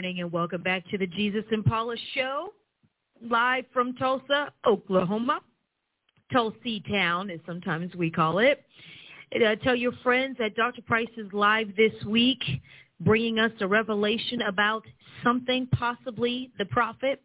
[0.00, 2.54] Morning and welcome back to the Jesus and Paula Show,
[3.20, 5.40] live from Tulsa, Oklahoma.
[6.32, 8.64] Tulsey Town, as sometimes we call it.
[9.34, 10.80] Uh, tell your friends that Dr.
[10.80, 12.42] Price is live this week,
[13.00, 14.86] bringing us a revelation about
[15.22, 17.20] something, possibly the prophet.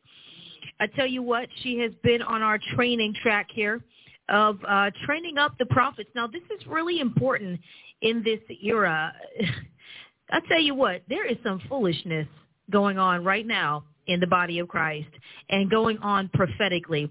[0.82, 3.82] I tell you what, she has been on our training track here
[4.28, 6.10] of uh, training up the prophets.
[6.14, 7.58] Now, this is really important
[8.02, 9.14] in this era.
[10.30, 12.28] I tell you what, there is some foolishness
[12.72, 15.10] going on right now in the body of Christ
[15.50, 17.10] and going on prophetically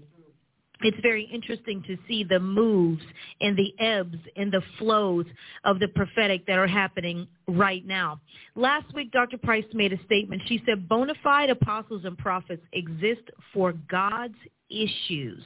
[0.81, 3.01] it's very interesting to see the moves
[3.41, 5.25] and the ebbs and the flows
[5.63, 8.19] of the prophetic that are happening right now.
[8.55, 9.37] Last week, Dr.
[9.37, 10.41] Price made a statement.
[10.47, 13.21] She said, bona fide apostles and prophets exist
[13.53, 14.35] for God's
[14.69, 15.43] issues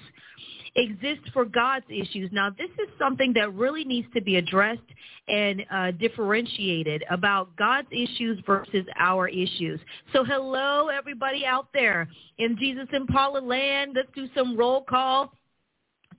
[0.76, 2.30] exist for God's issues.
[2.32, 4.82] Now, this is something that really needs to be addressed
[5.28, 9.80] and uh, differentiated about God's issues versus our issues.
[10.14, 13.94] So hello, everybody out there in Jesus and Paula land.
[13.96, 15.34] Let's do some roll call.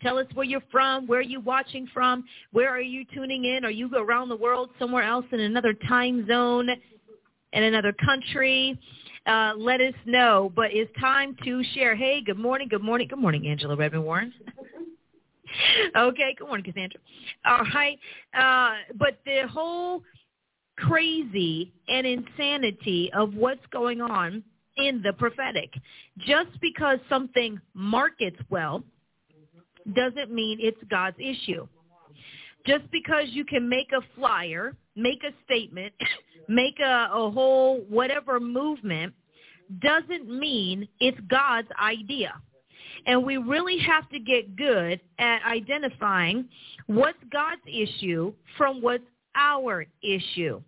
[0.02, 3.66] Tell us where you're from, where are you watching from, where are you tuning in?
[3.66, 6.70] Are you around the world somewhere else in another time zone,
[7.52, 8.78] in another country?
[9.26, 10.52] Uh, let us know.
[10.54, 11.94] But it's time to share.
[11.94, 14.32] Hey, good morning, good morning, good morning, Angela Redmond Warren.
[15.96, 17.00] okay, good morning, Cassandra.
[17.44, 17.98] All right,
[18.38, 20.02] uh, but the whole
[20.76, 24.42] crazy and insanity of what's going on
[24.76, 25.72] in the prophetic.
[26.18, 28.82] Just because something markets well
[29.94, 31.66] doesn't mean it's God's issue.
[32.66, 35.92] Just because you can make a flyer, make a statement,
[36.48, 39.14] make a, a whole whatever movement
[39.80, 42.34] doesn't mean it's God's idea.
[43.06, 46.48] And we really have to get good at identifying
[46.86, 49.04] what's God's issue from what's
[49.36, 50.60] our issue.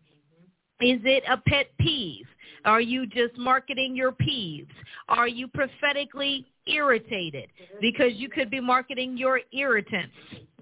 [0.81, 2.27] Is it a pet peeve?
[2.65, 4.71] Are you just marketing your peeves?
[5.09, 7.49] Are you prophetically irritated?
[7.81, 10.15] Because you could be marketing your irritants.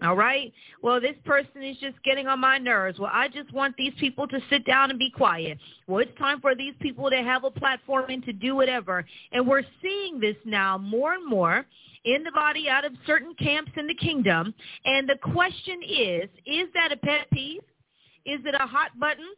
[0.02, 0.52] All right?
[0.82, 2.98] Well, this person is just getting on my nerves.
[2.98, 5.58] Well, I just want these people to sit down and be quiet.
[5.86, 9.04] Well, it's time for these people to have a platform and to do whatever.
[9.32, 11.66] And we're seeing this now more and more
[12.04, 14.54] in the body out of certain camps in the kingdom.
[14.86, 17.60] And the question is, is that a pet peeve?
[18.24, 19.28] Is it a hot button?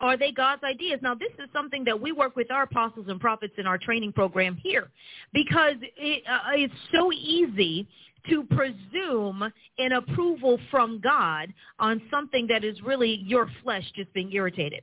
[0.00, 1.00] Are they God's ideas?
[1.02, 4.12] Now, this is something that we work with our apostles and prophets in our training
[4.12, 4.88] program here
[5.32, 7.86] because it, uh, it's so easy
[8.28, 9.42] to presume
[9.78, 14.82] an approval from God on something that is really your flesh just being irritated,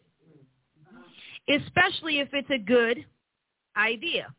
[1.50, 3.06] especially if it's a good
[3.76, 4.34] idea.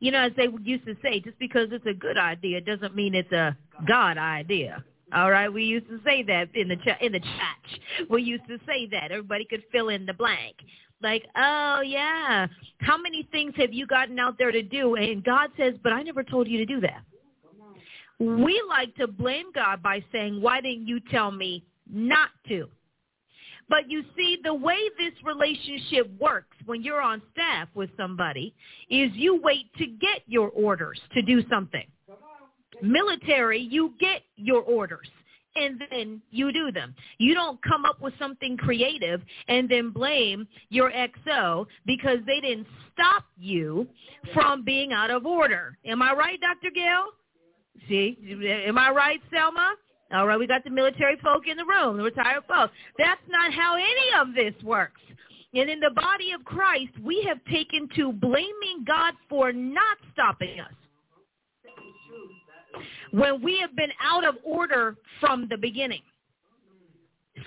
[0.00, 3.14] You know, as they used to say, just because it's a good idea doesn't mean
[3.14, 4.84] it's a God idea.
[5.14, 7.80] All right, we used to say that in the ch- in the church.
[8.10, 10.56] We used to say that everybody could fill in the blank.
[11.02, 12.46] Like, oh yeah,
[12.80, 14.96] how many things have you gotten out there to do?
[14.96, 17.02] And God says, but I never told you to do that.
[18.18, 22.68] We like to blame God by saying, why didn't you tell me not to?
[23.68, 28.54] But you see, the way this relationship works when you're on staff with somebody
[28.90, 31.86] is you wait to get your orders to do something.
[32.82, 35.08] Military, you get your orders
[35.56, 36.94] and then you do them.
[37.18, 42.66] You don't come up with something creative and then blame your XO because they didn't
[42.92, 43.86] stop you
[44.34, 45.76] from being out of order.
[45.84, 46.72] Am I right, Dr.
[46.72, 47.06] Gail?
[47.88, 48.16] See,
[48.66, 49.74] am I right, Selma?
[50.12, 52.72] All right, we got the military folk in the room, the retired folks.
[52.96, 55.00] That's not how any of this works.
[55.54, 60.60] And in the body of Christ, we have taken to blaming God for not stopping
[60.60, 60.72] us
[63.12, 66.02] when we have been out of order from the beginning.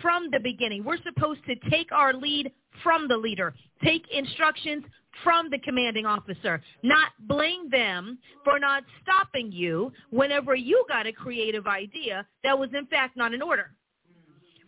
[0.02, 0.84] from the beginning.
[0.84, 2.52] We're supposed to take our lead
[2.84, 3.54] from the leader,
[3.84, 4.86] take instructions
[5.24, 11.14] from the commanding officer, not blame them for not stopping you whenever you got a
[11.14, 13.72] creative idea that was in fact not in order.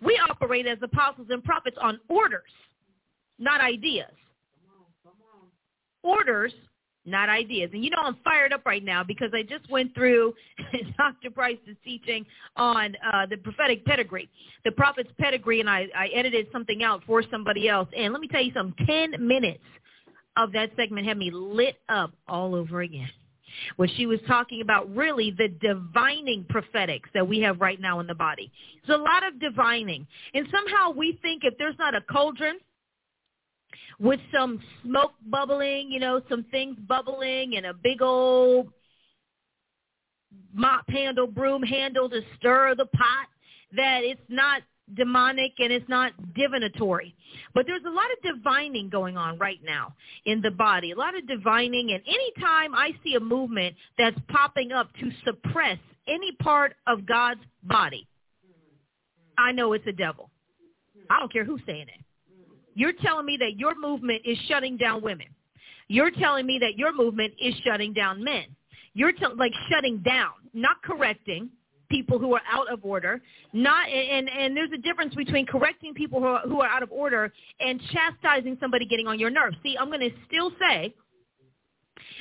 [0.02, 2.52] We operate as apostles and prophets on orders,
[3.40, 4.12] not ideas.
[6.04, 6.54] Orders
[7.06, 7.70] not ideas.
[7.74, 10.34] And you know I'm fired up right now because I just went through
[10.98, 11.32] Dr.
[11.32, 14.30] Price's teaching on uh, the prophetic pedigree,
[14.66, 17.88] the prophet's pedigree, and I, I edited something out for somebody else.
[17.98, 19.64] And let me tell you something, 10 minutes
[20.38, 23.10] of that segment had me lit up all over again.
[23.76, 28.08] When she was talking about really the divining prophetics that we have right now in
[28.08, 28.52] the body.
[28.88, 30.08] There's a lot of divining.
[30.34, 32.58] And somehow we think if there's not a cauldron–
[34.00, 38.70] with some smoke bubbling, you know, some things bubbling and a big old
[40.54, 43.28] mop handle, broom handle to stir the pot,
[43.75, 44.62] that it's not
[44.96, 47.16] demonic and it's not divinatory.
[47.54, 49.96] But there's a lot of divining going on right now
[50.26, 51.92] in the body, a lot of divining.
[51.92, 55.78] And anytime I see a movement that's popping up to suppress
[56.08, 58.08] any part of God's body,
[59.38, 60.30] I know it's a devil.
[61.10, 62.03] I don't care who's saying it.
[62.75, 65.28] You're telling me that your movement is shutting down women.
[65.88, 68.46] You're telling me that your movement is shutting down men.
[68.94, 71.50] You're like shutting down, not correcting
[71.90, 73.22] people who are out of order.
[73.54, 76.92] Not and and there's a difference between correcting people who are, who are out of
[76.92, 79.58] order and chastising somebody getting on your nerves.
[79.64, 80.94] See, I'm going to still say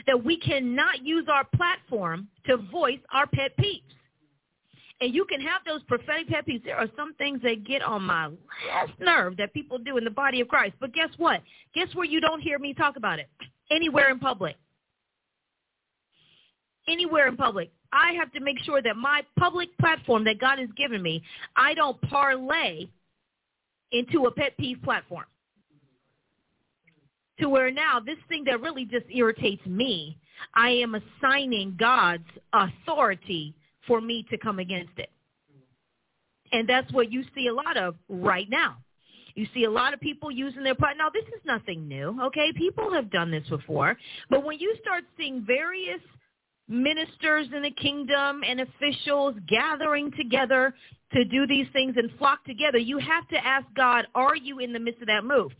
[0.06, 3.82] that we cannot use our platform to voice our pet peeves.
[5.02, 6.62] And you can have those prophetic pet peeves.
[6.62, 8.26] There are some things that get on my
[8.68, 10.74] last nerve that people do in the body of Christ.
[10.78, 11.42] But guess what?
[11.74, 13.28] Guess where you don't hear me talk about it?
[13.72, 14.54] Anywhere in public.
[16.86, 17.72] Anywhere in public.
[17.92, 21.20] I have to make sure that my public platform that God has given me,
[21.56, 22.86] I don't parlay
[23.90, 25.24] into a pet peeve platform.
[27.40, 30.16] To where now this thing that really just irritates me,
[30.54, 33.56] I am assigning God's authority
[33.86, 35.10] for me to come against it.
[36.52, 38.76] And that's what you see a lot of right now.
[39.34, 40.96] You see a lot of people using their part.
[40.98, 42.52] Now, this is nothing new, okay?
[42.54, 43.96] People have done this before.
[44.28, 46.00] But when you start seeing various
[46.68, 50.74] ministers in the kingdom and officials gathering together
[51.12, 54.72] to do these things and flock together, you have to ask God, are you in
[54.72, 55.52] the midst of that move?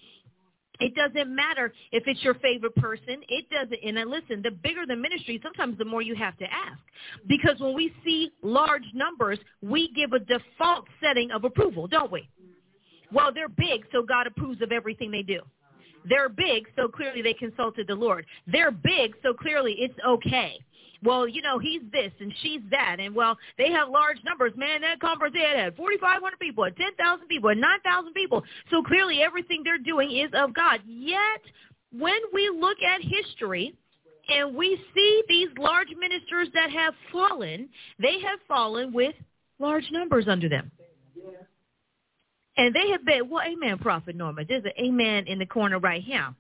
[0.82, 3.22] It doesn't matter if it's your favorite person.
[3.28, 3.78] It doesn't.
[3.84, 6.80] And then listen, the bigger the ministry, sometimes the more you have to ask.
[7.26, 12.28] Because when we see large numbers, we give a default setting of approval, don't we?
[13.12, 15.40] Well, they're big, so God approves of everything they do.
[16.08, 18.26] They're big, so clearly they consulted the Lord.
[18.46, 20.58] They're big, so clearly it's okay
[21.02, 22.96] well, you know, he's this and she's that.
[23.00, 24.52] And, well, they have large numbers.
[24.56, 28.42] Man, that conference, they had 4,500 people, 10,000 people, 9,000 people.
[28.70, 30.80] So clearly everything they're doing is of God.
[30.86, 31.40] Yet,
[31.92, 33.74] when we look at history,
[34.28, 37.68] and we see these large ministers that have fallen,
[37.98, 39.14] they have fallen with
[39.58, 40.70] large numbers under them.
[42.56, 44.44] And they have been, well, amen, Prophet Norma.
[44.46, 46.34] There's an amen in the corner right here.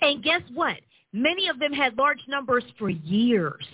[0.00, 0.76] And guess what?
[1.16, 3.64] Many of them had large numbers for years.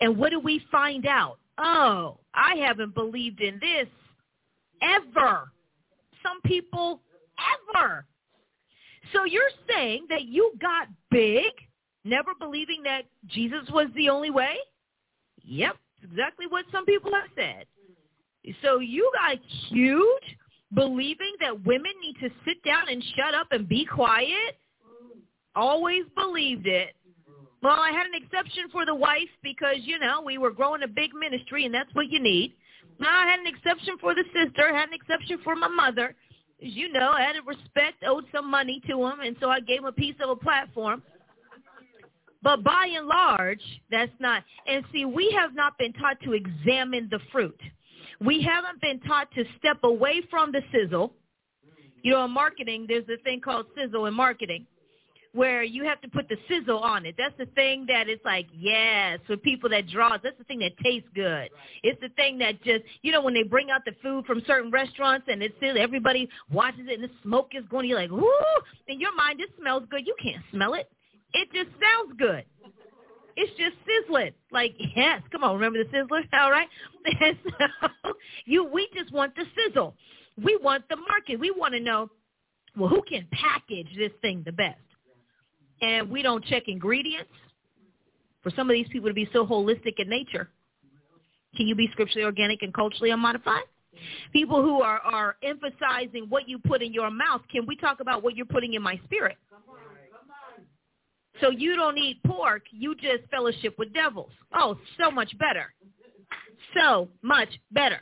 [0.00, 1.38] And what do we find out?
[1.58, 3.88] Oh, I haven't believed in this
[4.80, 5.50] ever.
[6.22, 7.02] Some people
[7.76, 8.06] ever.
[9.12, 11.52] So you're saying that you got big,
[12.04, 14.56] never believing that Jesus was the only way?
[15.44, 17.66] Yep, exactly what some people have said.
[18.62, 19.36] So you got
[19.68, 20.38] huge,
[20.72, 24.56] believing that women need to sit down and shut up and be quiet?
[25.54, 26.94] Always believed it.
[27.62, 30.88] Well, I had an exception for the wife because, you know, we were growing a
[30.88, 32.54] big ministry and that's what you need.
[33.00, 34.74] I had an exception for the sister.
[34.74, 36.14] Had an exception for my mother.
[36.64, 39.60] As you know, I had to respect, owed some money to him, and so I
[39.60, 41.02] gave him a piece of a platform.
[42.42, 44.44] But by and large, that's not.
[44.66, 47.58] And see, we have not been taught to examine the fruit.
[48.20, 51.12] We haven't been taught to step away from the sizzle.
[52.02, 54.66] You know, in marketing, there's a thing called sizzle in marketing
[55.34, 57.14] where you have to put the sizzle on it.
[57.16, 60.20] That's the thing that is like, yes, for people that draws.
[60.22, 61.48] That's the thing that tastes good.
[61.82, 64.70] It's the thing that just, you know, when they bring out the food from certain
[64.70, 68.30] restaurants and it's still everybody watches it and the smoke is going, you're like, whoo!
[68.88, 70.06] In your mind, it smells good.
[70.06, 70.90] You can't smell it.
[71.32, 72.44] It just sounds good.
[73.34, 74.32] It's just sizzling.
[74.50, 76.22] Like, yes, come on, remember the sizzler?
[76.34, 76.68] All right?
[77.20, 78.12] And so
[78.44, 79.94] you, we just want the sizzle.
[80.42, 81.40] We want the market.
[81.40, 82.10] We want to know,
[82.76, 84.78] well, who can package this thing the best?
[85.80, 87.32] And we don't check ingredients,
[88.42, 90.48] for some of these people to be so holistic in nature,
[91.56, 93.62] can you be scripturally organic and culturally unmodified?
[94.32, 97.42] People who are, are emphasizing what you put in your mouth.
[97.50, 99.36] Can we talk about what you're putting in my spirit?
[101.40, 104.30] So you don't eat pork, you just fellowship with devils.
[104.54, 105.72] Oh, so much better.
[106.76, 108.00] So much better.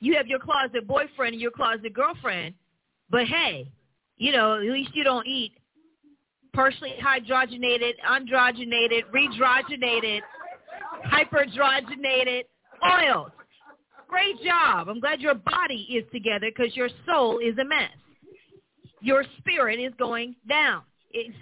[0.00, 2.54] You have your closet boyfriend and your closet girlfriend,
[3.10, 3.70] but hey,
[4.16, 5.52] you know, at least you don't eat
[6.54, 10.20] partially hydrogenated, androgenated, redrogenated,
[11.06, 12.42] hyperdrogenated
[12.84, 13.30] oils.
[14.08, 14.88] Great job.
[14.88, 17.90] I'm glad your body is together because your soul is a mess.
[19.00, 20.82] Your spirit is going down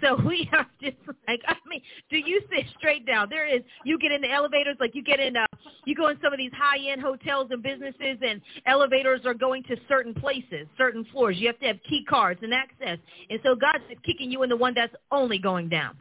[0.01, 0.97] so we are just
[1.27, 3.27] like I mean, do you sit straight down?
[3.29, 5.45] There is you get in the elevators like you get in uh
[5.85, 9.63] you go in some of these high end hotels and businesses and elevators are going
[9.63, 11.37] to certain places, certain floors.
[11.37, 12.97] You have to have key cards and access.
[13.29, 15.95] And so God's kicking you in the one that's only going down.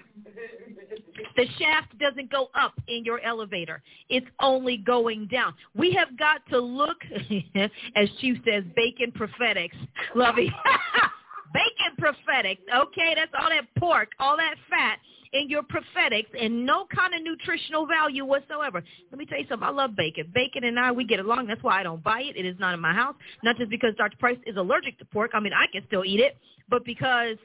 [1.36, 3.82] The shaft doesn't go up in your elevator.
[4.08, 5.54] It's only going down.
[5.74, 6.96] We have got to look,
[7.96, 9.76] as Chief says, bacon prophetics.
[10.14, 10.52] Lovey.
[11.52, 12.58] bacon prophetic.
[12.74, 14.98] Okay, that's all that pork, all that fat
[15.32, 18.82] in your prophetics and no kind of nutritional value whatsoever.
[19.10, 19.66] Let me tell you something.
[19.66, 20.30] I love bacon.
[20.34, 21.46] Bacon and I, we get along.
[21.46, 22.36] That's why I don't buy it.
[22.36, 23.14] It is not in my house.
[23.44, 24.16] Not just because Dr.
[24.16, 25.30] Price is allergic to pork.
[25.34, 26.36] I mean, I can still eat it,
[26.68, 27.36] but because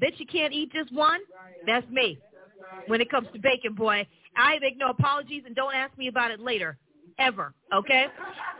[0.00, 1.20] bitch, you can't eat just one,
[1.66, 2.18] that's me.
[2.86, 6.30] When it comes to bacon, boy, I make no apologies and don't ask me about
[6.30, 6.78] it later
[7.22, 8.06] ever, okay?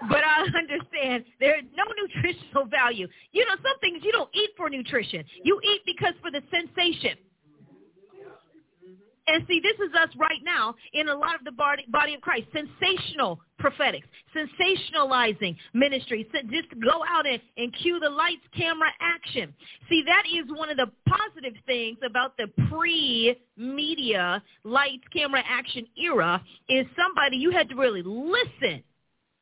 [0.09, 3.09] But I understand there's no nutritional value.
[3.33, 5.25] You know, some things you don't eat for nutrition.
[5.43, 7.19] You eat because for the sensation.
[9.29, 12.49] And see, this is us right now in a lot of the body, of Christ.
[12.53, 16.29] Sensational prophetics, sensationalizing ministry.
[16.51, 19.55] Just go out and, and cue the lights, camera, action.
[19.89, 26.43] See, that is one of the positive things about the pre-media lights, camera, action era
[26.69, 28.83] is somebody you had to really listen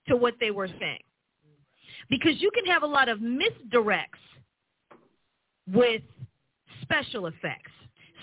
[0.08, 1.02] to what they were saying.
[2.10, 4.04] Because you can have a lot of misdirects
[5.72, 6.02] with
[6.82, 7.70] special effects.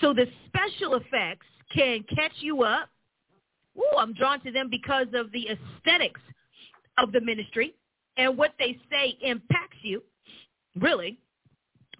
[0.01, 2.89] So the special effects can catch you up.
[3.77, 6.21] Ooh, I'm drawn to them because of the aesthetics
[6.97, 7.75] of the ministry
[8.17, 10.01] and what they say impacts you,
[10.79, 11.19] really.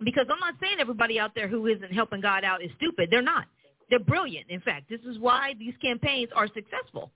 [0.04, 3.10] Because I'm not saying everybody out there who isn't helping God out is stupid.
[3.12, 3.46] They're not.
[3.90, 4.50] They're brilliant.
[4.50, 7.12] In fact, this is why these campaigns are successful.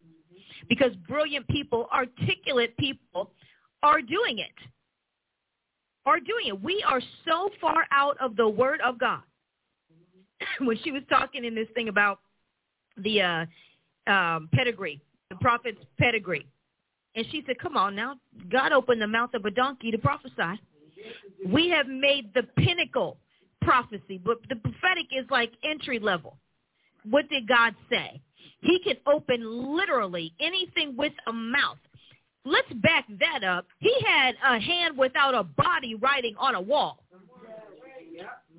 [0.69, 3.31] Because brilliant people, articulate people
[3.83, 4.51] are doing it.
[6.05, 6.63] Are doing it.
[6.63, 9.21] We are so far out of the word of God
[10.61, 12.19] when she was talking in this thing about
[12.97, 16.45] the uh, um, pedigree, the prophet's pedigree,
[17.15, 18.15] and she said, "Come on now,
[18.49, 20.59] God opened the mouth of a donkey to prophesy.
[21.47, 23.17] We have made the pinnacle
[23.61, 26.37] prophecy, but the prophetic is like entry level.
[27.09, 28.21] What did God say?
[28.61, 31.77] He can open literally anything with a mouth.
[32.45, 33.65] Let's back that up.
[33.79, 37.03] He had a hand without a body writing on a wall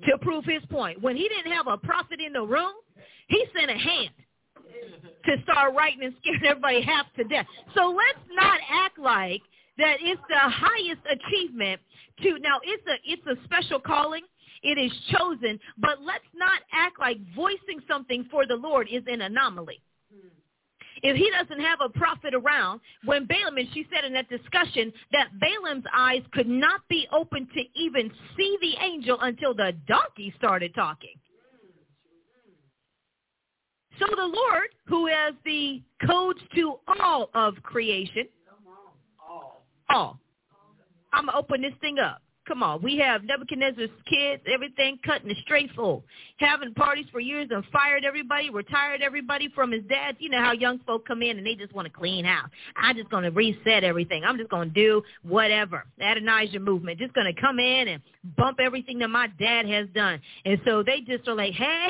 [0.07, 1.01] to prove his point.
[1.01, 2.73] When he didn't have a prophet in the room,
[3.27, 4.09] he sent a hand
[5.25, 7.45] to start writing and scaring everybody half to death.
[7.75, 9.41] So let's not act like
[9.77, 11.81] that it's the highest achievement
[12.21, 14.23] to now it's a it's a special calling.
[14.61, 19.21] It is chosen, but let's not act like voicing something for the Lord is an
[19.21, 19.81] anomaly.
[21.03, 24.91] If he doesn't have a prophet around, when Balaam, and she said in that discussion
[25.11, 30.33] that Balaam's eyes could not be open to even see the angel until the donkey
[30.37, 31.15] started talking.
[33.99, 38.27] So the Lord, who has the codes to all of creation,
[39.89, 40.19] all.
[41.11, 42.21] I'm going to open this thing up.
[42.45, 46.03] Come on, we have Nebuchadnezzar's kids, everything cutting the straight full,
[46.39, 50.17] having parties for years and fired everybody, retired everybody from his dad.
[50.19, 52.49] You know how young folk come in and they just want to clean house.
[52.75, 54.23] I'm just going to reset everything.
[54.25, 55.85] I'm just going to do whatever.
[56.01, 58.01] Adonijah movement, just going to come in and
[58.35, 60.19] bump everything that my dad has done.
[60.43, 61.87] And so they just are like, hey,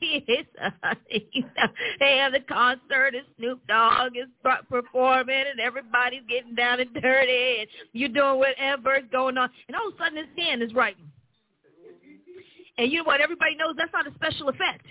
[0.00, 1.66] it's, uh, you know,
[2.00, 4.28] they have the concert and Snoop Dogg is
[4.70, 9.50] performing and everybody's getting down and dirty and you're doing whatever's going on.
[9.68, 11.10] And a sudden his hand is writing.
[12.78, 13.20] And you know what?
[13.20, 14.86] Everybody knows that's not a special effect.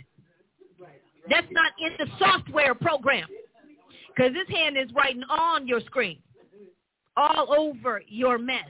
[1.30, 3.28] That's not in the software program.
[4.16, 6.20] Because this hand is writing on your screen,
[7.16, 8.68] all over your mess.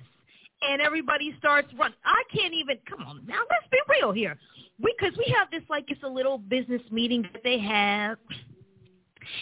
[0.62, 1.98] And everybody starts running.
[2.06, 4.38] I can't even, come on now, let's be real here.
[4.80, 8.18] Because we, we have this like it's a little business meeting that they have.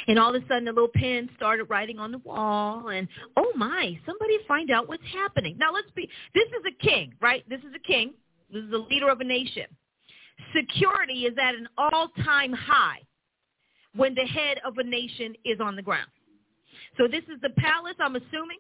[0.08, 3.08] And all of a sudden, a little pen started writing on the wall, and
[3.38, 5.58] oh my, somebody find out what's happening.
[5.58, 6.10] Now let's be.
[6.34, 7.48] This is a king, right?
[7.50, 8.14] This is a king.
[8.52, 9.66] This is the leader of a nation.
[10.56, 13.00] Security is at an all-time high
[13.96, 16.10] when the head of a nation is on the ground.
[16.98, 18.58] So this is the palace, I'm assuming.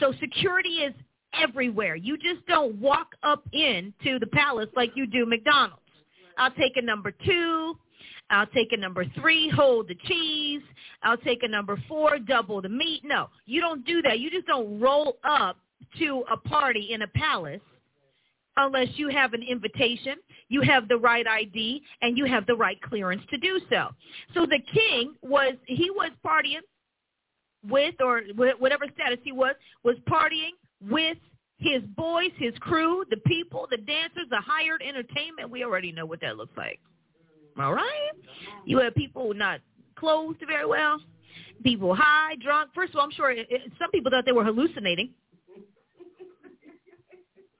[0.00, 0.94] So security is
[1.34, 1.96] everywhere.
[1.96, 5.82] You just don't walk up into the palace like you do McDonald's.
[6.36, 7.76] I'll take a number two.
[8.30, 10.62] I'll take a number three, hold the cheese.
[11.02, 13.02] I'll take a number four, double the meat.
[13.04, 14.20] No, you don't do that.
[14.20, 15.56] You just don't roll up
[15.98, 17.60] to a party in a palace
[18.58, 20.16] unless you have an invitation,
[20.48, 23.88] you have the right ID, and you have the right clearance to do so.
[24.34, 26.60] So the king was, he was partying
[27.68, 28.22] with, or
[28.58, 29.54] whatever status he was,
[29.84, 30.52] was partying
[30.90, 31.18] with
[31.58, 35.50] his boys, his crew, the people, the dancers, the hired entertainment.
[35.50, 36.80] We already know what that looks like.
[37.58, 38.12] All right?
[38.64, 39.60] You have people not
[39.96, 41.00] clothed very well,
[41.62, 42.70] people high, drunk.
[42.74, 43.48] First of all, I'm sure it,
[43.78, 45.10] some people thought they were hallucinating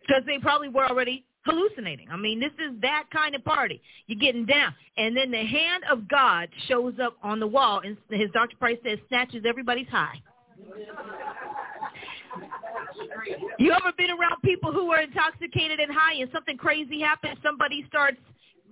[0.01, 2.09] because they probably were already hallucinating.
[2.11, 3.81] I mean, this is that kind of party.
[4.07, 4.75] You're getting down.
[4.97, 8.57] And then the hand of God shows up on the wall, and his Dr.
[8.57, 10.21] Price says, snatches everybody's high.
[13.59, 17.39] You ever been around people who are intoxicated and high and something crazy happens?
[17.43, 18.19] Somebody starts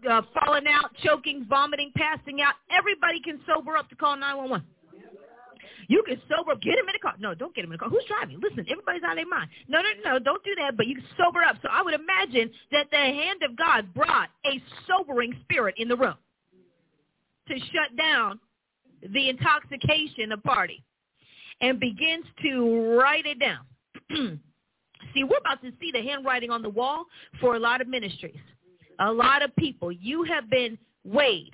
[0.09, 2.55] uh, falling out, choking, vomiting, passing out.
[2.71, 4.67] Everybody can sober up to call 911.
[5.88, 6.61] You can sober up.
[6.61, 7.15] Get him in the car.
[7.19, 7.88] No, don't get him in the car.
[7.88, 8.41] Who's driving?
[8.41, 9.49] Listen, everybody's out of their mind.
[9.69, 10.76] No, no, no, don't do that.
[10.76, 11.57] But you can sober up.
[11.62, 15.97] So I would imagine that the hand of God brought a sobering spirit in the
[15.97, 16.17] room
[17.49, 18.41] to shut down
[19.12, 20.83] the intoxication of party
[21.61, 23.61] and begins to write it down.
[25.15, 27.05] see, we're about to see the handwriting on the wall
[27.41, 28.37] for a lot of ministries,
[29.00, 29.93] a lot of people.
[29.93, 31.53] You have been weighed.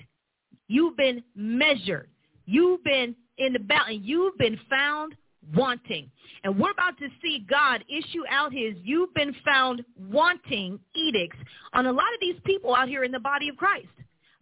[0.69, 2.09] You've been measured.
[2.47, 4.01] You've been in the balance.
[4.03, 5.15] you've been found
[5.55, 6.11] wanting.
[6.45, 11.39] And we're about to see God issue out his you've been found wanting edicts
[11.73, 13.89] on a lot of these people out here in the body of Christ,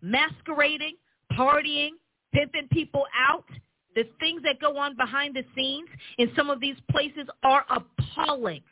[0.02, 0.96] masquerading,
[1.32, 1.90] partying,
[2.32, 3.44] pimping people out,
[3.94, 5.88] the things that go on behind the scenes
[6.18, 8.62] in some of these places are appalling.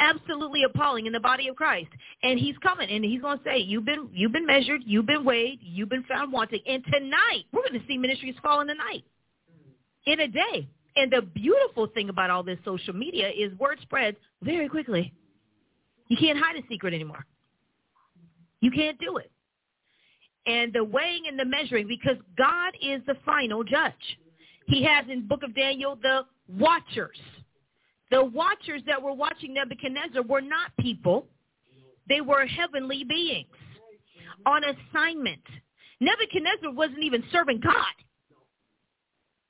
[0.00, 1.90] Absolutely appalling in the body of Christ.
[2.22, 5.24] And he's coming and he's going to say, you've been, you've been measured, you've been
[5.24, 6.60] weighed, you've been found wanting.
[6.66, 9.04] And tonight, we're going to see ministries fall in the night,
[10.06, 10.68] in a day.
[10.96, 15.12] And the beautiful thing about all this social media is word spreads very quickly.
[16.08, 17.24] You can't hide a secret anymore.
[18.60, 19.30] You can't do it.
[20.46, 23.92] And the weighing and the measuring, because God is the final judge.
[24.66, 27.18] He has in book of Daniel the watchers.
[28.10, 31.26] The watchers that were watching Nebuchadnezzar were not people.
[32.08, 33.46] They were heavenly beings
[34.46, 35.42] on assignment.
[36.00, 37.74] Nebuchadnezzar wasn't even serving God.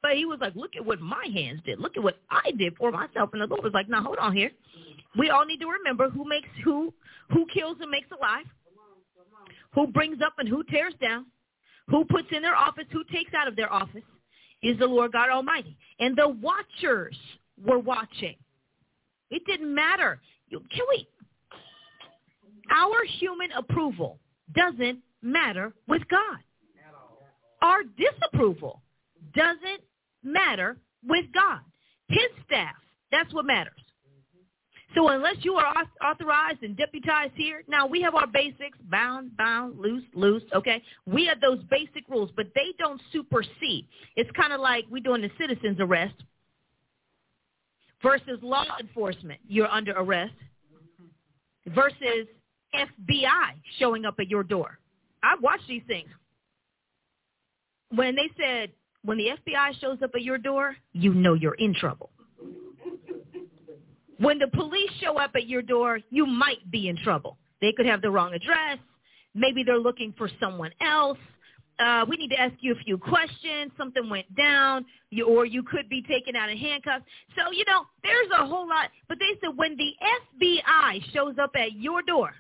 [0.03, 1.79] But he was like, look at what my hands did.
[1.79, 3.31] Look at what I did for myself.
[3.33, 4.51] And the Lord was like, now hold on here.
[5.19, 6.93] We all need to remember who makes who,
[7.31, 8.47] who kills and makes alive,
[9.75, 11.27] who brings up and who tears down,
[11.89, 14.03] who puts in their office, who takes out of their office
[14.63, 15.77] is the Lord God Almighty.
[15.99, 17.17] And the watchers
[17.63, 18.37] were watching.
[19.31, 20.21] It didn't matter.
[20.49, 21.07] You, can we?
[22.71, 24.19] Our human approval
[24.55, 26.39] doesn't matter with God.
[27.63, 28.81] Our disapproval
[29.35, 29.83] doesn't
[30.23, 31.61] matter with God.
[32.09, 32.75] His staff,
[33.11, 33.75] that's what matters.
[34.95, 35.73] So unless you are
[36.05, 40.83] authorized and deputized here, now we have our basics, bound, bound, loose, loose, okay?
[41.07, 43.87] We have those basic rules, but they don't supersede.
[44.17, 46.15] It's kind of like we're doing the citizen's arrest
[48.03, 50.35] versus law enforcement, you're under arrest,
[51.69, 52.27] versus
[52.75, 54.79] FBI showing up at your door.
[55.23, 56.09] I've watched these things.
[57.91, 58.71] When they said,
[59.03, 62.11] when the FBI shows up at your door, you know you're in trouble.
[64.19, 67.39] When the police show up at your door, you might be in trouble.
[67.61, 68.79] They could have the wrong address.
[69.35, 71.19] Maybe they're looking for someone else.
[71.81, 73.73] Uh, we need to ask you a few questions.
[73.79, 77.05] Something went down, you, or you could be taken out of handcuffs.
[77.37, 78.91] So, you know, there's a whole lot.
[79.09, 82.33] But they said when the FBI shows up at your door,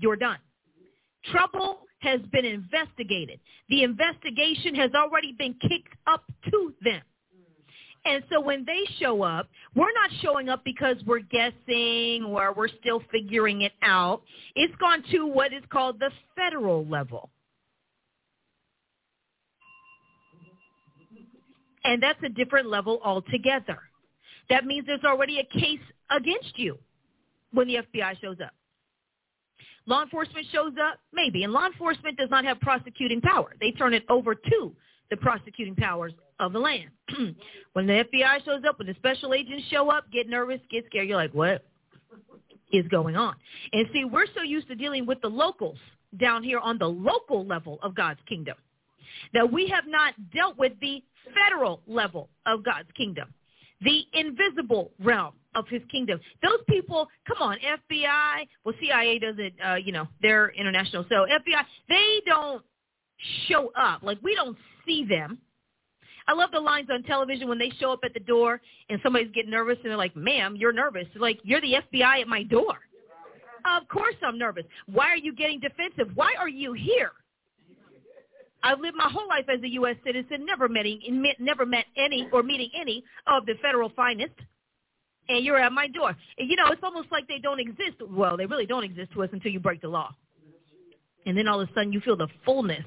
[0.00, 0.38] you're done.
[1.30, 3.38] Trouble has been investigated.
[3.68, 7.02] The investigation has already been kicked up to them.
[8.04, 12.68] And so when they show up, we're not showing up because we're guessing or we're
[12.80, 14.22] still figuring it out.
[14.54, 17.30] It's gone to what is called the federal level.
[21.86, 23.78] And that's a different level altogether.
[24.50, 26.78] That means there's already a case against you
[27.52, 28.52] when the FBI shows up.
[29.86, 30.98] Law enforcement shows up?
[31.12, 31.44] Maybe.
[31.44, 33.54] And law enforcement does not have prosecuting power.
[33.60, 34.72] They turn it over to
[35.10, 36.90] the prosecuting powers of the land.
[37.72, 41.08] when the FBI shows up, when the special agents show up, get nervous, get scared.
[41.08, 41.64] You're like, what
[42.72, 43.36] is going on?
[43.72, 45.78] And see, we're so used to dealing with the locals
[46.18, 48.56] down here on the local level of God's kingdom
[49.34, 51.02] that we have not dealt with the
[51.34, 53.32] federal level of God's kingdom,
[53.80, 56.20] the invisible realm of his kingdom.
[56.42, 61.04] Those people, come on, FBI, well, CIA doesn't, uh, you know, they're international.
[61.08, 62.62] So FBI, they don't
[63.48, 64.02] show up.
[64.02, 65.38] Like, we don't see them.
[66.28, 69.30] I love the lines on television when they show up at the door and somebody's
[69.32, 71.06] getting nervous and they're like, ma'am, you're nervous.
[71.16, 72.78] like, you're the FBI at my door.
[73.64, 74.64] Of course I'm nervous.
[74.86, 76.14] Why are you getting defensive?
[76.14, 77.12] Why are you here?
[78.62, 79.96] I've lived my whole life as a U.S.
[80.04, 84.34] citizen, never meeting, never met any or meeting any of the federal finest.
[85.28, 86.16] And you're at my door.
[86.38, 87.96] And, you know, it's almost like they don't exist.
[88.08, 90.14] Well, they really don't exist to us until you break the law.
[91.26, 92.84] And then all of a sudden you feel the fullness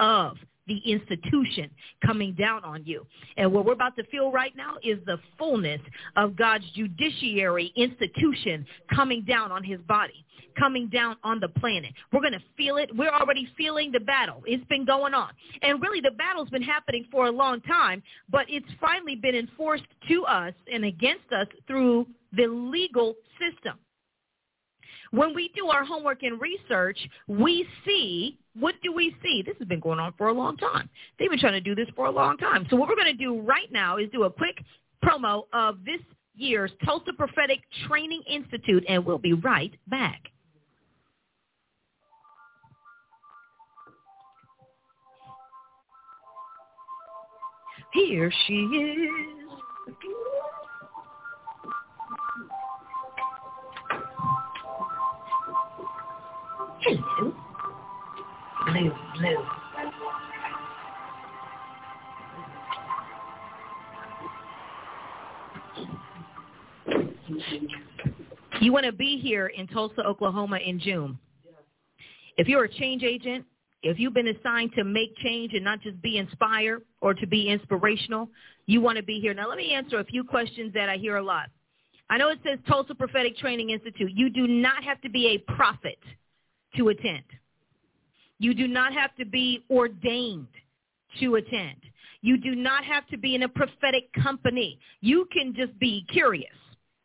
[0.00, 1.70] of the institution
[2.04, 3.06] coming down on you.
[3.36, 5.80] And what we're about to feel right now is the fullness
[6.16, 10.24] of God's judiciary institution coming down on his body,
[10.58, 11.92] coming down on the planet.
[12.12, 12.90] We're going to feel it.
[12.94, 14.42] We're already feeling the battle.
[14.46, 15.30] It's been going on.
[15.62, 19.86] And really the battle's been happening for a long time, but it's finally been enforced
[20.08, 23.78] to us and against us through the legal system.
[25.10, 29.42] When we do our homework and research, we see, what do we see?
[29.44, 30.88] This has been going on for a long time.
[31.18, 32.66] They've been trying to do this for a long time.
[32.70, 34.62] So what we're going to do right now is do a quick
[35.04, 36.00] promo of this
[36.34, 40.20] year's Tulsa Prophetic Training Institute, and we'll be right back.
[47.92, 49.45] Here she is.
[56.86, 57.34] Hello.
[58.66, 59.44] Blue, blue.
[68.60, 71.18] You want to be here in Tulsa, Oklahoma in June.
[72.36, 73.44] If you're a change agent,
[73.82, 77.48] if you've been assigned to make change and not just be inspired or to be
[77.48, 78.28] inspirational,
[78.66, 79.34] you want to be here.
[79.34, 81.48] Now, let me answer a few questions that I hear a lot.
[82.10, 84.12] I know it says Tulsa Prophetic Training Institute.
[84.14, 85.98] You do not have to be a prophet
[86.76, 87.24] to attend.
[88.38, 90.48] You do not have to be ordained
[91.20, 91.76] to attend.
[92.20, 94.78] You do not have to be in a prophetic company.
[95.00, 96.52] You can just be curious.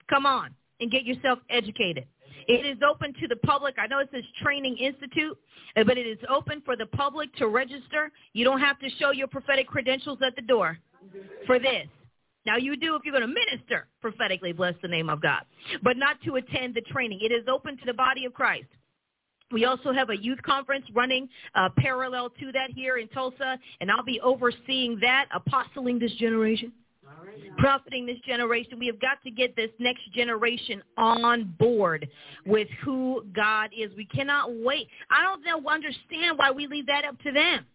[0.09, 2.05] Come on and get yourself educated.
[2.47, 3.75] It is open to the public.
[3.77, 5.37] I know it says Training Institute,
[5.77, 8.11] uh, but it is open for the public to register.
[8.33, 10.77] You don't have to show your prophetic credentials at the door
[11.45, 11.87] for this.
[12.45, 15.43] Now you do if you're going to minister prophetically, bless the name of God,
[15.83, 17.19] but not to attend the training.
[17.21, 18.67] It is open to the body of Christ.
[19.51, 23.91] We also have a youth conference running uh, parallel to that here in Tulsa, and
[23.91, 26.71] I'll be overseeing that, apostling this generation,
[27.05, 27.57] right.
[27.57, 28.79] profiting this generation.
[28.79, 32.07] We have got to get this next generation on board
[32.45, 33.91] with who God is.
[33.95, 34.87] We cannot wait.
[35.09, 37.65] I don't know, understand why we leave that up to them.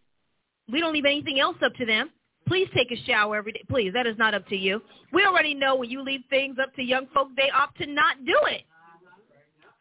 [0.70, 2.10] We don't leave anything else up to them.
[2.48, 3.62] Please take a shower every day.
[3.68, 4.80] Please, that is not up to you.
[5.12, 8.24] We already know when you leave things up to young folk, they opt to not
[8.24, 8.62] do it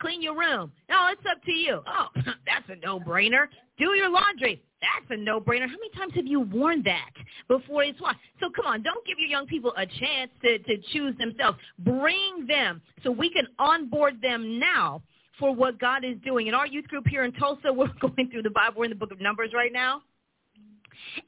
[0.05, 0.71] clean your room.
[0.87, 1.81] No, it's up to you.
[1.87, 2.07] Oh,
[2.45, 3.47] that's a no-brainer.
[3.79, 4.61] Do your laundry.
[4.81, 5.67] That's a no-brainer.
[5.67, 7.09] How many times have you worn that
[7.47, 8.19] before it's washed?
[8.39, 11.57] So come on, don't give your young people a chance to, to choose themselves.
[11.79, 15.01] Bring them so we can onboard them now
[15.39, 16.47] for what God is doing.
[16.47, 18.75] In our youth group here in Tulsa, we're going through the Bible.
[18.77, 20.01] We're in the book of Numbers right now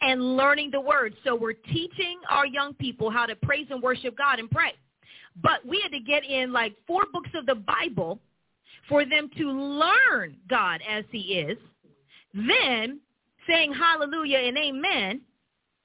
[0.01, 1.15] and learning the word.
[1.23, 4.73] So we're teaching our young people how to praise and worship God and pray.
[5.41, 8.19] But we had to get in like four books of the Bible
[8.87, 11.57] for them to learn God as he is,
[12.33, 12.99] then
[13.47, 15.21] saying hallelujah and amen,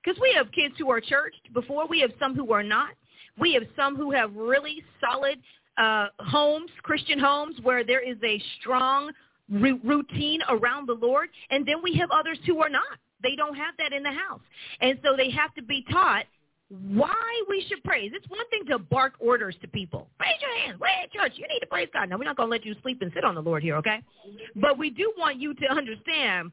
[0.02, 2.90] because we have kids who are churched before, we have some who are not.
[3.38, 5.38] We have some who have really solid
[5.78, 9.12] uh, homes, Christian homes, where there is a strong
[9.52, 12.98] r- routine around the Lord, and then we have others who are not.
[13.22, 14.40] They don't have that in the house.
[14.80, 16.24] And so they have to be taught
[16.72, 18.12] why we should praise.
[18.14, 20.08] It's one thing to bark orders to people.
[20.20, 20.80] Raise your hands.
[21.02, 21.32] At church.
[21.36, 22.08] You need to praise God.
[22.08, 24.02] Now, we're not going to let you sleep and sit on the Lord here, okay?
[24.56, 26.50] But we do want you to understand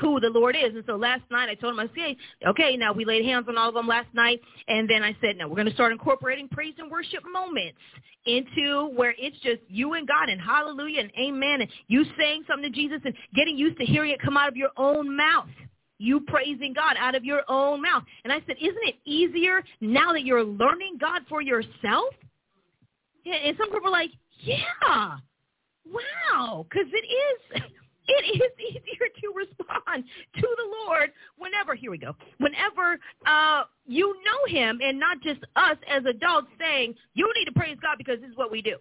[0.00, 0.74] who the Lord is.
[0.74, 2.16] And so last night I told him, I said,
[2.48, 4.40] okay, now we laid hands on all of them last night.
[4.66, 7.78] And then I said, now we're going to start incorporating praise and worship moments
[8.26, 11.60] into where it's just you and God and hallelujah and amen.
[11.60, 14.56] And you saying something to Jesus and getting used to hearing it come out of
[14.56, 15.48] your own mouth
[16.04, 18.04] you praising God out of your own mouth.
[18.24, 22.14] And I said, isn't it easier now that you're learning God for yourself?
[23.24, 25.16] And some people are like, yeah,
[25.90, 27.62] wow, because it is,
[28.08, 30.04] it is easier to respond
[30.36, 35.40] to the Lord whenever, here we go, whenever uh, you know him and not just
[35.56, 38.76] us as adults saying, you need to praise God because this is what we do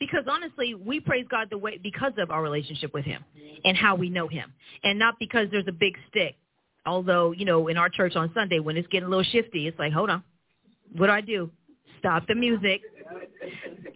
[0.00, 3.22] because honestly, we praise God the way because of our relationship with him
[3.64, 6.34] and how we know him and not because there's a big stick.
[6.86, 9.78] Although, you know, in our church on Sunday when it's getting a little shifty, it's
[9.78, 10.24] like, hold on.
[10.96, 11.50] What do I do?
[11.98, 12.80] Stop the music.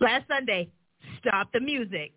[0.01, 0.69] Last Sunday,
[1.21, 2.13] stop the music.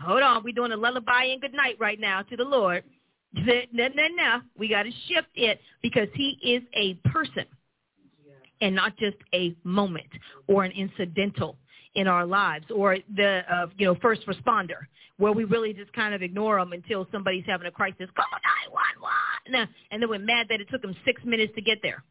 [0.00, 2.84] Hold on, we're doing a lullaby and good night right now to the Lord.
[3.32, 4.40] No, no, no.
[4.56, 7.44] We got to shift it because he is a person
[8.60, 10.06] and not just a moment
[10.46, 11.56] or an incidental
[11.94, 16.14] in our lives or the uh, you know first responder where we really just kind
[16.14, 18.08] of ignore them until somebody's having a crisis.
[18.16, 18.26] Call
[19.46, 19.68] 911.
[19.90, 22.02] And then we're mad that it took them six minutes to get there.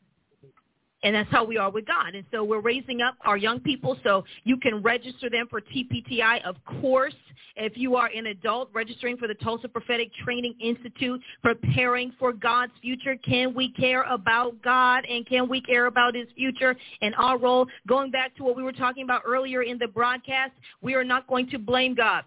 [1.04, 2.16] And that's how we are with God.
[2.16, 6.44] And so we're raising up our young people so you can register them for TPTI.
[6.46, 7.14] Of course,
[7.56, 12.72] if you are an adult registering for the Tulsa Prophetic Training Institute, preparing for God's
[12.82, 17.38] future, can we care about God and can we care about his future and our
[17.38, 17.68] role?
[17.88, 21.28] Going back to what we were talking about earlier in the broadcast, we are not
[21.28, 22.24] going to blame God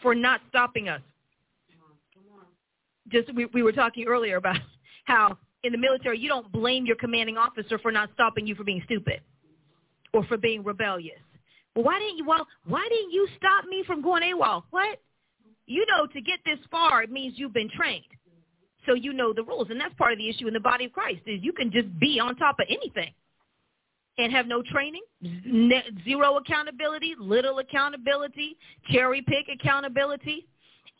[0.00, 1.02] for not stopping us.
[3.08, 4.56] Just we, we were talking earlier about
[5.04, 8.64] how in the military, you don't blame your commanding officer for not stopping you for
[8.64, 9.20] being stupid
[10.12, 11.18] or for being rebellious.
[11.74, 12.24] Why didn't you?
[12.26, 14.62] Well, why didn't you stop me from going AWOL?
[14.70, 15.00] What?
[15.66, 18.04] You know, to get this far, it means you've been trained,
[18.86, 20.92] so you know the rules, and that's part of the issue in the body of
[20.92, 23.12] Christ is you can just be on top of anything
[24.18, 25.02] and have no training,
[26.04, 28.56] zero accountability, little accountability,
[28.90, 30.46] cherry pick accountability,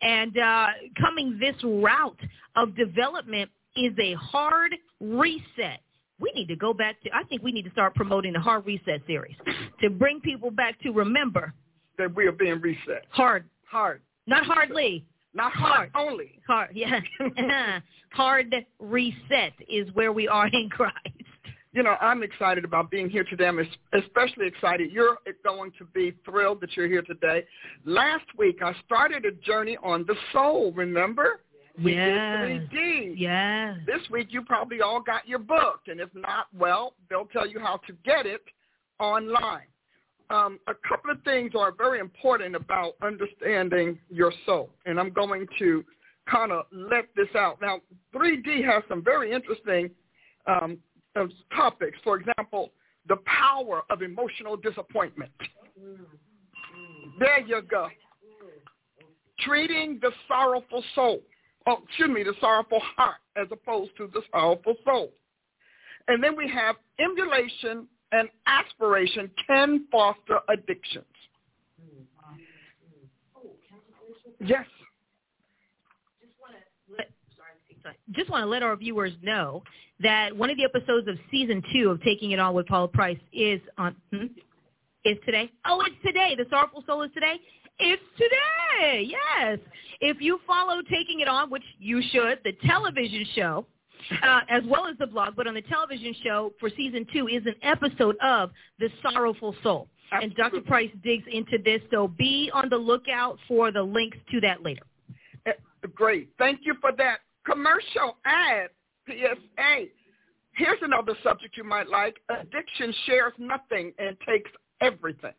[0.02, 0.66] and uh,
[1.00, 2.20] coming this route
[2.56, 5.80] of development is a hard reset.
[6.18, 8.66] We need to go back to, I think we need to start promoting the hard
[8.66, 9.36] reset series
[9.80, 11.52] to bring people back to remember
[11.98, 13.04] that we are being reset.
[13.10, 13.44] Hard.
[13.64, 14.00] Hard.
[14.26, 15.04] Not hardly.
[15.34, 16.40] Not hard, hard only.
[16.46, 17.00] Hard, yeah.
[18.12, 20.96] hard reset is where we are in Christ.
[21.72, 23.46] You know, I'm excited about being here today.
[23.46, 23.58] I'm
[23.92, 24.90] especially excited.
[24.90, 27.44] You're going to be thrilled that you're here today.
[27.84, 31.42] Last week, I started a journey on the soul, remember?
[31.82, 32.46] We yeah.
[32.46, 33.14] did 3D.
[33.16, 33.74] Yeah.
[33.86, 37.58] This week you probably all got your book, and if not, well, they'll tell you
[37.58, 38.42] how to get it
[38.98, 39.66] online.
[40.30, 45.46] Um, a couple of things are very important about understanding your soul, and I'm going
[45.58, 45.84] to
[46.28, 47.60] kind of let this out.
[47.60, 47.80] Now,
[48.14, 49.90] 3D has some very interesting
[50.46, 50.78] um,
[51.54, 51.98] topics.
[52.02, 52.72] For example,
[53.08, 55.30] the power of emotional disappointment.
[57.18, 57.88] There you go.
[59.40, 61.20] Treating the sorrowful soul
[61.66, 65.12] oh, excuse me, the sorrowful heart as opposed to the sorrowful soul.
[66.08, 71.04] And then we have emulation and aspiration can foster addictions.
[74.40, 74.66] Yes.
[78.12, 79.62] Just want to let our viewers know
[80.00, 83.18] that one of the episodes of season two of Taking It On with Paula Price
[83.32, 84.26] is on hmm?
[85.04, 85.50] is today.
[85.64, 86.34] Oh, it's today.
[86.36, 87.40] The Sorrowful Soul is today.
[87.78, 89.08] It's today.
[89.08, 89.58] Yes.
[90.00, 93.66] If you follow Taking It On, which you should, the television show,
[94.22, 97.44] uh, as well as the blog, but on the television show for season two is
[97.46, 99.88] an episode of The Sorrowful Soul.
[100.12, 100.42] Absolutely.
[100.42, 100.60] And Dr.
[100.66, 104.82] Price digs into this, so be on the lookout for the links to that later.
[105.46, 105.52] Uh,
[105.94, 106.30] great.
[106.38, 108.70] Thank you for that commercial ad,
[109.08, 109.86] PSA.
[110.52, 112.16] Here's another subject you might like.
[112.28, 115.32] Addiction shares nothing and takes everything.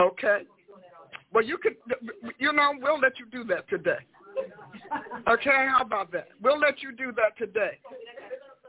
[0.00, 0.42] Okay.
[1.32, 1.76] Well, you could,
[2.38, 3.98] you know, we'll let you do that today.
[5.28, 6.28] Okay, how about that?
[6.42, 7.78] We'll let you do that today.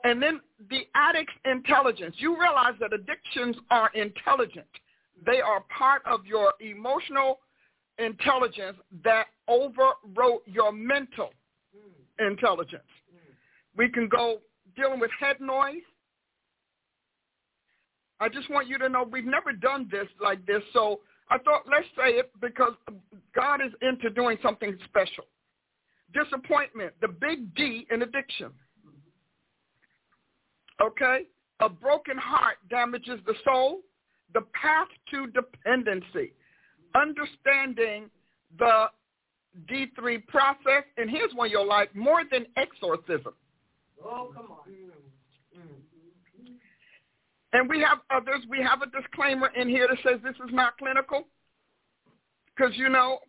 [0.04, 2.16] And then the addict's intelligence.
[2.18, 4.68] You realize that addictions are intelligent.
[5.26, 7.40] They are part of your emotional
[7.98, 11.32] intelligence that overwrote your mental
[12.20, 12.84] intelligence.
[13.76, 14.40] We can go
[14.76, 15.82] dealing with head noise.
[18.20, 21.64] I just want you to know we've never done this like this, so I thought,
[21.70, 22.74] let's say it because
[23.36, 25.26] God is into doing something special.
[26.14, 28.52] Disappointment, the big D in addiction.
[30.82, 31.22] Okay?
[31.60, 33.82] A broken heart damages the soul.
[34.34, 36.34] The path to dependency.
[36.96, 38.10] Understanding
[38.58, 38.86] the
[39.70, 40.84] D3 process.
[40.98, 43.34] And here's one you'll like, more than exorcism.
[44.04, 44.58] Oh, come on.
[47.54, 48.42] And we have others.
[48.50, 51.28] We have a disclaimer in here that says this is not clinical.
[52.56, 53.20] Because, you know,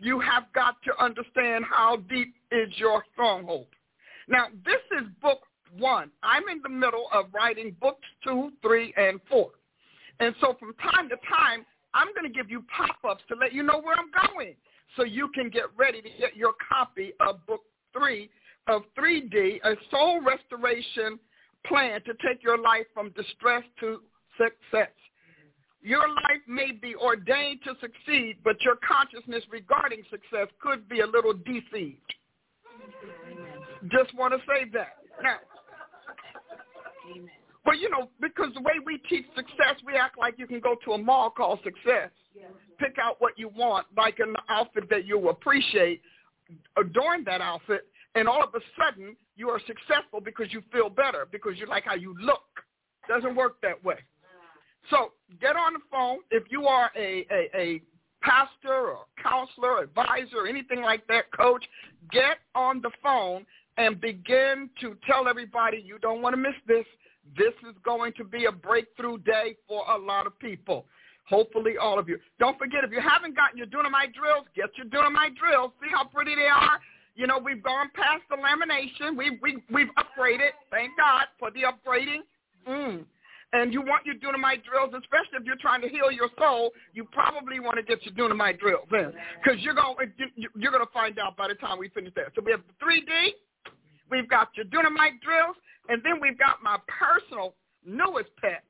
[0.00, 3.66] you have got to understand how deep is your stronghold.
[4.28, 5.40] Now, this is book
[5.78, 6.10] one.
[6.22, 9.50] I'm in the middle of writing books two, three, and four.
[10.20, 13.62] And so from time to time, I'm going to give you pop-ups to let you
[13.62, 14.54] know where I'm going
[14.96, 17.62] so you can get ready to get your copy of book
[17.96, 18.30] three
[18.66, 21.18] of 3D, a soul restoration
[21.66, 24.00] plan to take your life from distress to
[24.38, 24.90] success.
[25.82, 31.06] Your life may be ordained to succeed, but your consciousness regarding success could be a
[31.06, 32.14] little deceived.
[33.90, 34.96] Just want to say that.
[35.22, 35.36] Now,
[37.66, 40.76] Well, you know, because the way we teach success, we act like you can go
[40.84, 42.10] to a mall called Success,
[42.78, 46.02] pick out what you want, like an outfit that you appreciate,
[46.50, 50.88] uh, adorn that outfit, and all of a sudden you are successful because you feel
[50.88, 52.42] better because you like how you look.
[53.08, 53.96] Doesn't work that way.
[54.90, 57.82] So get on the phone if you are a, a, a
[58.22, 61.64] pastor or counselor, advisor, anything like that, coach.
[62.10, 66.84] Get on the phone and begin to tell everybody you don't want to miss this.
[67.36, 70.86] This is going to be a breakthrough day for a lot of people.
[71.26, 72.18] Hopefully all of you.
[72.38, 75.72] Don't forget, if you haven't gotten your Dunamite drills, get your Dunamite drills.
[75.80, 76.78] See how pretty they are?
[77.14, 79.16] You know, we've gone past the lamination.
[79.16, 80.50] We've, we, we've upgraded.
[80.70, 82.22] Thank God for the upgrading.
[82.68, 83.04] Mm.
[83.52, 87.04] And you want your Dunamite drills, especially if you're trying to heal your soul, you
[87.12, 91.20] probably want to get your Dunamite drills in because you're going you're going to find
[91.20, 92.32] out by the time we finish that.
[92.34, 93.28] So we have the 3D,
[94.10, 95.54] we've got your Dunamite drills,
[95.88, 97.54] and then we've got my personal
[97.86, 98.64] newest pets.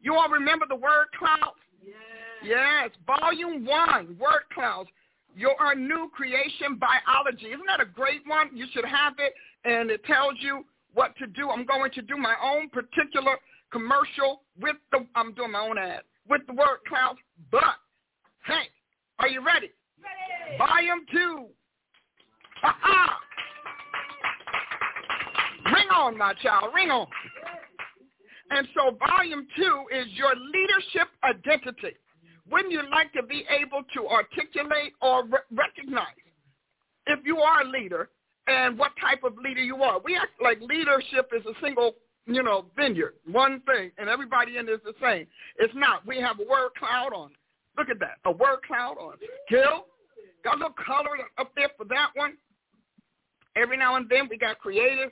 [0.00, 1.60] You all remember the word clouds?
[1.84, 1.94] Yes,
[2.42, 2.90] yes.
[3.06, 4.88] volume one, word clouds.
[5.36, 7.48] Your new creation biology.
[7.48, 8.56] Isn't that a great one?
[8.56, 11.50] You should have it, and it tells you what to do.
[11.50, 13.36] I'm going to do my own particular
[13.70, 17.18] commercial with the, I'm doing my own ad, with the word clouds.
[17.52, 17.76] But,
[18.46, 18.70] hey,
[19.18, 19.72] are you ready?
[20.00, 20.58] Ready.
[20.58, 21.46] Volume two.
[22.62, 23.18] Ha-ha!
[25.74, 27.06] Ring on, my child, ring on.
[28.50, 31.96] And so volume two is your leadership identity.
[32.50, 36.06] Wouldn't you like to be able to articulate or re- recognize
[37.06, 38.08] if you are a leader
[38.46, 40.00] and what type of leader you are?
[40.04, 44.68] We act like leadership is a single, you know, vineyard, one thing, and everybody in
[44.68, 45.26] it is the same.
[45.58, 46.06] It's not.
[46.06, 47.30] We have a word cloud on.
[47.76, 49.14] Look at that, a word cloud on.
[49.48, 49.86] Kill.
[50.44, 52.34] Got a little color up there for that one.
[53.56, 55.10] Every now and then we got creative,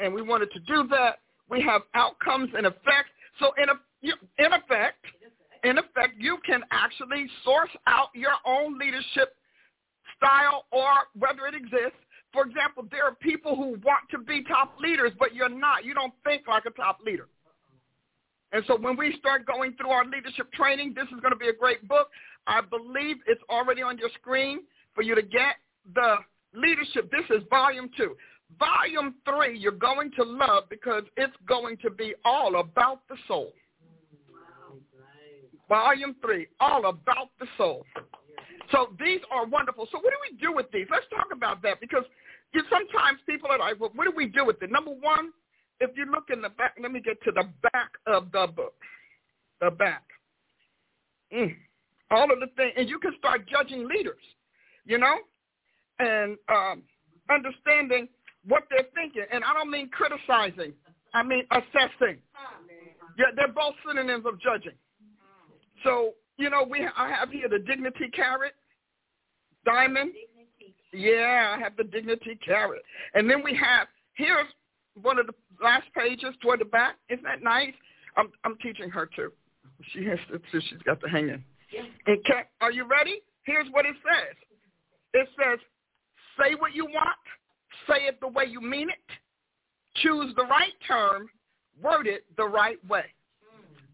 [0.00, 1.18] and we wanted to do that.
[1.50, 3.10] We have outcomes and effects.
[3.38, 5.04] So in, a, in effect,
[5.64, 9.36] in effect, you can actually source out your own leadership
[10.16, 11.98] style or whether it exists.
[12.32, 15.84] For example, there are people who want to be top leaders, but you're not.
[15.84, 17.28] You don't think like a top leader.
[18.52, 21.48] And so when we start going through our leadership training, this is going to be
[21.48, 22.08] a great book.
[22.46, 24.60] I believe it's already on your screen
[24.94, 25.56] for you to get
[25.94, 26.16] the
[26.54, 27.10] leadership.
[27.10, 28.16] This is volume two.
[28.58, 33.52] Volume three, you're going to love because it's going to be all about the soul.
[35.72, 37.86] Volume three, all about the soul.
[38.70, 39.88] So these are wonderful.
[39.90, 40.86] So what do we do with these?
[40.90, 42.04] Let's talk about that because
[42.52, 44.70] you, sometimes people are like, well, what do we do with it?
[44.70, 45.32] Number one,
[45.80, 48.74] if you look in the back, let me get to the back of the book.
[49.62, 50.04] The back.
[51.34, 51.56] Mm.
[52.10, 54.20] All of the things, and you can start judging leaders,
[54.84, 55.20] you know,
[56.00, 56.82] and um,
[57.30, 58.08] understanding
[58.46, 59.24] what they're thinking.
[59.32, 60.74] And I don't mean criticizing.
[61.14, 62.18] I mean assessing.
[63.16, 64.76] Yeah, they're both synonyms of judging.
[65.84, 68.54] So, you know, we I have here the dignity carrot,
[69.64, 70.12] diamond.
[70.92, 72.82] Yeah, I have the dignity carrot.
[73.14, 74.46] And then we have, here's
[75.00, 76.96] one of the last pages toward the back.
[77.08, 77.72] Isn't that nice?
[78.16, 79.32] I'm, I'm teaching her too.
[79.92, 81.42] She has to, so she's got to hang in.
[81.72, 81.82] Yeah.
[82.06, 83.22] Okay, are you ready?
[83.44, 84.36] Here's what it says.
[85.14, 85.58] It says,
[86.38, 87.16] say what you want,
[87.88, 88.96] say it the way you mean it,
[90.02, 91.28] choose the right term,
[91.82, 93.04] word it the right way.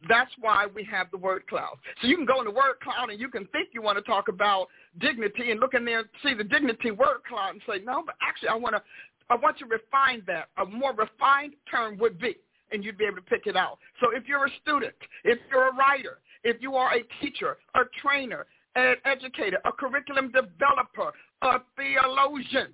[0.09, 1.77] That's why we have the word cloud.
[2.01, 4.03] So you can go in the word cloud and you can think you want to
[4.03, 4.69] talk about
[5.01, 8.15] dignity and look in there and see the dignity word cloud and say, no, but
[8.23, 8.83] actually I want to,
[9.31, 10.49] I want to refine that.
[10.59, 12.37] A more refined term would be,
[12.71, 13.79] and you'd be able to pick it out.
[14.01, 17.81] So if you're a student, if you're a writer, if you are a teacher, a
[18.01, 22.69] trainer, an educator, a curriculum developer, a theologian,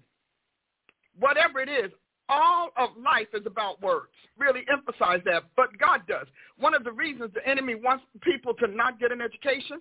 [1.18, 1.90] whatever it is,
[2.28, 4.08] all of life is about words.
[4.38, 6.26] Really emphasize that, but God does.
[6.58, 9.80] One of the reasons the enemy wants people to not get an education,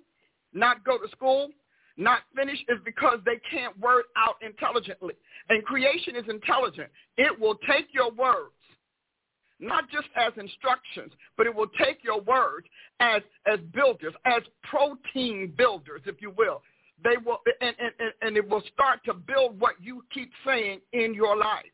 [0.54, 1.50] not go to school,
[1.98, 5.14] not finish is because they can't word out intelligently.
[5.50, 6.90] And creation is intelligent.
[7.18, 8.54] It will take your words,
[9.60, 12.68] not just as instructions, but it will take your words
[13.00, 16.62] as, as builders, as protein builders, if you will.
[17.04, 21.14] They will, and, and, and it will start to build what you keep saying in
[21.14, 21.66] your life.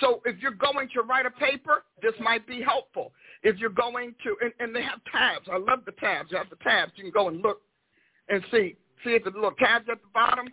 [0.00, 3.12] So if you're going to write a paper, this might be helpful.
[3.42, 5.48] If you're going to, and, and they have tabs.
[5.50, 6.30] I love the tabs.
[6.30, 6.92] You have the tabs.
[6.96, 7.60] You can go and look
[8.28, 8.76] and see.
[9.04, 10.48] See if the little tabs at the bottom.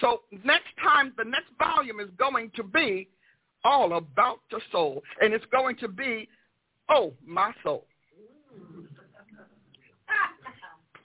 [0.00, 3.08] So next time, the next volume is going to be
[3.64, 5.02] all about the soul.
[5.20, 6.28] And it's going to be,
[6.88, 7.86] oh, my soul.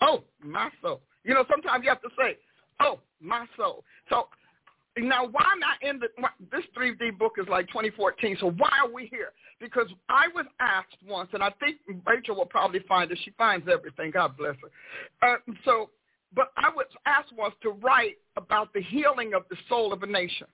[0.04, 1.00] Oh, my soul.
[1.24, 2.36] You know, sometimes you have to say,
[2.80, 3.84] oh, my soul.
[4.10, 4.30] So
[4.98, 6.08] now, why not in the,
[6.52, 9.32] this 3D book is like 2014, so why are we here?
[9.62, 13.20] because I was asked once, and I think Rachel will probably find it.
[13.24, 14.12] She finds everything.
[14.12, 15.36] God bless her.
[15.36, 15.92] Uh, so,
[16.36, 20.08] but I was asked once to write about the healing of the soul of a
[20.08, 20.48] nation.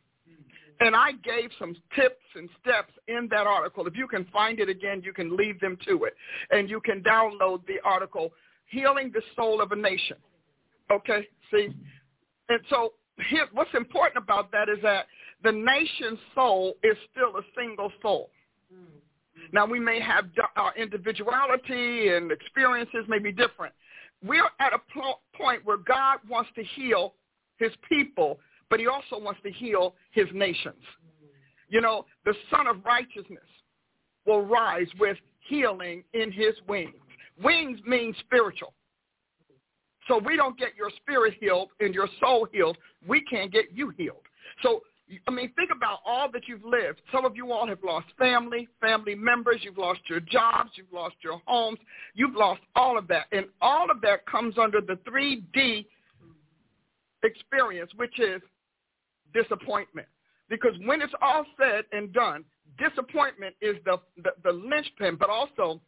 [0.79, 3.87] And I gave some tips and steps in that article.
[3.87, 6.13] If you can find it again, you can leave them to it.
[6.51, 8.31] And you can download the article,
[8.67, 10.17] Healing the Soul of a Nation.
[10.91, 11.69] Okay, see?
[12.49, 12.93] And so
[13.29, 15.07] here, what's important about that is that
[15.43, 18.29] the nation's soul is still a single soul.
[18.73, 19.45] Mm-hmm.
[19.53, 23.73] Now, we may have our individuality and experiences may be different.
[24.25, 24.79] We're at a
[25.37, 27.13] point where God wants to heal
[27.57, 28.39] his people,
[28.69, 30.75] but he also wants to heal his nations.
[30.75, 31.25] Mm-hmm.
[31.69, 33.39] You know, the Son of Righteousness
[34.25, 36.95] will rise with healing in his wings.
[37.43, 38.73] Wings mean spiritual.
[40.07, 42.77] So we don't get your spirit healed and your soul healed.
[43.07, 44.23] We can't get you healed.
[44.63, 44.81] So
[45.25, 47.01] I mean, think about all that you've lived.
[47.13, 49.61] Some of you all have lost family, family members.
[49.61, 50.71] You've lost your jobs.
[50.75, 51.79] You've lost your homes.
[52.13, 53.27] You've lost all of that.
[53.31, 55.85] And all of that comes under the 3D
[57.23, 58.41] experience, which is
[59.33, 60.07] disappointment.
[60.49, 62.43] Because when it's all said and done,
[62.77, 65.79] disappointment is the, the, the linchpin, but also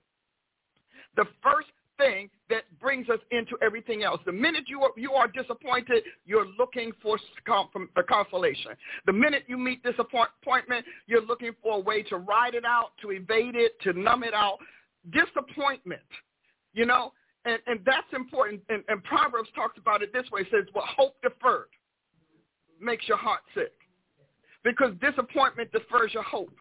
[1.15, 1.67] the first
[1.99, 4.19] thing that brings us into everything else.
[4.25, 7.19] The minute you are, you are disappointed, you're looking for
[7.95, 8.71] a consolation.
[9.05, 13.11] The minute you meet disappointment, you're looking for a way to ride it out, to
[13.11, 14.57] evade it, to numb it out.
[15.11, 16.01] Disappointment,
[16.73, 17.13] you know,
[17.45, 18.61] and, and that's important.
[18.69, 20.41] And, and Proverbs talks about it this way.
[20.41, 21.67] It says, well, hope deferred
[22.81, 23.73] makes your heart sick
[24.63, 26.53] because disappointment defers your hope.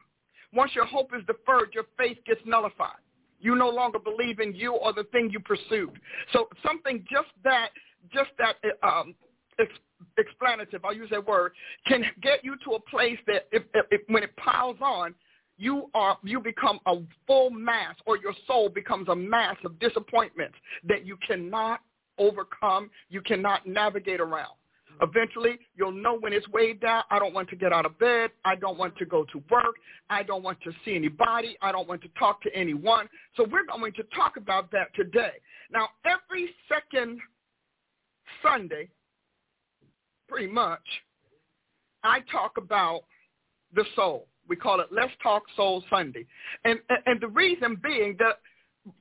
[0.53, 2.99] Once your hope is deferred, your faith gets nullified.
[3.41, 6.01] You no longer believe in you or the thing you pursued.
[6.32, 7.70] So something just that,
[8.12, 9.14] just that um,
[9.59, 9.72] ex-
[10.18, 11.53] explanative, I'll use that word,
[11.86, 15.14] can get you to a place that if, if, if, when it piles on,
[15.61, 20.55] you are you become a full mass or your soul becomes a mass of disappointments
[20.84, 21.80] that you cannot
[22.16, 24.55] overcome, you cannot navigate around.
[25.01, 27.05] Eventually, you'll know when it's weighed down.
[27.11, 28.31] I don't want to get out of bed.
[28.45, 29.75] I don't want to go to work.
[30.11, 31.57] I don't want to see anybody.
[31.63, 33.09] I don't want to talk to anyone.
[33.37, 35.33] So we're going to talk about that today.
[35.71, 37.21] Now, every second
[38.43, 38.89] Sunday,
[40.29, 40.81] pretty much,
[42.03, 43.03] I talk about
[43.75, 44.29] the soul.
[44.49, 46.27] We call it Let's Talk Soul Sunday.
[46.65, 48.39] And, and the reason being that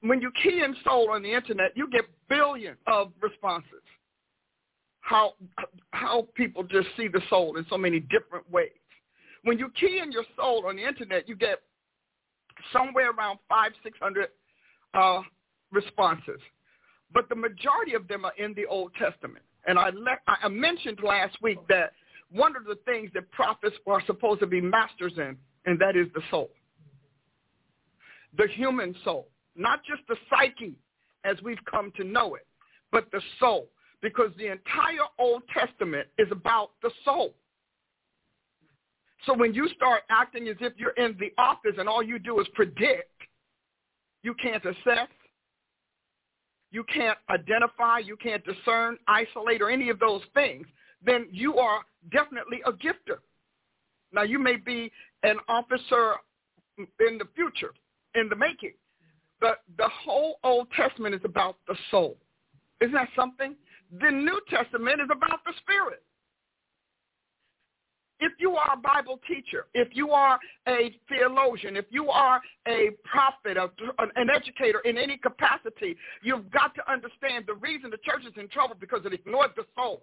[0.02, 3.84] when you key in soul on the internet, you get billions of responses
[5.08, 5.36] how
[5.91, 8.72] how people just see the soul in so many different ways.
[9.43, 11.62] When you key in your soul on the internet, you get
[12.74, 14.28] somewhere around five, six hundred
[14.93, 15.22] uh,
[15.72, 16.41] responses,
[17.14, 19.45] but the majority of them are in the Old Testament.
[19.66, 21.93] And I, le- I mentioned last week that
[22.30, 26.08] one of the things that prophets are supposed to be masters in, and that is
[26.16, 26.49] the soul,
[28.38, 30.76] the human soul, not just the psyche
[31.24, 32.45] as we've come to know it,
[32.91, 33.68] but the soul
[34.02, 37.34] because the entire Old Testament is about the soul.
[39.26, 42.39] So when you start acting as if you're in the office and all you do
[42.39, 43.12] is predict,
[44.24, 45.10] you can't assess,
[46.72, 50.68] you can't identify, you can't discern, isolate, or any of those things,
[51.04, 51.82] then you are
[52.12, 53.20] definitely a gifter.
[54.12, 54.91] Now you may be
[55.24, 56.16] an officer
[56.78, 57.74] in the future,
[58.16, 58.74] in the making,
[59.39, 62.18] but the whole Old Testament is about the soul.
[62.82, 63.56] Isn't that something?
[63.99, 66.03] The New Testament is about the Spirit.
[68.19, 72.89] If you are a Bible teacher, if you are a theologian, if you are a
[73.05, 78.33] prophet, an educator in any capacity, you've got to understand the reason the church is
[78.35, 80.01] in trouble because it ignored the soul.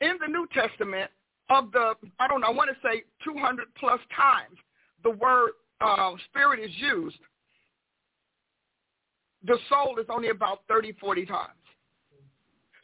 [0.00, 1.10] In the New Testament,
[1.48, 4.58] of the, I don't know, I want to say 200 plus times
[5.02, 5.50] the word
[5.80, 7.18] uh, spirit is used,
[9.46, 11.52] the soul is only about 30, 40 times.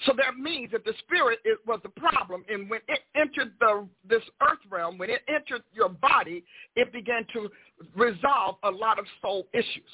[0.06, 3.86] So that means that the spirit is, was the problem, and when it entered the
[4.08, 6.44] this earth realm, when it entered your body,
[6.74, 7.48] it began to
[7.94, 9.88] resolve a lot of soul issues.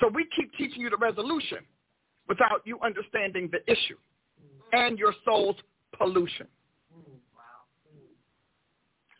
[0.00, 1.58] So we keep teaching you the resolution
[2.28, 3.96] without you understanding the issue
[4.72, 5.56] and your soul's
[5.96, 6.46] pollution.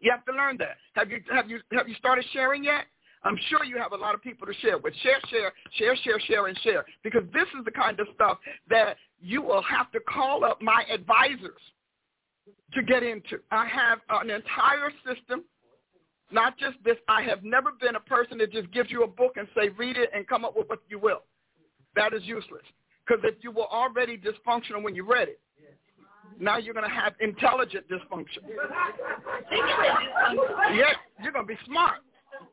[0.00, 0.78] You have to learn that.
[0.94, 2.86] Have you have you have you started sharing yet?
[3.22, 4.94] I'm sure you have a lot of people to share with.
[5.02, 6.84] Share, share, share, share, share, and share.
[7.02, 10.84] Because this is the kind of stuff that you will have to call up my
[10.92, 11.60] advisors
[12.72, 13.40] to get into.
[13.50, 15.44] I have an entire system,
[16.32, 16.96] not just this.
[17.08, 19.98] I have never been a person that just gives you a book and say, read
[19.98, 21.22] it and come up with what you will.
[21.96, 22.62] That is useless.
[23.06, 25.40] Because if you were already dysfunctional when you read it,
[26.38, 28.48] Now you're going to have intelligent dysfunction.
[30.72, 32.00] yeah, you're going to be smart.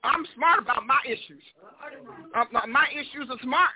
[0.04, 1.44] I'm smart about my issues.
[2.68, 3.70] My issues are smart.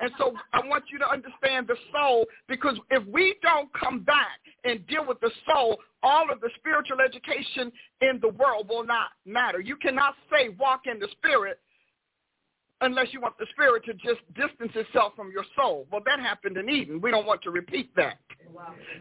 [0.00, 4.40] And so I want you to understand the soul because if we don't come back
[4.64, 9.10] and deal with the soul, all of the spiritual education in the world will not
[9.24, 9.60] matter.
[9.60, 11.60] You cannot say walk in the spirit
[12.80, 15.86] unless you want the spirit to just distance itself from your soul.
[15.92, 17.00] Well, that happened in Eden.
[17.00, 18.18] We don't want to repeat that.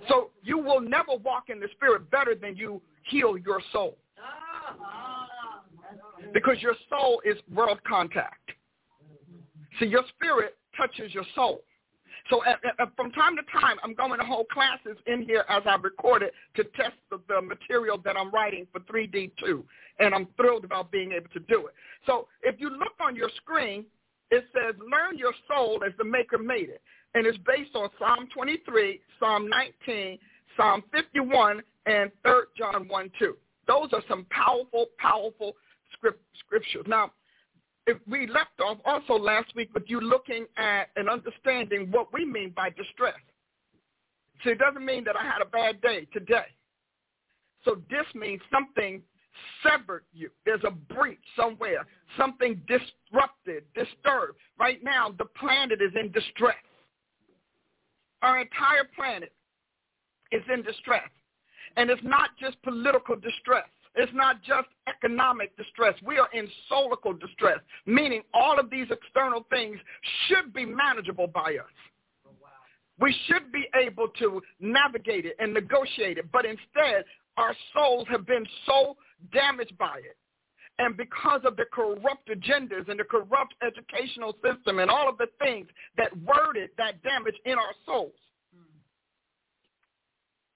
[0.08, 3.98] So you will never walk in the spirit better than you heal your soul.
[6.34, 8.52] Because your soul is world contact.
[9.80, 11.62] See, your spirit touches your soul.
[12.30, 15.64] So at, at, from time to time, I'm going to hold classes in here as
[15.66, 19.64] I record it to test the, the material that I'm writing for 3D2,
[20.00, 21.74] and I'm thrilled about being able to do it.
[22.06, 23.86] So if you look on your screen,
[24.32, 26.82] it says, learn your soul as the maker made it,
[27.14, 29.50] and it's based on Psalm 23, Psalm
[29.88, 30.18] 19,
[30.56, 33.36] Psalm 51, and 3 John 1, 2.
[33.68, 35.54] Those are some powerful, powerful
[35.94, 36.86] script, scriptures.
[36.88, 37.12] Now,
[37.86, 42.26] if we left off also last week with you looking at and understanding what we
[42.26, 43.16] mean by distress.
[44.44, 46.46] So it doesn't mean that I had a bad day today.
[47.66, 49.02] So this means something
[49.64, 50.30] severed you.
[50.46, 51.86] There's a breach somewhere,
[52.18, 54.38] something disrupted, disturbed.
[54.60, 56.56] Right now, the planet is in distress.
[58.22, 59.34] Our entire planet
[60.32, 61.10] is in distress.
[61.76, 63.68] And it's not just political distress.
[63.96, 65.94] It's not just economic distress.
[66.04, 69.78] We are in solical distress, meaning all of these external things
[70.28, 71.72] should be manageable by us.
[73.00, 77.06] We should be able to navigate it and negotiate it, but instead
[77.38, 78.96] our souls have been so
[79.32, 80.18] damaged by it.
[80.80, 85.28] And because of the corrupt agendas and the corrupt educational system and all of the
[85.40, 85.68] things
[85.98, 88.14] that worded that damage in our souls,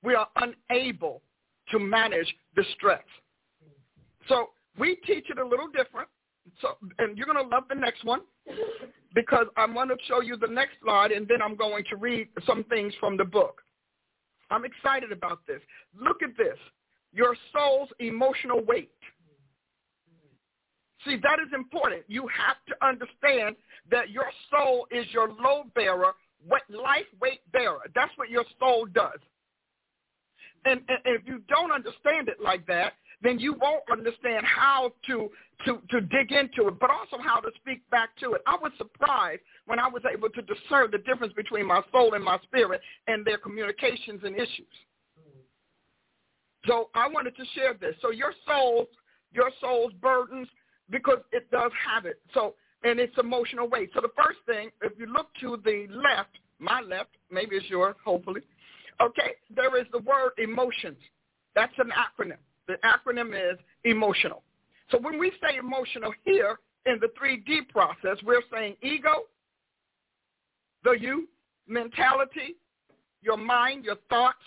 [0.03, 1.21] we are unable
[1.69, 3.03] to manage the stress.
[4.27, 6.09] So we teach it a little different.
[6.61, 8.21] So, and you're going to love the next one
[9.13, 12.29] because I'm going to show you the next slide, and then I'm going to read
[12.45, 13.61] some things from the book.
[14.49, 15.59] I'm excited about this.
[15.99, 16.57] Look at this.
[17.13, 18.91] Your soul's emotional weight.
[21.05, 22.03] See, that is important.
[22.07, 23.55] You have to understand
[23.91, 26.13] that your soul is your load bearer,
[26.45, 27.79] what life weight bearer.
[27.95, 29.19] That's what your soul does.
[30.65, 34.91] And, and, and if you don't understand it like that, then you won't understand how
[35.07, 35.29] to,
[35.65, 38.41] to, to dig into it, but also how to speak back to it.
[38.45, 42.23] I was surprised when I was able to discern the difference between my soul and
[42.23, 44.67] my spirit and their communications and issues.
[46.67, 47.95] So I wanted to share this.
[48.01, 48.87] So your soul,
[49.31, 50.47] your soul's burdens,
[50.89, 52.19] because it does have it.
[52.33, 53.89] So and its emotional weight.
[53.93, 57.95] So the first thing, if you look to the left, my left, maybe it's yours,
[58.03, 58.41] hopefully.
[59.01, 60.97] Okay, there is the word emotions.
[61.55, 62.37] That's an acronym.
[62.67, 64.43] The acronym is emotional.
[64.91, 69.23] So when we say emotional here in the 3D process, we're saying ego,
[70.83, 71.27] the you,
[71.67, 72.55] mentality,
[73.21, 74.37] your mind, your thoughts,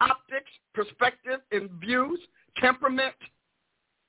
[0.00, 2.18] optics, perspective, and views,
[2.56, 3.14] temperament,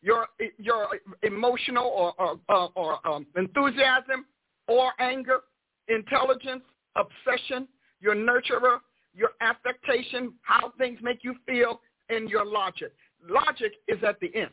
[0.02, 0.28] your
[0.58, 0.88] your
[1.24, 4.26] emotional or or, or, um, enthusiasm
[4.68, 5.40] or anger,
[5.88, 6.64] intelligence,
[6.96, 7.68] obsession,
[8.02, 8.80] your nurturer,
[9.14, 12.94] your affectation, how things make you feel, and your logic
[13.30, 14.52] logic is at the end.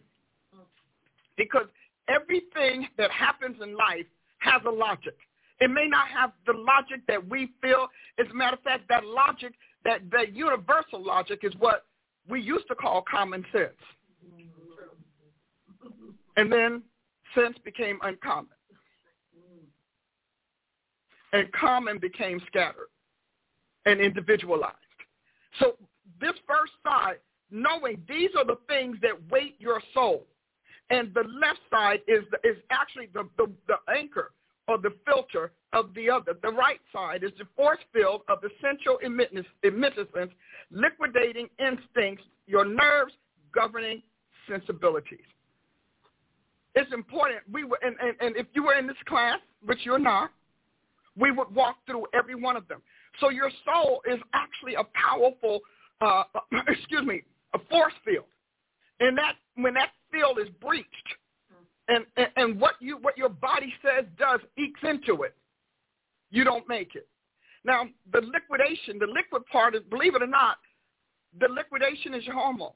[1.37, 1.66] Because
[2.09, 4.07] everything that happens in life
[4.39, 5.16] has a logic.
[5.61, 7.89] It may not have the logic that we feel.
[8.18, 9.53] As a matter of fact, that logic,
[9.85, 11.87] that, that universal logic is what
[12.29, 13.70] we used to call common sense.
[16.37, 16.83] And then
[17.35, 18.49] sense became uncommon.
[21.33, 22.89] And common became scattered
[23.87, 24.77] and individualized.
[25.61, 25.77] So
[26.20, 27.18] this first side
[27.53, 30.26] knowing these are the things that weight your soul.
[30.90, 34.32] And the left side is, is actually the, the, the anchor
[34.68, 36.36] or the filter of the other.
[36.42, 39.46] The right side is the force field of the essential emittance,
[40.70, 43.12] liquidating instincts, your nerves,
[43.55, 44.03] governing
[44.48, 45.20] sensibilities.
[46.74, 47.40] It's important.
[47.53, 50.30] We were, and, and, and if you were in this class, which you're not,
[51.16, 52.80] we would walk through every one of them.
[53.20, 55.61] So your soul is actually a powerful,
[56.00, 56.24] uh,
[56.68, 57.22] excuse me,
[57.55, 58.24] a force field.
[59.00, 60.88] And that when that field is breached
[61.88, 65.34] and, and, and what you what your body says does ekes into it,
[66.30, 67.09] you don't make it.
[67.64, 70.59] Now the liquidation, the liquid part is believe it or not,
[71.40, 72.74] the liquidation is your hormones.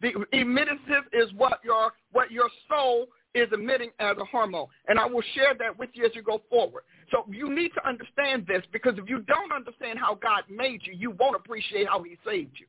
[0.00, 4.66] The emissive is what your what your soul is emitting as a hormone.
[4.88, 6.82] And I will share that with you as you go forward.
[7.10, 10.94] So you need to understand this because if you don't understand how God made you,
[10.94, 12.66] you won't appreciate how he saved you.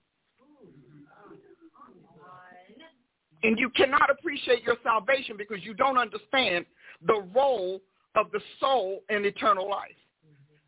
[3.44, 6.66] And you cannot appreciate your salvation because you don't understand
[7.06, 7.82] the role
[8.16, 9.92] of the soul in eternal life.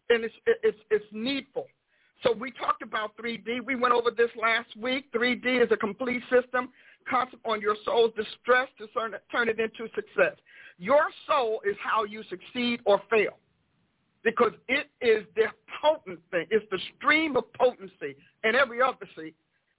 [0.10, 1.68] And it's, it's, it's needful.
[2.24, 3.64] So we talked about 3D.
[3.66, 5.12] We went over this last week.
[5.14, 6.70] 3D is a complete system
[7.10, 8.88] concept on your soul's distress to
[9.32, 10.36] turn it, into success.
[10.78, 13.38] Your soul is how you succeed or fail
[14.24, 15.46] because it is the
[15.82, 16.46] potent thing.
[16.50, 19.34] It's the stream of potency and every other see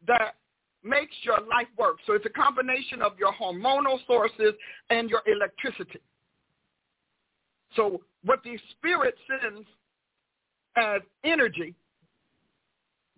[0.07, 0.37] that
[0.85, 1.97] makes your life work.
[2.07, 4.55] So it's a combination of your hormonal sources
[4.91, 6.01] and your electricity.
[7.75, 9.67] So what the spirit sends
[10.77, 11.75] as energy,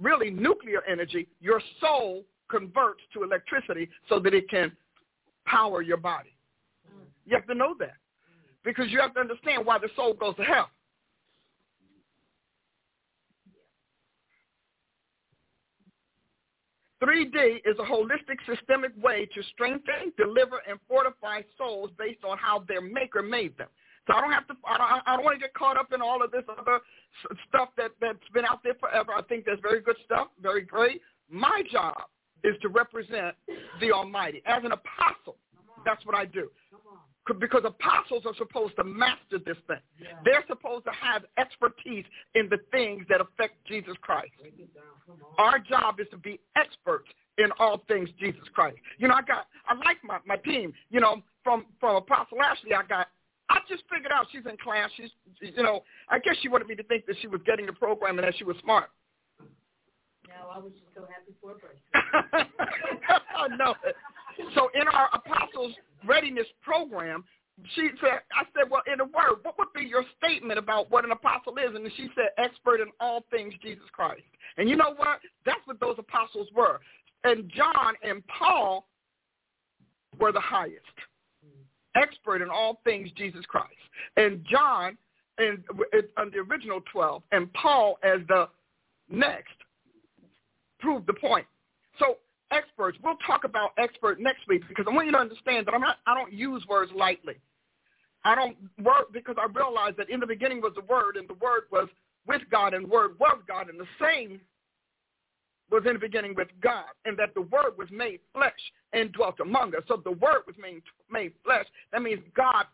[0.01, 4.73] really nuclear energy, your soul converts to electricity so that it can
[5.47, 6.35] power your body.
[7.27, 7.95] You have to know that
[8.65, 10.71] because you have to understand why the soul goes to hell.
[17.03, 22.65] 3D is a holistic systemic way to strengthen, deliver, and fortify souls based on how
[22.67, 23.69] their maker made them.
[24.09, 24.55] So I don't have to.
[24.67, 26.81] I don't, I don't want to get caught up in all of this other
[27.49, 29.13] stuff that that's been out there forever.
[29.13, 31.03] I think that's very good stuff, very great.
[31.31, 31.95] My job
[32.45, 33.35] is to represent
[33.81, 35.37] the Almighty as an apostle.
[35.85, 36.51] That's what I do
[37.35, 39.79] because apostles are supposed to master this thing.
[40.01, 40.09] Yeah.
[40.25, 44.33] They're supposed to have expertise in the things that affect Jesus Christ.
[45.39, 47.09] Our job is to be experts
[47.39, 48.79] in all things Jesus Christ.
[48.99, 50.73] You know, I got, I like my, my team.
[50.91, 53.09] You know, from, from Apostle Ashley, I got,
[53.49, 54.91] I just figured out she's in class.
[54.97, 55.11] She's,
[55.41, 58.19] you know, I guess she wanted me to think that she was getting the program
[58.19, 58.91] and that she was smart.
[60.29, 61.75] No, I was just so happy for her
[63.59, 63.75] no.
[64.55, 65.75] So in our apostles
[66.07, 67.25] readiness program,
[67.75, 71.05] she said, I said, well, in a word, what would be your statement about what
[71.05, 71.75] an apostle is?
[71.75, 74.23] And she said, expert in all things Jesus Christ.
[74.59, 75.21] And you know what?
[75.45, 76.81] That's what those apostles were.
[77.25, 78.87] And John and Paul
[80.21, 80.85] were the highest.
[81.97, 83.75] Expert in all things Jesus Christ.
[84.17, 84.97] And John
[85.39, 85.65] and
[86.17, 88.49] on the original 12 and Paul as the
[89.11, 89.55] next
[90.79, 91.47] proved the point.
[91.99, 92.19] So
[92.51, 92.99] experts.
[93.03, 95.97] We'll talk about expert next week because I want you to understand that I'm not,
[96.07, 97.35] I don't use words lightly.
[98.25, 101.35] I don't work because I realize that in the beginning was the Word, and the
[101.35, 101.89] Word was
[102.27, 104.41] with God, and the Word was God, and the same
[105.71, 108.53] was in the beginning with God, and that the Word was made flesh
[108.93, 109.83] and dwelt among us.
[109.87, 111.67] So the Word was made, made flesh.
[111.93, 112.65] That means God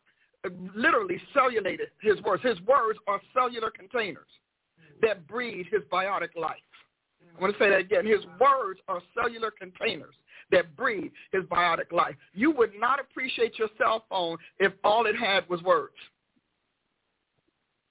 [0.74, 2.42] literally cellulated his words.
[2.42, 4.28] His words are cellular containers
[5.02, 6.56] that breathe his biotic life.
[7.36, 8.06] I want to say that again.
[8.06, 10.14] His words are cellular containers
[10.50, 12.14] that breathe his biotic life.
[12.32, 15.94] You would not appreciate your cell phone if all it had was words.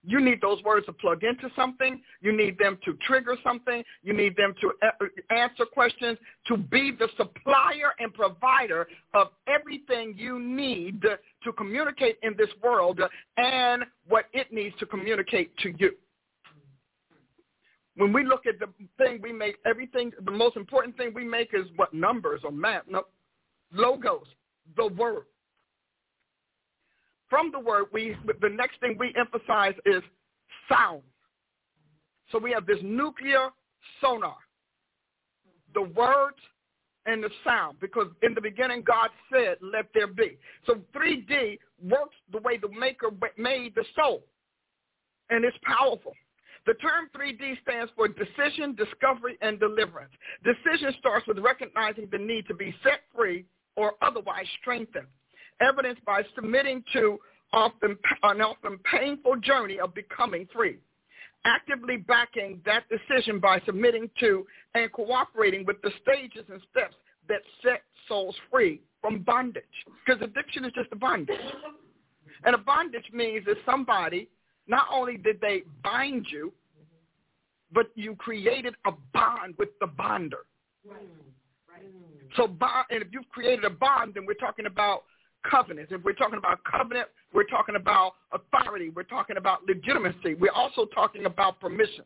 [0.06, 2.02] You need those words to plug into something.
[2.22, 3.84] You need them to trigger something.
[4.04, 6.18] You need them to uh, uh, answer questions,
[6.48, 13.00] to be the supplier and provider of everything you need to communicate in this world
[13.38, 15.94] and what it needs to communicate to you
[17.96, 18.68] when we look at the
[18.98, 22.84] thing we make, everything, the most important thing we make is what numbers or math,
[22.90, 23.04] no,
[23.72, 24.26] logos,
[24.76, 25.26] the word.
[27.30, 30.04] From the word, we the next thing we emphasize is
[30.70, 31.02] sound.
[32.32, 33.50] So we have this nuclear
[34.02, 34.38] sonar,
[35.74, 36.38] the words
[37.06, 40.38] and the sound, because in the beginning God said, let there be.
[40.66, 44.24] So 3D works the way the maker made the soul,
[45.30, 46.14] and it's powerful.
[46.66, 50.14] The term 3D stands for decision, discovery, and deliverance.
[50.44, 53.46] Decision starts with recognizing the need to be set free
[53.76, 55.08] or otherwise strengthened,
[55.60, 57.20] evidenced by submitting to
[57.52, 60.78] often, an often painful journey of becoming free.
[61.46, 64.46] Actively backing that decision by submitting to
[64.76, 66.96] and cooperating with the stages and steps
[67.28, 69.64] that set souls free from bondage.
[70.06, 71.36] Because addiction is just a bondage.
[72.46, 74.30] And a bondage means that somebody
[74.68, 76.52] not only did they bind you,
[77.74, 80.46] but you created a bond with the bonder.
[80.88, 81.02] Right.
[81.68, 81.84] Right.
[82.38, 85.04] So bond, and if you've created a bond, then we're talking about
[85.50, 85.92] covenants.
[85.92, 88.90] If we're talking about covenant, we're talking about authority.
[88.90, 90.36] We're talking about legitimacy.
[90.36, 92.06] We're also talking about permission.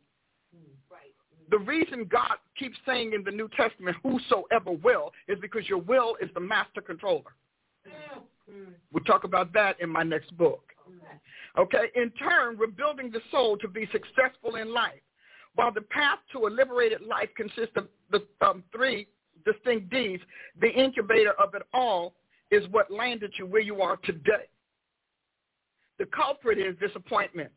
[0.90, 1.12] Right.
[1.52, 6.16] The reason God keeps saying in the New Testament, whosoever will, is because your will
[6.22, 7.36] is the master controller.
[8.50, 8.74] Mm.
[8.94, 10.64] We'll talk about that in my next book.
[11.58, 11.92] Okay.
[11.96, 15.02] In turn, we're building the soul to be successful in life.
[15.56, 19.08] While the path to a liberated life consists of the um, three
[19.46, 20.20] distinct Ds,
[20.62, 22.14] the incubator of it all
[22.52, 24.48] is what landed you where you are today.
[25.98, 27.52] The culprit is disappointment.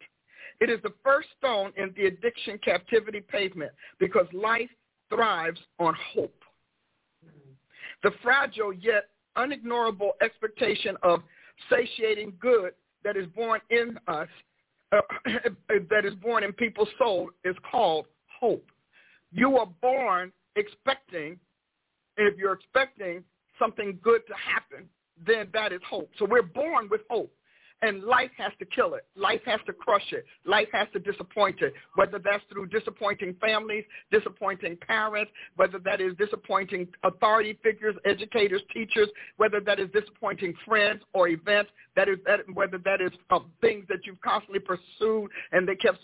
[0.60, 4.70] It is the first stone in the addiction captivity pavement because life
[5.08, 6.34] thrives on hope.
[8.02, 11.20] The fragile yet unignorable expectation of
[11.70, 12.72] satiating good
[13.04, 14.28] that is born in us,
[14.92, 15.00] uh,
[15.90, 18.06] that is born in people's soul is called
[18.40, 18.66] hope.
[19.32, 21.38] You are born expecting,
[22.16, 23.22] and if you're expecting
[23.58, 24.88] something good to happen,
[25.24, 26.10] then that is hope.
[26.18, 27.32] So we're born with hope.
[27.82, 29.06] And life has to kill it.
[29.16, 30.24] Life has to crush it.
[30.44, 36.14] Life has to disappoint it, whether that's through disappointing families, disappointing parents, whether that is
[36.16, 39.08] disappointing authority figures, educators, teachers,
[39.38, 43.84] whether that is disappointing friends or events, that is that, whether that is uh, things
[43.88, 45.98] that you've constantly pursued and they kept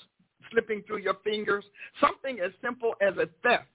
[0.51, 1.65] slipping through your fingers.
[2.01, 3.69] Something as simple as a theft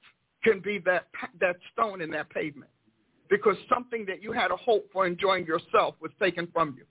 [0.44, 1.08] can be that
[1.40, 2.72] that stone in that pavement
[3.30, 6.86] because something that you had a hope for enjoying yourself was taken from you.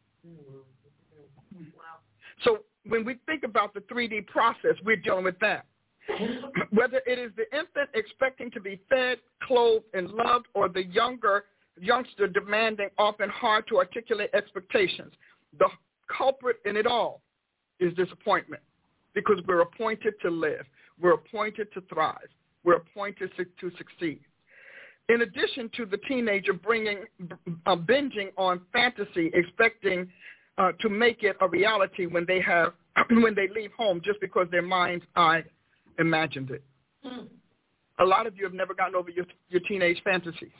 [2.45, 5.67] So when we think about the 3D process, we're dealing with that.
[6.71, 11.45] Whether it is the infant expecting to be fed, clothed, and loved, or the younger
[11.79, 15.13] youngster demanding often hard to articulate expectations,
[15.59, 15.69] the
[16.17, 17.23] culprit in it all
[17.79, 18.63] is disappointment
[19.15, 20.65] because we're appointed to live.
[21.01, 22.29] We're appointed to thrive.
[22.65, 24.21] We're appointed to succeed.
[25.09, 27.05] In addition to the teenager bringing,
[27.67, 30.09] uh, binging on fantasy, expecting
[30.59, 32.73] uh, to make it a reality when they have
[33.11, 35.43] when they leave home just because their mind's eye
[35.99, 36.63] imagined it.
[37.05, 37.29] Mm.
[38.01, 40.51] A lot of you have never gotten over your your teenage fantasies.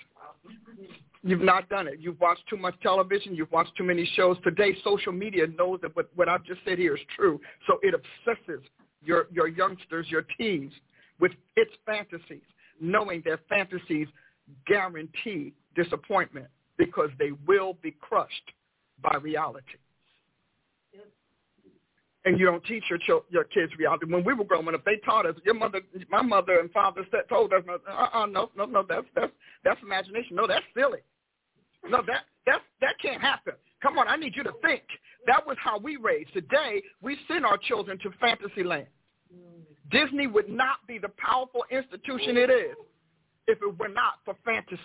[1.23, 1.99] You've not done it.
[2.01, 3.35] You've watched too much television.
[3.35, 4.39] You've watched too many shows.
[4.43, 7.39] Today, social media knows that what, what I've just said here is true.
[7.67, 8.63] So it obsesses
[9.05, 10.73] your, your youngsters, your teens,
[11.21, 12.41] with its fantasies,
[12.81, 14.09] knowing their fantasies
[14.67, 16.47] guarantee disappointment
[16.79, 18.53] because they will be crushed
[19.03, 19.79] by reality
[22.25, 24.07] and you don't teach your ch- your kids reality.
[24.07, 25.35] When we were growing up, they taught us.
[25.45, 25.81] Your mother,
[26.11, 29.33] my mother and father said, told us, uh-uh, no, no, no, that's that's
[29.65, 30.37] that's imagination.
[30.37, 31.01] No, that's silly.
[31.89, 33.55] No, that that that can't happen.
[33.83, 34.83] Come on, I need you to think.
[35.27, 36.33] That was how we raised.
[36.33, 38.87] Today, we send our children to fantasy land.
[39.91, 42.77] Disney would not be the powerful institution it is
[43.47, 44.79] if it were not for fantasy.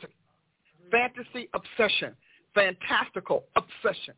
[0.89, 2.15] Fantasy obsession,
[2.55, 4.15] fantastical obsession.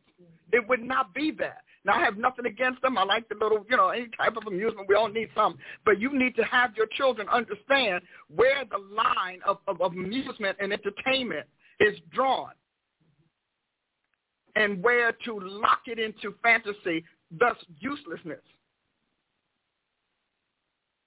[0.54, 1.64] It would not be that.
[1.84, 2.98] Now, I have nothing against them.
[2.98, 4.88] I like the little, you know, any type of amusement.
[4.88, 5.58] We all need some.
[5.86, 8.02] But you need to have your children understand
[8.34, 11.48] where the line of, of, of amusement and entertainment
[11.80, 12.52] is drawn
[14.56, 17.04] and where to lock it into fantasy,
[17.40, 18.42] thus uselessness,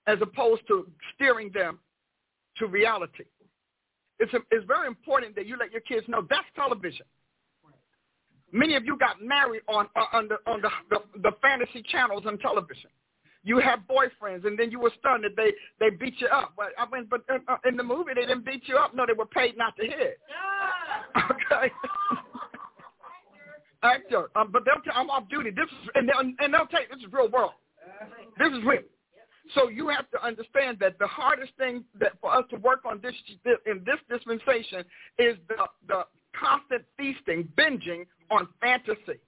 [0.07, 1.79] as opposed to steering them
[2.57, 3.25] to reality.
[4.19, 7.07] It's, a, it's very important that you let your kids know that's television.
[8.53, 12.25] Many of you got married on uh, on, the, on the, the, the fantasy channels
[12.27, 12.91] on television.
[13.43, 16.53] You have boyfriends, and then you were stunned that they they beat you up.
[16.57, 18.95] But I mean, but uh, in the movie they didn't beat you up.
[18.95, 20.19] No, they were paid not to hit.
[21.17, 21.73] Okay.
[23.83, 25.51] Actor, um, but they'll tell I'm off duty.
[25.51, 27.53] This is and they'll, and they'll tell you this is real world.
[28.39, 28.83] This is real.
[29.55, 33.01] So you have to understand that the hardest thing that for us to work on
[33.03, 33.15] this
[33.67, 34.85] in this dispensation
[35.19, 35.57] is the
[35.89, 36.05] the
[36.41, 39.21] constant feasting, binging on fantasy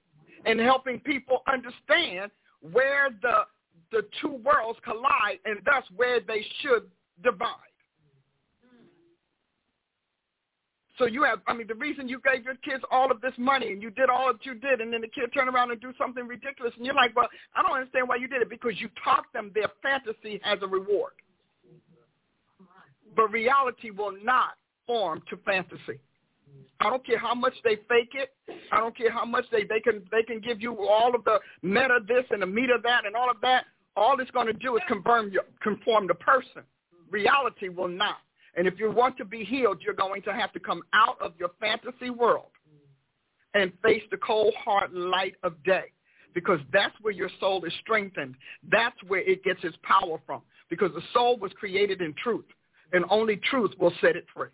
[0.47, 3.43] and helping people understand where the
[3.91, 6.85] the two worlds collide and thus where they should
[7.23, 7.51] divide.
[10.99, 13.73] So you have, I mean, the reason you gave your kids all of this money
[13.73, 15.93] and you did all that you did, and then the kid turned around and do
[15.99, 18.89] something ridiculous, and you're like, well, I don't understand why you did it because you
[19.03, 21.13] taught them their fantasy has a reward.
[23.17, 24.53] But reality will not
[24.87, 25.99] form to fantasy.
[26.81, 28.35] I don't care how much they fake it.
[28.73, 31.39] I don't care how much they, they can they can give you all of the
[31.63, 33.67] meta this and the meter that and all of that.
[33.97, 36.63] All it's going to do is confirm your, conform the person.
[37.11, 38.17] Reality will not.
[38.57, 41.33] And if you want to be healed, you're going to have to come out of
[41.39, 42.51] your fantasy world
[43.55, 45.93] and face the cold, hard light of day
[46.35, 48.35] because that's where your soul is strengthened.
[48.71, 52.47] That's where it gets its power from because the soul was created in truth
[52.93, 54.49] and only truth will set it free.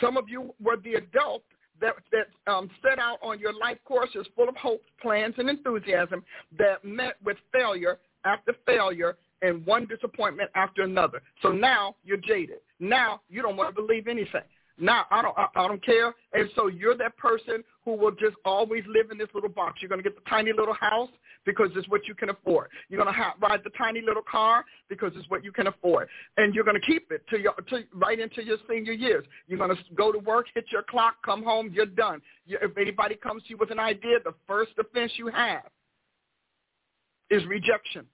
[0.00, 1.42] Some of you were the adult
[1.80, 6.24] that, that um, set out on your life courses full of hopes, plans, and enthusiasm
[6.58, 11.22] that met with failure after failure and one disappointment after another.
[11.42, 12.58] So now you're jaded.
[12.80, 14.42] Now you don't want to believe anything.
[14.78, 16.14] Now I don't I, I don't care.
[16.32, 19.80] And so you're that person who will just always live in this little box.
[19.80, 21.08] You're going to get the tiny little house
[21.46, 22.68] because it's what you can afford.
[22.88, 26.08] You're going to have, ride the tiny little car because it's what you can afford,
[26.36, 29.24] and you're going to keep it to your to, right into your senior years.
[29.46, 32.20] You're going to go to work, hit your clock, come home, you're done.
[32.44, 35.70] You, if anybody comes to you with an idea, the first defense you have
[37.30, 38.04] is rejection,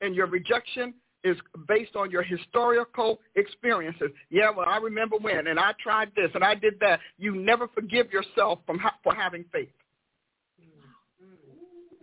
[0.00, 0.94] and your rejection
[1.24, 1.36] is
[1.66, 4.10] based on your historical experiences.
[4.30, 7.00] Yeah, well, I remember when, and I tried this, and I did that.
[7.18, 9.70] You never forgive yourself from ha- for having faith.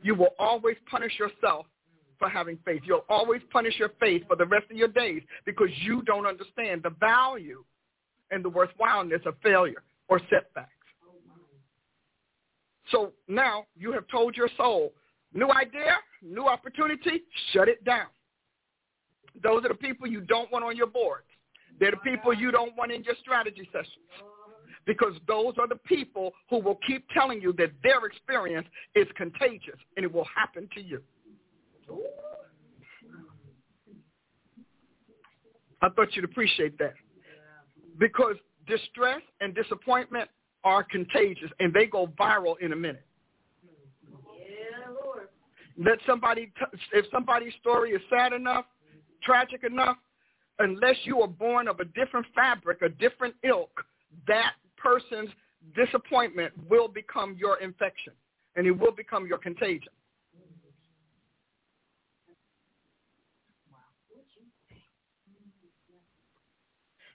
[0.02, 1.66] You will always punish yourself
[2.20, 2.82] for having faith.
[2.86, 6.84] You'll always punish your faith for the rest of your days because you don't understand
[6.84, 7.64] the value
[8.32, 10.70] and the worthwhileness of failure or setbacks.
[12.92, 14.94] So now you have told your soul,
[15.34, 18.08] new idea, new opportunity, shut it down.
[19.42, 21.22] Those are the people you don't want on your board.
[21.80, 23.98] They're the people you don't want in your strategy sessions.
[24.86, 29.80] Because those are the people who will keep telling you that their experience is contagious
[29.96, 31.02] and it will happen to you.
[35.82, 36.94] I thought you'd appreciate that.
[37.98, 38.36] Because
[38.68, 40.30] distress and disappointment
[40.64, 43.06] are contagious and they go viral in a minute.
[45.78, 48.66] Let somebody, t- if somebody's story is sad enough,
[49.24, 49.98] tragic enough,
[50.60, 53.84] unless you are born of a different fabric, a different ilk,
[54.28, 55.30] that person's
[55.76, 58.14] disappointment will become your infection
[58.56, 59.92] and it will become your contagion.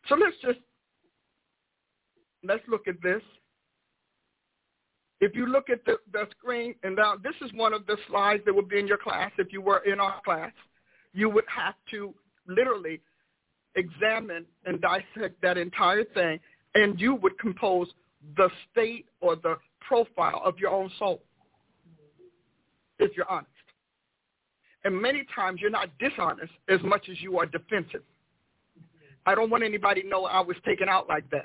[0.09, 0.59] So let's just
[2.43, 3.21] let's look at this.
[5.21, 8.43] If you look at the, the screen, and now this is one of the slides
[8.47, 10.53] that would be in your class if you were in our class
[11.13, 12.15] you would have to
[12.47, 13.01] literally
[13.77, 16.41] examine and dissect that entire thing,
[16.75, 17.89] and you would compose
[18.37, 21.23] the state or the profile of your own soul,
[22.99, 23.51] if you're honest.
[24.85, 28.03] And many times you're not dishonest as much as you are defensive.
[29.27, 31.45] I don't want anybody to know I was taken out like that.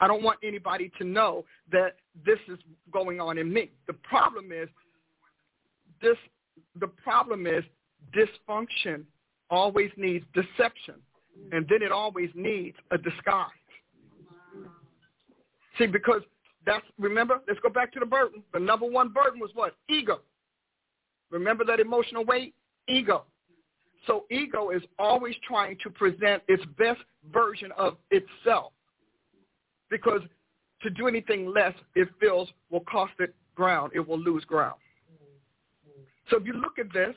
[0.00, 1.96] I don't want anybody to know that
[2.26, 2.58] this is
[2.92, 3.70] going on in me.
[3.86, 4.68] The problem is
[6.02, 6.16] this
[6.80, 7.62] the problem is
[8.14, 9.04] dysfunction
[9.50, 10.94] always needs deception,
[11.52, 13.48] and then it always needs a disguise.
[15.78, 16.22] See, because
[16.64, 18.42] that's, remember, let's go back to the burden.
[18.52, 19.74] The number one burden was what?
[19.88, 20.20] Ego.
[21.30, 22.54] Remember that emotional weight?
[22.88, 23.24] Ego.
[24.06, 27.00] So ego is always trying to present its best
[27.32, 28.72] version of itself
[29.90, 30.20] because
[30.82, 33.92] to do anything less, it feels will cost it ground.
[33.94, 34.74] It will lose ground.
[36.30, 37.14] So if you look at this,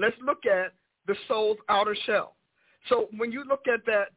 [0.00, 0.72] Let's look at
[1.06, 2.36] the soul's outer shell.
[2.88, 4.08] So when you look at that,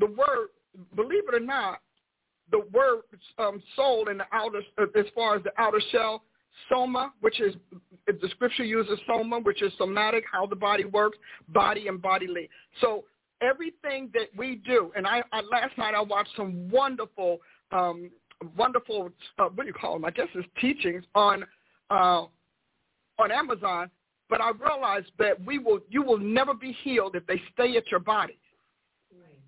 [0.00, 0.48] the word,
[0.96, 1.78] believe it or not,
[2.50, 3.02] the word
[3.38, 4.60] um, soul in the outer,
[4.96, 6.24] as far as the outer shell,
[6.68, 7.54] soma, which is
[8.06, 12.48] the scripture uses soma, which is somatic, how the body works, body and bodily.
[12.80, 13.04] So
[13.40, 17.38] everything that we do, and I, I last night I watched some wonderful,
[17.72, 18.10] um,
[18.56, 20.04] wonderful, uh, what do you call them?
[20.04, 21.44] I guess it's teachings on
[21.90, 22.24] uh,
[23.18, 23.90] on Amazon
[24.28, 27.90] but I realized that we will, you will never be healed if they stay at
[27.90, 28.38] your body.
[29.12, 29.38] Right.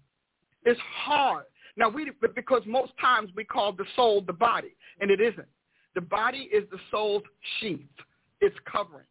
[0.64, 1.44] It's hard.
[1.76, 5.48] Now, we, because most times we call the soul the body, and it isn't.
[5.94, 7.22] The body is the soul's
[7.58, 7.80] sheath.
[8.40, 9.06] It's covering.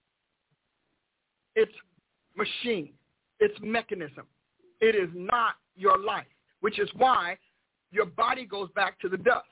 [1.55, 1.71] It's
[2.35, 2.93] machine.
[3.39, 4.25] It's mechanism.
[4.81, 6.25] It is not your life,
[6.61, 7.37] which is why
[7.91, 9.47] your body goes back to the dust.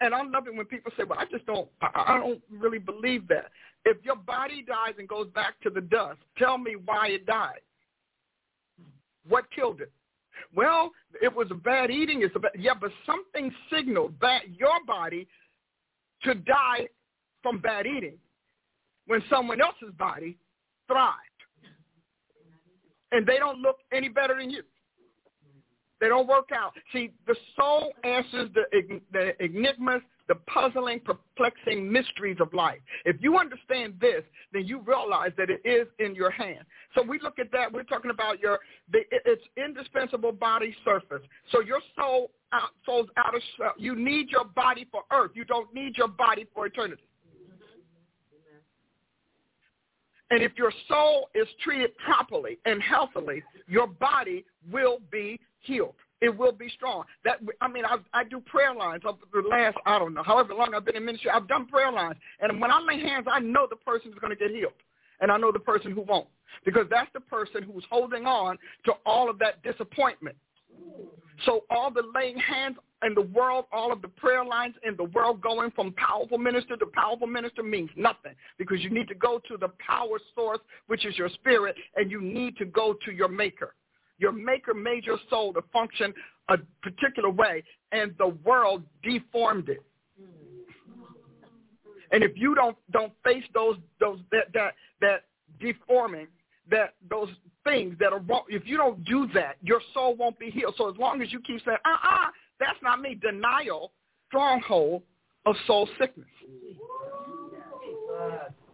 [0.00, 2.78] And I love it when people say, well, I just don't, I, I don't really
[2.78, 3.50] believe that.
[3.84, 7.60] If your body dies and goes back to the dust, tell me why it died.
[9.28, 9.92] What killed it?
[10.54, 12.22] Well, it was a bad eating.
[12.22, 15.26] It's a bad, yeah, but something signaled that your body
[16.22, 16.88] to die
[17.42, 18.16] from bad eating
[19.06, 20.38] when someone else's body
[20.86, 21.18] thrived.
[23.12, 24.62] And they don't look any better than you.
[26.00, 26.72] They don't work out.
[26.92, 32.78] See, the soul answers the, the enigmas the puzzling, perplexing mysteries of life.
[33.04, 34.22] If you understand this,
[34.52, 36.64] then you realize that it is in your hand.
[36.94, 37.72] So we look at that.
[37.72, 38.58] We're talking about your
[38.90, 41.22] the, it's indispensable body surface.
[41.52, 43.42] So your soul out, soul's out of
[43.76, 45.32] you need your body for earth.
[45.34, 47.02] You don't need your body for eternity.
[50.30, 56.34] And if your soul is treated properly and healthily, your body will be healed it
[56.34, 57.04] will be strong.
[57.24, 60.54] That I mean, I, I do prayer lines over the last I don't know however
[60.54, 61.30] long I've been in ministry.
[61.30, 64.30] I've done prayer lines, and when I lay hands, I know the person is going
[64.30, 64.72] to get healed
[65.20, 66.28] and I know the person who won't
[66.64, 70.36] because that's the person who's holding on to all of that disappointment.
[71.46, 75.04] So all the laying hands in the world, all of the prayer lines in the
[75.04, 79.40] world going from powerful minister to powerful minister means nothing because you need to go
[79.48, 83.28] to the power source, which is your spirit, and you need to go to your
[83.28, 83.74] maker.
[84.18, 86.14] Your maker made your soul to function
[86.48, 87.62] a particular way,
[87.92, 89.82] and the world deformed it.
[92.12, 95.24] And if you don't don't face those those that that that
[95.60, 96.28] deforming
[96.70, 97.28] that those
[97.64, 100.74] things that are wrong, if you don't do that, your soul won't be healed.
[100.78, 102.26] So as long as you keep saying, uh-uh,
[102.60, 103.92] that's not me, denial,
[104.28, 105.02] stronghold
[105.44, 106.28] of soul sickness.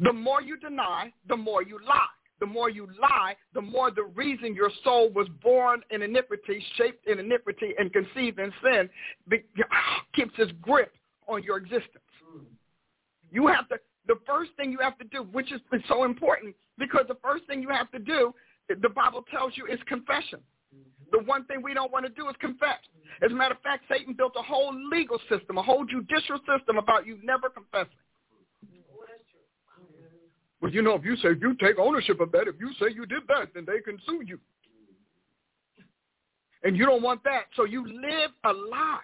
[0.01, 2.07] The more you deny, the more you lie.
[2.41, 7.07] The more you lie, the more the reason your soul was born in iniquity, shaped
[7.07, 8.89] in iniquity, and conceived in sin
[10.15, 10.93] keeps its grip
[11.29, 12.05] on your existence.
[13.31, 13.77] You have to,
[14.07, 17.63] the first thing you have to do, which is so important, because the first thing
[17.63, 18.35] you have to do,
[18.69, 20.41] the Bible tells you, is confession.
[21.13, 22.79] The one thing we don't want to do is confess.
[23.23, 26.79] As a matter of fact, Satan built a whole legal system, a whole judicial system
[26.79, 27.99] about you never confessing.
[30.61, 33.07] Well, you know, if you say you take ownership of that, if you say you
[33.07, 34.39] did that, then they can sue you.
[36.63, 37.45] And you don't want that.
[37.57, 38.99] So you live a lie.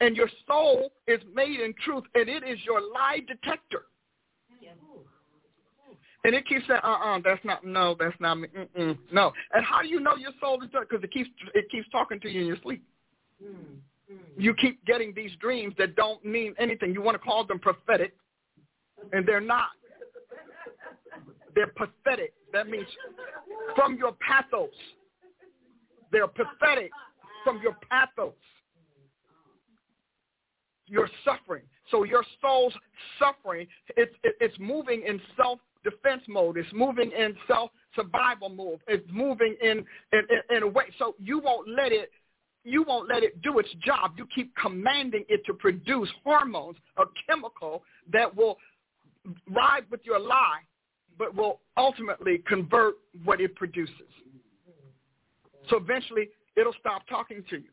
[0.00, 3.84] And your soul is made in truth, and it is your lie detector.
[6.22, 9.32] And it keeps saying, uh-uh, that's not, no, that's not me, Mm-mm, no.
[9.54, 10.84] And how do you know your soul is done?
[10.88, 12.82] Because it keeps, it keeps talking to you in your sleep.
[14.36, 16.92] You keep getting these dreams that don't mean anything.
[16.92, 18.14] You want to call them prophetic,
[19.12, 19.68] and they're not.
[21.60, 22.32] They're pathetic.
[22.54, 22.86] That means
[23.76, 24.70] from your pathos.
[26.10, 26.90] They're pathetic
[27.44, 28.32] from your pathos.
[30.86, 31.64] You're suffering.
[31.90, 32.72] So your soul's
[33.18, 33.66] suffering.
[33.94, 36.56] It's, it's moving in self-defense mode.
[36.56, 38.80] It's moving in self-survival mode.
[38.88, 39.84] It's moving in,
[40.14, 40.84] in, in a way.
[40.98, 42.10] So you won't let it
[42.64, 44.12] you won't let it do its job.
[44.16, 47.82] You keep commanding it to produce hormones, a chemical
[48.12, 48.58] that will
[49.50, 50.60] ride with your lie
[51.20, 52.94] but will ultimately convert
[53.24, 53.92] what it produces.
[55.68, 57.68] So eventually, it'll stop talking to you.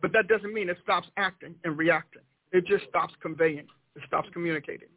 [0.00, 2.22] But that doesn't mean it stops acting and reacting.
[2.52, 3.66] It just stops conveying.
[3.96, 4.88] It stops communicating.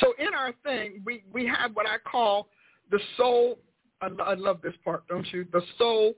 [0.00, 2.48] So in our thing, we, we have what I call
[2.90, 3.58] the soul.
[4.00, 5.44] I, I love this part, don't you?
[5.52, 6.14] The soul,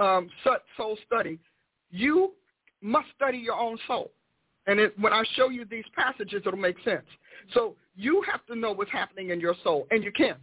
[0.00, 0.28] um,
[0.76, 1.38] soul study.
[1.92, 2.32] You
[2.82, 4.10] must study your own soul.
[4.70, 7.04] And it, when I show you these passages, it'll make sense.
[7.54, 10.36] So you have to know what's happening in your soul, and you can.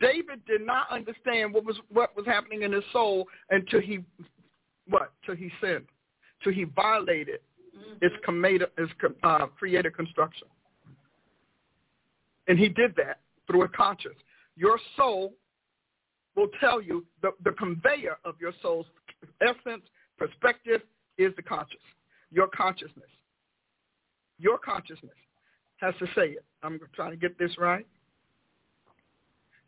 [0.00, 3.98] David did not understand what was what was happening in his soul until he
[4.88, 5.12] what?
[5.26, 5.84] Till he sinned,
[6.42, 7.40] till he violated
[7.76, 7.98] mm-hmm.
[8.00, 8.90] its, commated, its
[9.22, 10.48] uh, created construction,
[12.48, 14.16] and he did that through a conscience.
[14.56, 15.34] Your soul
[16.34, 18.86] will tell you the, the conveyor of your soul's
[19.42, 19.82] essence,
[20.18, 20.80] perspective
[21.18, 21.76] is the conscious,
[22.32, 23.08] your consciousness
[24.42, 25.12] your consciousness
[25.76, 26.44] has to say it.
[26.62, 27.86] I'm trying to get this right.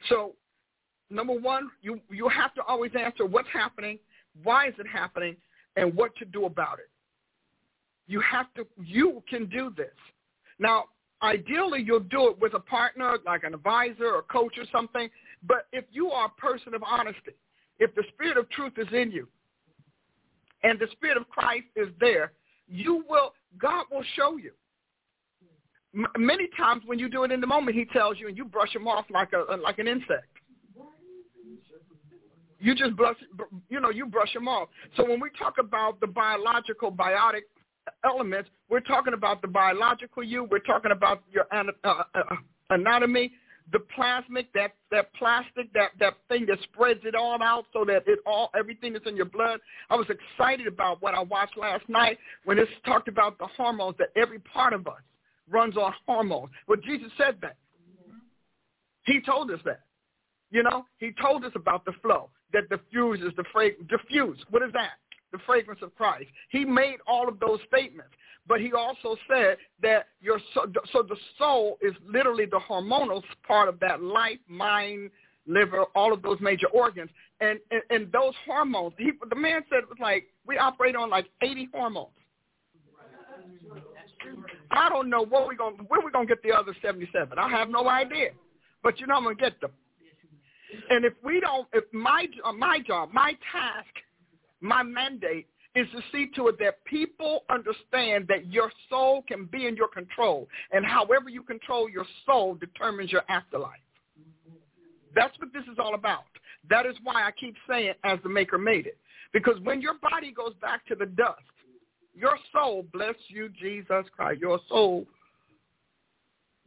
[0.09, 0.35] So,
[1.11, 3.99] number one, you, you have to always answer what's happening,
[4.43, 5.37] why is it happening,
[5.77, 6.91] and what to do about it.
[8.07, 9.95] You have to, you can do this.
[10.59, 10.85] Now,
[11.23, 15.09] ideally, you'll do it with a partner, like an advisor or coach or something.
[15.47, 17.33] But if you are a person of honesty,
[17.79, 19.27] if the spirit of truth is in you,
[20.63, 22.33] and the spirit of Christ is there,
[22.69, 24.53] you will, God will show you
[26.19, 28.75] many times when you do it in the moment, he tells you, and you brush
[28.75, 30.27] him off like a like an insect.
[32.59, 33.17] You just brush,
[33.69, 34.69] you know, you brush them off.
[34.97, 37.43] So when we talk about the biological, biotic
[38.05, 40.45] elements, we're talking about the biological you.
[40.51, 42.37] We're talking about your uh, uh,
[42.71, 43.33] anatomy,
[43.73, 48.05] the plasmic, that that plastic, that that thing that spreads it all out so that
[48.07, 49.61] it all everything is in your blood.
[49.91, 53.97] I was excited about what I watched last night when it talked about the hormones
[53.99, 55.01] that every part of us
[55.51, 56.51] runs on hormones.
[56.69, 57.57] But Jesus said that.
[59.05, 59.81] He told us that.
[60.51, 63.91] You know, he told us about the flow, that diffuses the fragrance.
[63.91, 64.93] Diffuse, what is that?
[65.33, 66.29] The fragrance of Christ.
[66.51, 68.13] He made all of those statements.
[68.47, 70.67] But he also said that your so,
[71.03, 75.11] the soul is literally the hormonal part of that life, mind,
[75.47, 77.11] liver, all of those major organs.
[77.41, 81.11] And, and, and those hormones, he, the man said it was like, we operate on
[81.11, 82.09] like 80 hormones.
[84.71, 87.39] I don't know what we gonna where we gonna get the other seventy seven.
[87.39, 88.31] I have no idea,
[88.83, 89.71] but you know I'm gonna get them.
[90.91, 93.91] And if we don't, if my uh, my job, my task,
[94.61, 99.67] my mandate is to see to it that people understand that your soul can be
[99.67, 100.49] in your control.
[100.73, 103.81] And however you control your soul determines your afterlife.
[105.15, 106.25] That's what this is all about.
[106.71, 108.99] That is why I keep saying as the maker made it.
[109.33, 111.43] Because when your body goes back to the dust,
[112.15, 115.05] your soul, bless you, Jesus Christ, your soul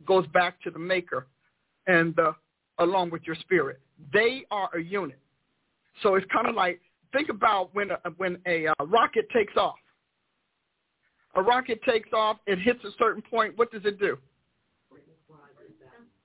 [0.06, 1.28] goes back to the maker
[1.88, 2.36] and the,
[2.80, 3.80] along with your spirit.
[4.14, 5.20] They are a unit.
[6.04, 6.82] So it's kind of like,
[7.14, 9.76] think about when a, when a uh, rocket takes off.
[11.36, 13.58] A rocket takes off, it hits a certain point.
[13.58, 14.18] What does it do?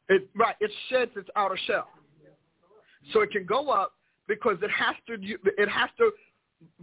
[0.09, 1.89] It, right, it sheds its outer shell.
[3.13, 3.93] So it can go up
[4.29, 5.15] because it has to
[5.59, 6.11] it has to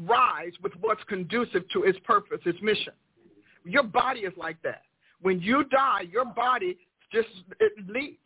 [0.05, 2.93] rise with what's conducive to its purpose, its mission.
[3.63, 4.81] Your body is like that.
[5.21, 6.77] When you die, your body
[7.11, 7.29] just
[7.59, 8.17] it leaves,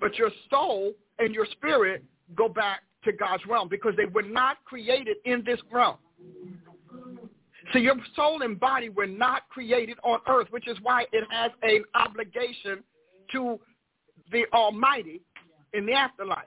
[0.00, 2.04] but your soul and your spirit
[2.36, 5.96] go back to God's realm because they were not created in this realm.
[7.72, 11.50] So your soul and body were not created on earth, which is why it has
[11.62, 12.82] an obligation
[13.32, 13.58] to
[14.30, 15.22] the Almighty
[15.72, 16.44] in the afterlife.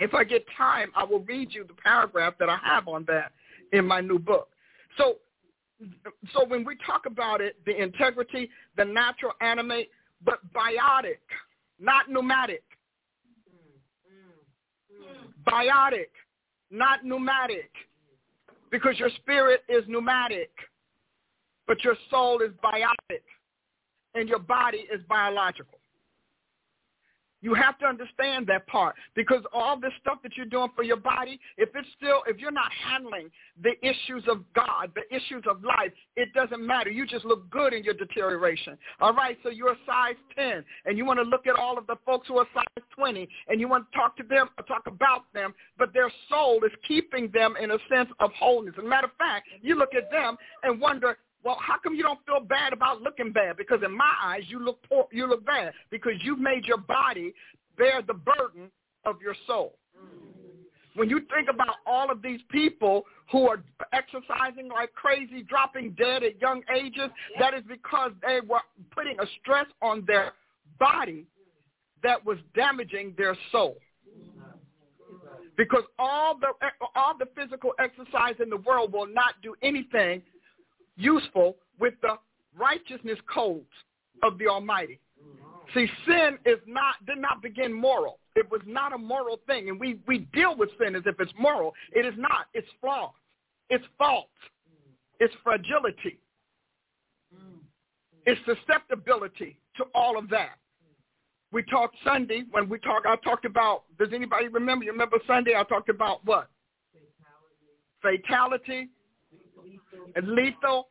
[0.00, 3.32] If I get time, I will read you the paragraph that I have on that
[3.72, 4.48] in my new book.
[4.96, 5.16] So,
[6.32, 9.90] so when we talk about it, the integrity, the natural animate,
[10.24, 11.18] but biotic,
[11.78, 12.62] not pneumatic.
[15.46, 16.10] Biotic,
[16.70, 17.70] not pneumatic,
[18.70, 20.50] because your spirit is pneumatic,
[21.66, 23.22] but your soul is biotic,
[24.14, 25.78] and your body is biological.
[27.42, 30.96] You have to understand that part because all this stuff that you're doing for your
[30.96, 33.30] body, if it's still, if you're not handling
[33.62, 36.90] the issues of God, the issues of life, it doesn't matter.
[36.90, 38.78] You just look good in your deterioration.
[39.00, 41.86] All right, so you're a size 10 and you want to look at all of
[41.86, 45.24] the folks who are size 20 and you want to talk to them, talk about
[45.34, 48.74] them, but their soul is keeping them in a sense of wholeness.
[48.78, 52.02] As a matter of fact, you look at them and wonder, well, how come you
[52.02, 53.56] don't feel bad about looking bad?
[53.56, 57.34] Because in my eyes, you look poor, you look bad because you've made your body
[57.76, 58.70] bear the burden
[59.04, 59.74] of your soul.
[60.94, 63.62] When you think about all of these people who are
[63.92, 69.24] exercising like crazy, dropping dead at young ages, that is because they were putting a
[69.40, 70.32] stress on their
[70.78, 71.24] body
[72.02, 73.76] that was damaging their soul.
[75.56, 76.48] Because all the
[76.94, 80.22] all the physical exercise in the world will not do anything
[80.96, 82.16] useful with the
[82.58, 83.70] righteousness codes
[84.22, 85.00] of the Almighty.
[85.74, 88.18] See, sin is not did not begin moral.
[88.36, 91.32] It was not a moral thing, and we we deal with sin as if it's
[91.38, 91.72] moral.
[91.92, 92.46] It is not.
[92.52, 93.12] It's flaw.
[93.70, 94.28] It's fault.
[95.18, 96.18] It's fragility.
[98.26, 100.58] It's susceptibility to all of that.
[101.52, 103.06] We talked Sunday when we talked.
[103.06, 103.84] I talked about.
[103.98, 104.84] Does anybody remember?
[104.84, 105.54] You remember Sunday?
[105.56, 106.48] I talked about what?
[108.02, 108.22] Fatality.
[108.22, 108.90] Fatality
[110.16, 110.88] and lethal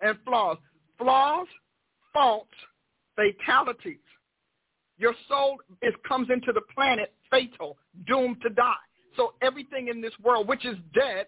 [0.00, 0.58] and flaws.
[0.98, 1.46] Flaws,
[2.12, 2.50] faults,
[3.14, 3.98] fatalities.
[4.98, 7.76] Your soul is comes into the planet fatal,
[8.06, 8.74] doomed to die.
[9.16, 11.26] So everything in this world, which is dead,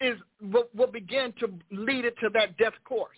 [0.00, 3.16] is will, will begin to lead it to that death course.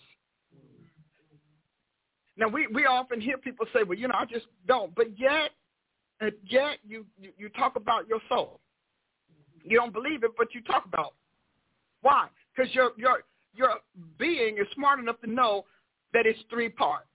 [2.37, 4.93] Now we, we often hear people say, well, you know, I just don't.
[4.95, 5.51] But yet,
[6.21, 8.59] uh, yet you, you, you talk about your soul.
[9.63, 11.13] You don't believe it, but you talk about
[12.01, 12.27] why?
[12.55, 13.23] Because your your
[13.53, 13.75] your
[14.17, 15.65] being is smart enough to know
[16.13, 17.07] that it's three parts: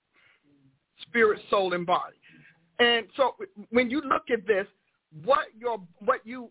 [1.03, 2.16] spirit, soul, and body.
[2.78, 3.34] And so
[3.70, 4.66] when you look at this,
[5.24, 6.51] what your what you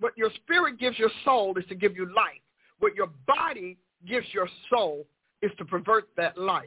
[0.00, 2.42] what your spirit gives your soul is to give you life.
[2.80, 5.06] What your body gives your soul
[5.42, 6.64] is to pervert that life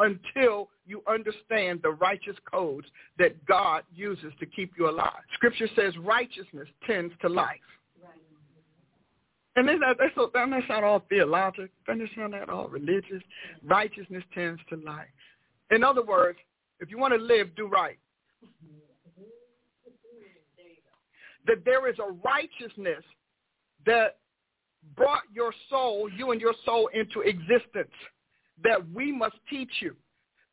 [0.00, 2.86] until you understand the righteous codes
[3.18, 5.22] that God uses to keep you alive.
[5.34, 7.56] Scripture says righteousness tends to life.
[9.58, 11.66] And they, they so doesn't that sound all theological?
[11.88, 13.22] That all religious?
[13.64, 15.08] Righteousness tends to life.
[15.72, 16.38] In other words,
[16.78, 17.98] if you want to live, do right.
[21.48, 23.02] That there is a righteousness
[23.84, 24.18] that
[24.96, 27.90] brought your soul, you and your soul into existence
[28.62, 29.96] that we must teach you.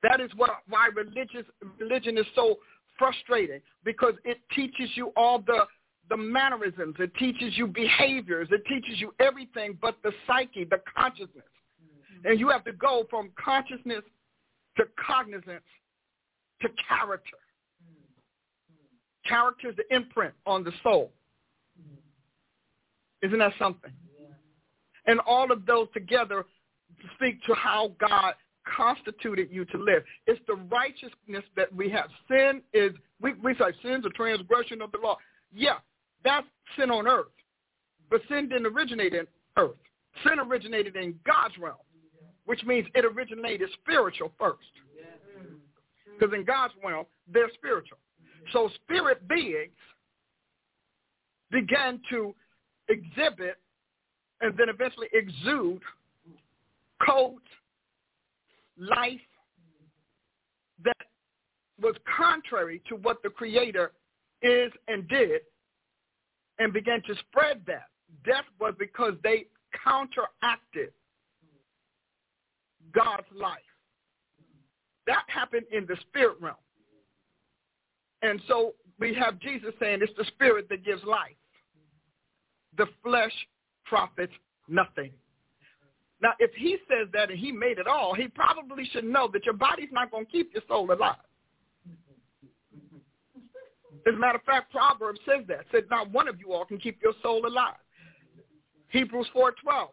[0.02, 1.46] That is what, why religious,
[1.80, 2.58] religion is so
[2.98, 5.66] frustrating because it teaches you all the
[6.10, 6.96] the mannerisms.
[7.00, 8.48] It teaches you behaviors.
[8.52, 11.46] It teaches you everything but the psyche, the consciousness.
[11.84, 12.28] Mm-hmm.
[12.28, 14.04] And you have to go from consciousness
[14.78, 15.64] to cognizance
[16.62, 17.38] to character.
[17.84, 19.30] Mm-hmm.
[19.30, 21.12] Character is the imprint on the soul.
[21.82, 23.28] Mm-hmm.
[23.28, 23.92] Isn't that something?
[24.20, 24.28] Yeah.
[25.08, 26.46] And all of those together
[27.16, 28.34] speak to how God
[28.66, 30.04] constituted you to live.
[30.28, 32.10] It's the righteousness that we have.
[32.28, 35.18] Sin is, we, we say sin's a transgression of the law.
[35.54, 35.76] Yeah,
[36.26, 36.48] that's
[36.78, 37.28] sin on earth.
[38.10, 39.26] But sin didn't originate in
[39.58, 39.78] earth.
[40.24, 41.78] Sin originated in God's realm,
[42.46, 44.60] which means it originated spiritual first.
[46.20, 47.98] Because in God's realm, they're spiritual.
[48.52, 49.72] So spirit beings
[51.52, 52.34] began to
[52.90, 53.58] exhibit
[54.42, 55.82] and then eventually exude
[57.06, 57.46] codes,
[58.78, 59.20] life
[60.84, 61.08] that
[61.82, 63.92] was contrary to what the Creator
[64.42, 65.42] is and did
[66.60, 67.88] and began to spread that.
[68.24, 69.46] Death was because they
[69.84, 70.92] counteracted
[72.94, 73.60] God's life.
[75.08, 76.56] That happened in the spirit realm.
[78.22, 81.36] And so we have Jesus saying it's the spirit that gives life.
[82.78, 83.34] The flesh
[83.86, 84.34] profits
[84.68, 85.12] nothing.
[86.22, 89.46] Now, if he says that and he made it all, he probably should know that
[89.46, 91.18] your body's not going to keep your soul alive.
[94.08, 95.66] As a matter of fact, Proverbs says that.
[95.72, 97.76] Said not one of you all can keep your soul alive.
[98.90, 99.88] Hebrews 4.12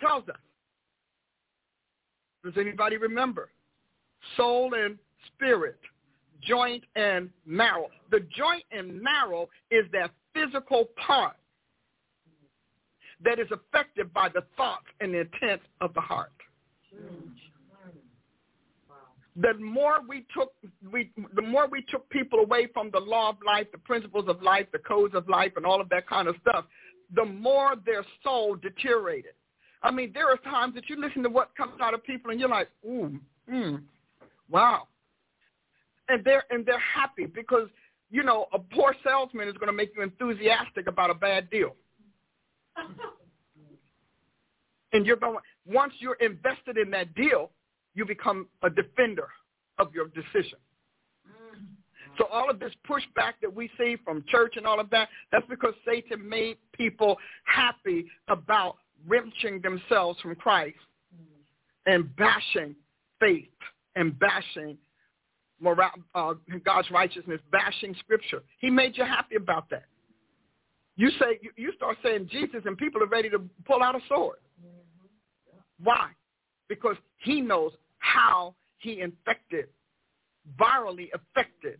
[0.00, 0.36] tells us.
[2.44, 3.50] Does anybody remember?
[4.36, 4.98] Soul and
[5.28, 5.78] spirit,
[6.42, 7.88] joint and marrow.
[8.10, 11.36] The joint and marrow is that physical part
[13.24, 16.32] that is affected by the thoughts and the intent of the heart.
[19.36, 20.52] The more we took,
[20.90, 24.42] we, the more we took people away from the law of life, the principles of
[24.42, 26.66] life, the codes of life, and all of that kind of stuff,
[27.14, 29.32] the more their soul deteriorated.
[29.82, 32.38] I mean, there are times that you listen to what comes out of people, and
[32.38, 33.18] you're like, ooh,
[33.50, 33.82] mm,
[34.50, 34.86] wow,
[36.08, 37.68] and they're and they're happy because
[38.10, 41.74] you know a poor salesman is going to make you enthusiastic about a bad deal.
[44.92, 47.50] and you're going once you're invested in that deal,
[47.94, 49.28] you become a defender
[49.78, 50.58] of your decision.
[51.26, 51.64] Mm-hmm.
[52.18, 55.46] So all of this pushback that we see from church and all of that, that's
[55.48, 60.76] because Satan made people happy about wrenching themselves from Christ
[61.14, 61.92] mm-hmm.
[61.92, 62.74] and bashing
[63.20, 63.48] faith
[63.96, 64.78] and bashing
[65.60, 68.42] moral, uh, God's righteousness, bashing Scripture.
[68.58, 69.84] He made you happy about that.
[70.96, 74.00] You say you, you start saying Jesus, and people are ready to pull out a
[74.08, 74.38] sword.
[74.60, 75.84] Mm-hmm.
[75.84, 76.10] Why?
[76.68, 77.72] Because he knows
[78.02, 79.66] how he infected,
[80.58, 81.78] virally affected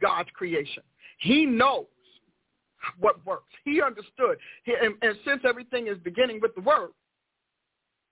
[0.00, 0.82] God's creation.
[1.18, 1.86] He knows
[2.98, 3.52] what works.
[3.64, 4.38] He understood.
[4.64, 6.90] He, and, and since everything is beginning with the word,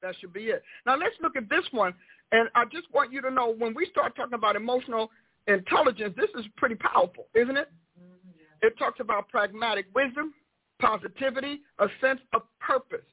[0.03, 0.63] that should be it.
[0.85, 1.95] Now let's look at this one.
[2.33, 5.11] And I just want you to know when we start talking about emotional
[5.47, 7.71] intelligence, this is pretty powerful, isn't it?
[7.99, 10.35] Mm-hmm, it talks about pragmatic wisdom,
[10.81, 13.07] positivity, a sense of purpose.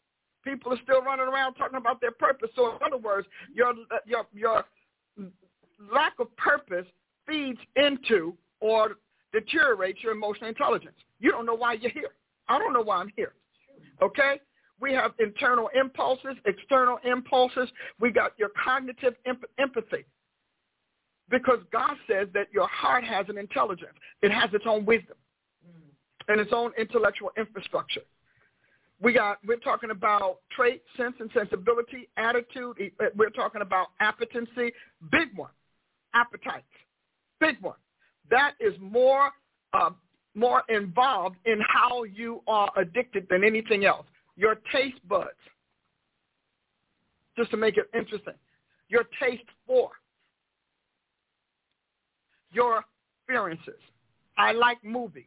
[0.43, 2.49] People are still running around talking about their purpose.
[2.55, 3.73] So in other words, your
[4.05, 4.65] your your
[5.91, 6.85] lack of purpose
[7.27, 8.97] feeds into or
[9.31, 10.95] deteriorates your emotional intelligence.
[11.19, 12.11] You don't know why you're here.
[12.47, 13.33] I don't know why I'm here.
[14.01, 14.39] Okay?
[14.79, 17.69] We have internal impulses, external impulses.
[17.99, 19.15] We got your cognitive
[19.57, 20.05] empathy.
[21.29, 23.93] Because God says that your heart has an intelligence.
[24.21, 25.15] It has its own wisdom
[26.27, 28.01] and its own intellectual infrastructure.
[29.03, 32.77] We got, we're talking about trait, sense and sensibility, attitude.
[33.15, 34.73] We're talking about appetency,
[35.11, 35.51] big one.
[36.15, 36.63] Appetites,
[37.39, 37.75] big one
[38.29, 39.31] that is more
[39.73, 39.89] uh,
[40.35, 44.05] more involved in how you are addicted than anything else.
[44.35, 45.29] Your taste buds,
[47.37, 48.33] just to make it interesting,
[48.89, 49.91] your taste for,
[52.51, 52.83] your
[53.21, 53.79] experiences.
[54.37, 55.25] I like movies.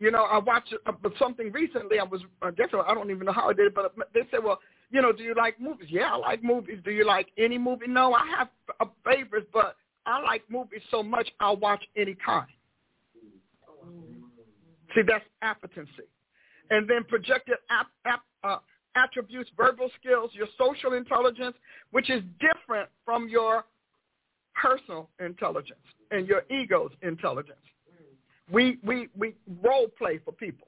[0.00, 1.98] You know, I watched uh, something recently.
[2.00, 4.42] I was, I guess I don't even know how I did it, but they said,
[4.42, 4.58] well,
[4.90, 5.88] you know, do you like movies?
[5.90, 6.78] Yeah, I like movies.
[6.84, 7.86] Do you like any movie?
[7.86, 8.48] No, I have
[9.04, 12.48] favorites, but I like movies so much I'll watch any kind.
[14.94, 16.08] See, that's appetency.
[16.70, 18.56] And then projected ap, ap, uh,
[18.96, 21.56] attributes, verbal skills, your social intelligence,
[21.90, 23.64] which is different from your
[24.54, 25.78] personal intelligence
[26.10, 27.58] and your ego's intelligence.
[28.50, 30.66] We, we, we role play for people.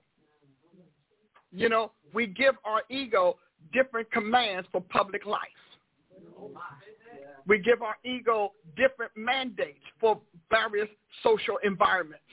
[1.53, 3.37] You know, we give our ego
[3.73, 5.41] different commands for public life.
[7.47, 10.89] We give our ego different mandates for various
[11.23, 12.25] social environments.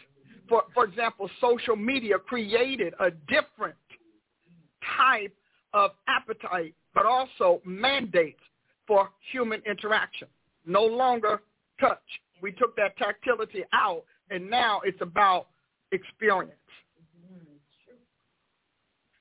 [0.48, 3.76] For, for example, social media created a different
[4.98, 5.34] type
[5.74, 8.40] of appetite, but also mandates
[8.88, 10.28] for human interaction.
[10.66, 11.42] No longer
[11.80, 12.00] touch.
[12.42, 15.48] We took that tactility out, and now it's about
[15.92, 16.54] experience.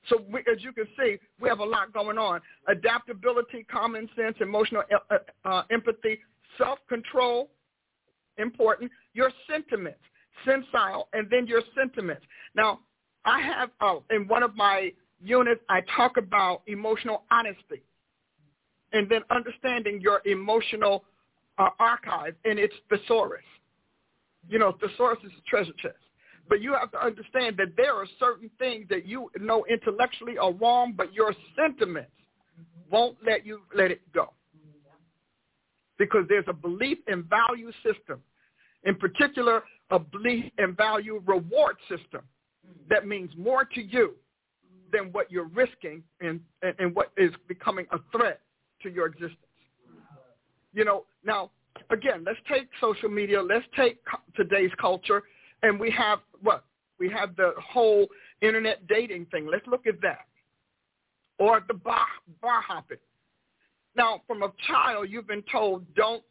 [0.07, 2.41] So we, as you can see, we have a lot going on.
[2.67, 6.19] Adaptability, common sense, emotional uh, uh, uh, empathy,
[6.57, 7.49] self-control,
[8.37, 8.91] important.
[9.13, 9.99] Your sentiments,
[10.45, 12.23] sensile, and then your sentiments.
[12.55, 12.79] Now,
[13.23, 14.91] I have uh, in one of my
[15.21, 17.83] units, I talk about emotional honesty
[18.93, 21.03] and then understanding your emotional
[21.57, 23.43] uh, archive and its thesaurus.
[24.49, 25.95] You know, thesaurus is a treasure chest.
[26.49, 30.51] But you have to understand that there are certain things that you know intellectually are
[30.51, 32.11] wrong, but your sentiments
[32.89, 34.33] won't let you let it go.
[35.99, 38.21] Because there's a belief and value system,
[38.83, 42.21] in particular, a belief and value reward system
[42.89, 44.15] that means more to you
[44.91, 48.41] than what you're risking and, and, and what is becoming a threat
[48.81, 49.37] to your existence.
[50.73, 51.51] You know, now,
[51.89, 53.99] again, let's take social media, let's take
[54.35, 55.23] today's culture,
[55.63, 56.65] and we have what?
[56.99, 58.07] We have the whole
[58.41, 59.47] internet dating thing.
[59.49, 60.25] Let's look at that.
[61.37, 62.05] Or the bar,
[62.41, 62.97] bar hopping.
[63.95, 66.23] Now, from a child, you've been told don't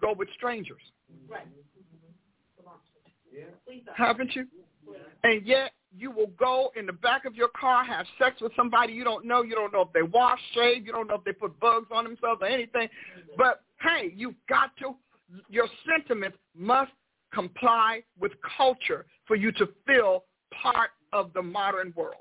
[0.00, 0.82] go with strangers.
[1.28, 1.46] Right.
[3.32, 3.44] Yeah.
[3.96, 4.46] Haven't you?
[5.22, 8.92] And yet you will go in the back of your car, have sex with somebody
[8.92, 9.42] you don't know.
[9.42, 10.86] You don't know if they wash, shave.
[10.86, 12.88] You don't know if they put bugs on themselves or anything.
[13.36, 14.94] But hey, you've got to,
[15.48, 16.92] your sentiments must
[17.32, 20.24] comply with culture for you to feel
[20.62, 22.14] part of the modern world.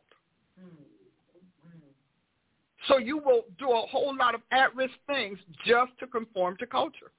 [2.88, 7.12] So you will do a whole lot of at-risk things just to conform to culture.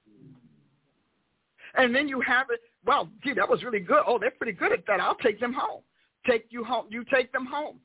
[1.74, 4.02] And then you have it, well, gee, that was really good.
[4.06, 5.00] Oh, they're pretty good at that.
[5.00, 5.82] I'll take them home.
[6.26, 6.86] Take you home.
[6.88, 7.80] You take them home.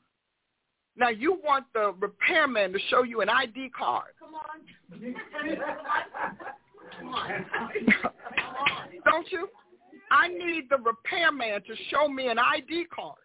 [0.96, 4.12] Now you want the repairman to show you an ID card.
[4.18, 5.14] Come on.
[6.98, 7.30] Come on.
[9.04, 9.48] Don't you?
[10.10, 13.16] I need the repairman to show me an ID card.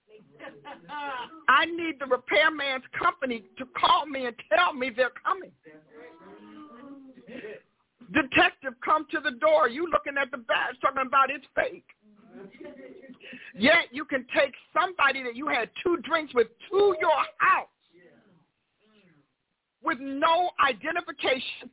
[1.50, 5.52] I need the repairman's company to call me and tell me they're coming.
[8.14, 9.68] Detective, come to the door.
[9.68, 11.84] You looking at the badge talking about it's fake.
[13.56, 17.68] Yet you can take somebody that you had two drinks with to your house
[19.84, 21.70] with no identification.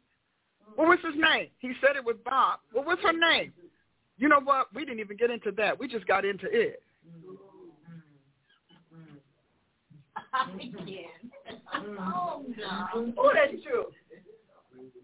[0.77, 1.49] What was his name?
[1.59, 2.61] He said it was Bob.
[2.73, 3.53] What was her name?
[4.19, 4.73] You know what?
[4.75, 5.79] We didn't even get into that.
[5.79, 6.83] We just got into it.
[11.75, 13.13] oh, no.
[13.19, 13.87] Oh, that's true.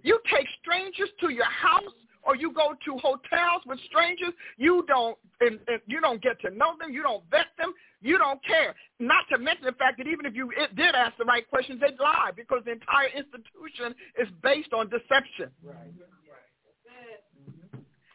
[0.03, 5.17] You take strangers to your house or you go to hotels with strangers, you don't
[5.41, 8.75] and, and you don't get to know them, you don't vet them, you don't care.
[8.99, 11.99] Not to mention the fact that even if you did ask the right questions, they'd
[11.99, 15.51] lie because the entire institution is based on deception.
[15.65, 15.77] Right.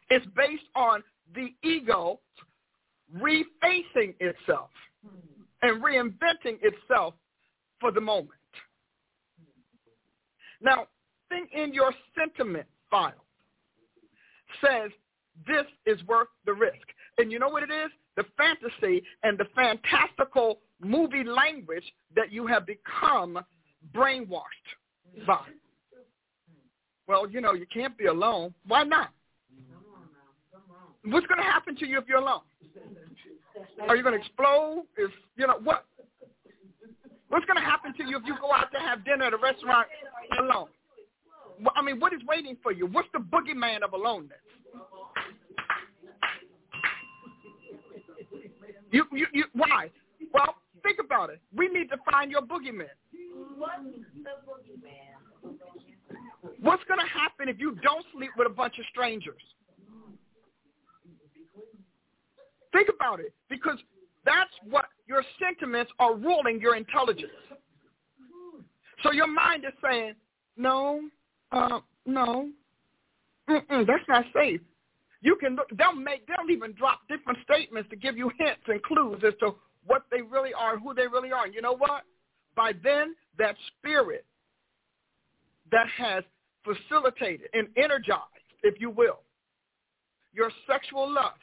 [0.10, 1.04] It's based on
[1.34, 2.20] the ego
[3.18, 4.70] refacing itself
[5.62, 7.16] and reinventing itself
[7.80, 8.30] for the moment.
[10.62, 10.88] Now,
[11.30, 13.25] think in your sentiment file
[14.62, 14.92] says
[15.48, 16.88] this is worth the risk.
[17.18, 17.92] And you know what it is?
[18.16, 21.84] The fantasy and the fantastical movie language
[22.16, 23.40] that you have become
[23.94, 24.42] brainwashed
[25.28, 25.40] by.
[27.08, 28.54] Well, you know, you can't be alone.
[28.68, 29.10] Why not?
[31.04, 32.42] What's going to happen to you if you're alone?
[33.88, 34.86] Are you going to explode?
[34.98, 35.86] If you know what?
[37.30, 39.38] What's going to happen to you if you go out to have dinner at a
[39.38, 39.88] restaurant
[40.40, 40.68] alone?
[41.76, 42.86] I mean, what is waiting for you?
[42.88, 44.38] What's the boogeyman of aloneness?
[48.92, 49.90] You, you, you, why?
[50.34, 51.40] Well, think about it.
[51.56, 52.88] We need to find your boogeyman.
[53.58, 53.84] What's
[54.24, 55.16] the boogeyman?
[56.62, 59.42] What's going to happen if you don't sleep with a bunch of strangers?
[62.72, 63.78] Think about it, because
[64.26, 67.32] that's what your sentiments are ruling your intelligence.
[69.04, 70.14] So your mind is saying,
[70.58, 71.02] no,
[71.56, 72.50] uh, no,
[73.50, 74.62] Mm-mm, that's not safe.
[75.22, 78.82] You can look, they'll make, they'll even drop different statements to give you hints and
[78.84, 79.56] clues as to
[79.86, 81.46] what they really are who they really are.
[81.46, 82.04] And you know what?
[82.56, 84.26] By then, that spirit
[85.72, 86.24] that has
[86.64, 88.22] facilitated and energized,
[88.64, 89.20] if you will,
[90.34, 91.40] your sexual lust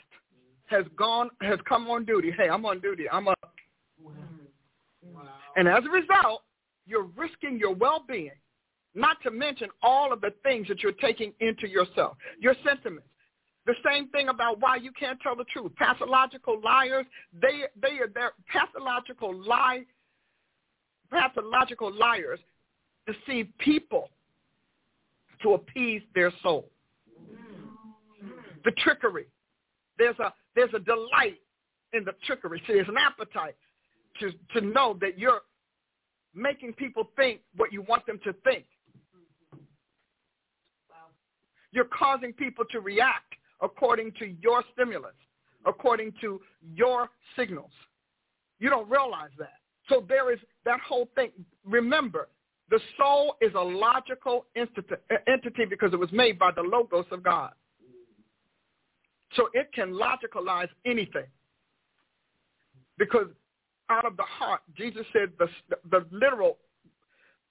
[0.66, 2.32] has gone, has come on duty.
[2.36, 3.08] Hey, I'm on duty.
[3.10, 3.54] I'm up.
[4.02, 5.22] Wow.
[5.56, 6.42] And as a result,
[6.86, 8.30] you're risking your well-being
[8.94, 13.08] not to mention all of the things that you're taking into yourself, your sentiments.
[13.64, 15.72] The same thing about why you can't tell the truth.
[15.76, 17.06] Pathological liars,
[17.40, 19.84] they they are their pathological lie
[21.10, 22.40] pathological liars
[23.06, 24.08] deceive people
[25.42, 26.68] to appease their soul.
[28.64, 29.26] The trickery.
[29.98, 31.40] There's a there's a delight
[31.92, 32.62] in the trickery.
[32.66, 33.56] See, there's an appetite
[34.20, 35.40] to, to know that you're
[36.34, 38.64] making people think what you want them to think.
[41.72, 45.14] You're causing people to react according to your stimulus,
[45.66, 46.40] according to
[46.74, 47.70] your signals.
[48.58, 49.54] You don't realize that.
[49.88, 51.30] So there is that whole thing.
[51.64, 52.28] Remember,
[52.70, 57.52] the soul is a logical entity because it was made by the logos of God.
[59.34, 61.26] So it can logicalize anything.
[62.98, 63.26] Because
[63.90, 65.48] out of the heart, Jesus said the,
[65.90, 66.58] the literal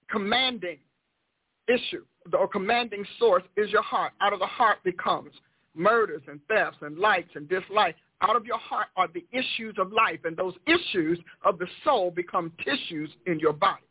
[0.09, 0.77] commanding
[1.67, 2.05] issue
[2.37, 4.13] or commanding source is your heart.
[4.21, 5.31] Out of the heart becomes
[5.75, 7.99] murders and thefts and likes and dislikes.
[8.21, 12.11] Out of your heart are the issues of life, and those issues of the soul
[12.11, 13.81] become tissues in your body.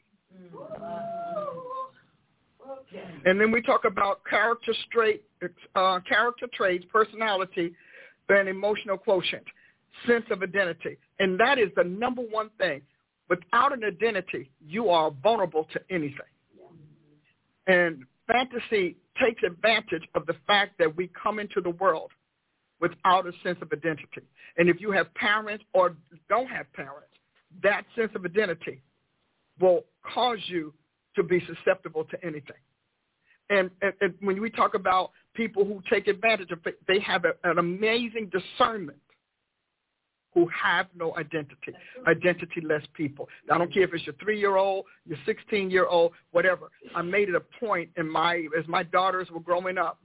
[3.24, 5.24] And then we talk about character straight,
[5.74, 7.72] uh, character traits, personality,
[8.28, 9.44] and emotional quotient,
[10.06, 10.96] sense of identity.
[11.18, 12.82] And that is the number one thing.
[13.28, 16.30] Without an identity, you are vulnerable to anything.
[17.70, 22.10] And fantasy takes advantage of the fact that we come into the world
[22.80, 24.22] without a sense of identity.
[24.56, 25.96] And if you have parents or
[26.28, 27.14] don't have parents,
[27.62, 28.82] that sense of identity
[29.60, 29.84] will
[30.14, 30.72] cause you
[31.14, 32.56] to be susceptible to anything.
[33.50, 37.24] And, and, and when we talk about people who take advantage of it, they have
[37.24, 38.98] a, an amazing discernment
[40.34, 41.72] who have no identity,
[42.06, 43.28] identity-less people.
[43.50, 46.70] I don't care if it's your three-year-old, your 16-year-old, whatever.
[46.94, 49.98] I made it a point in my as my daughters were growing up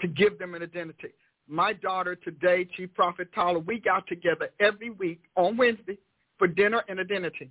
[0.00, 1.08] to give them an identity.
[1.48, 5.98] My daughter today, Chief Prophet Tyler, we got together every week on Wednesday
[6.38, 7.50] for dinner and identity.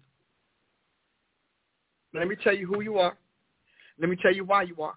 [2.14, 3.18] Let me tell you who you are.
[3.99, 4.95] Let me tell you why you are.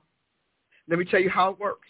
[0.89, 1.89] Let me tell you how it works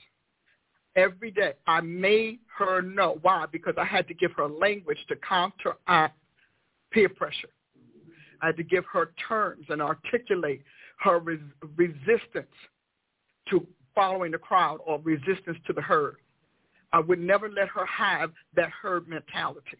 [0.99, 1.53] every day.
[1.67, 3.19] I made her know.
[3.23, 3.47] Why?
[3.51, 6.17] Because I had to give her language to counteract
[6.91, 7.51] peer pressure.
[8.43, 10.63] I had to give her terms and articulate
[11.01, 11.39] her res-
[11.77, 12.55] resistance
[13.51, 16.17] to following the crowd or resistance to the herd.
[16.93, 19.79] I would never let her have that herd mentality.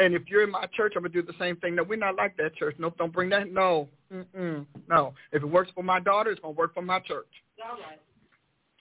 [0.00, 1.74] And if you're in my church, I'm gonna do the same thing.
[1.74, 2.76] No, we're not like that church.
[2.78, 3.52] No, don't bring that.
[3.52, 4.64] No, Mm-mm.
[4.88, 5.14] no.
[5.32, 7.26] If it works for my daughter, it's gonna work for my church.
[7.62, 7.98] All right.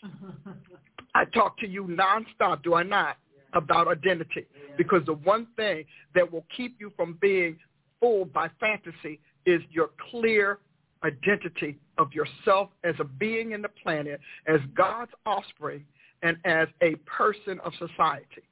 [1.16, 3.18] I talk to you nonstop, do I not,
[3.54, 4.46] about identity?
[4.78, 7.58] Because the one thing that will keep you from being
[8.00, 10.60] fooled by fantasy is your clear
[11.04, 15.86] identity of yourself as a being in the planet, as God's offspring,
[16.24, 18.44] and as a person of society.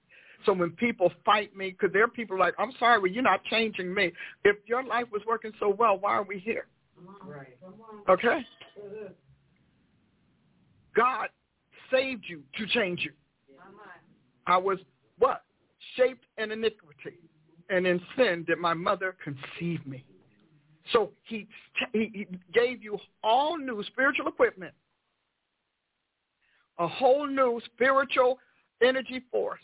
[0.46, 3.44] So when people fight me, because there are people like, I'm sorry, well, you're not
[3.46, 4.12] changing me.
[4.44, 6.68] If your life was working so well, why are we here?
[7.26, 7.58] Right.
[8.08, 8.46] Okay?
[10.96, 11.30] God
[11.92, 13.12] saved you to change you.
[14.48, 14.80] I was
[15.18, 15.44] what?
[15.96, 17.18] Shaped in iniquity,
[17.70, 20.04] and in sin did my mother conceive me.
[20.94, 21.48] So he,
[21.94, 24.74] he gave you all new spiritual equipment,
[26.78, 28.38] a whole new spiritual
[28.84, 29.60] energy force.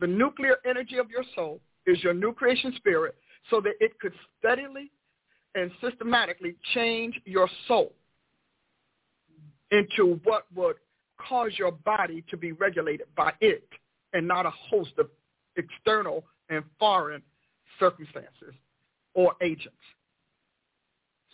[0.00, 3.16] The nuclear energy of your soul is your new creation spirit
[3.48, 4.90] so that it could steadily
[5.54, 7.92] and systematically change your soul
[9.70, 10.76] into what would
[11.28, 13.68] cause your body to be regulated by it
[14.12, 15.08] and not a host of
[15.56, 17.22] external and foreign
[17.78, 18.54] circumstances
[19.14, 19.76] or agents.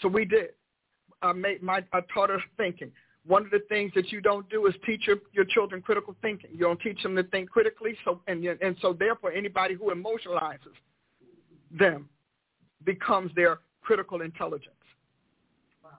[0.01, 0.51] So we did.
[1.23, 2.91] I made my I taught her thinking.
[3.27, 6.51] One of the things that you don't do is teach your, your children critical thinking.
[6.53, 7.97] You don't teach them to think critically.
[8.05, 10.77] So and and so therefore anybody who emotionalizes
[11.71, 12.09] them
[12.85, 14.75] becomes their critical intelligence.
[15.83, 15.91] Wow.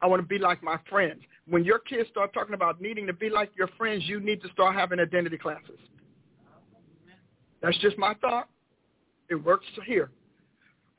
[0.00, 3.12] I want to be like my friends when your kids start talking about needing to
[3.12, 5.78] be like your friends, you need to start having identity classes.
[7.60, 8.48] That's just my thought.
[9.28, 10.10] It works here.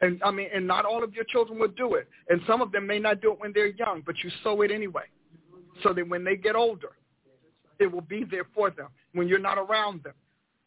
[0.01, 2.07] And I mean, and not all of your children will do it.
[2.29, 4.71] And some of them may not do it when they're young, but you sow it
[4.71, 5.03] anyway.
[5.83, 6.91] So that when they get older,
[7.79, 10.13] it will be there for them when you're not around them.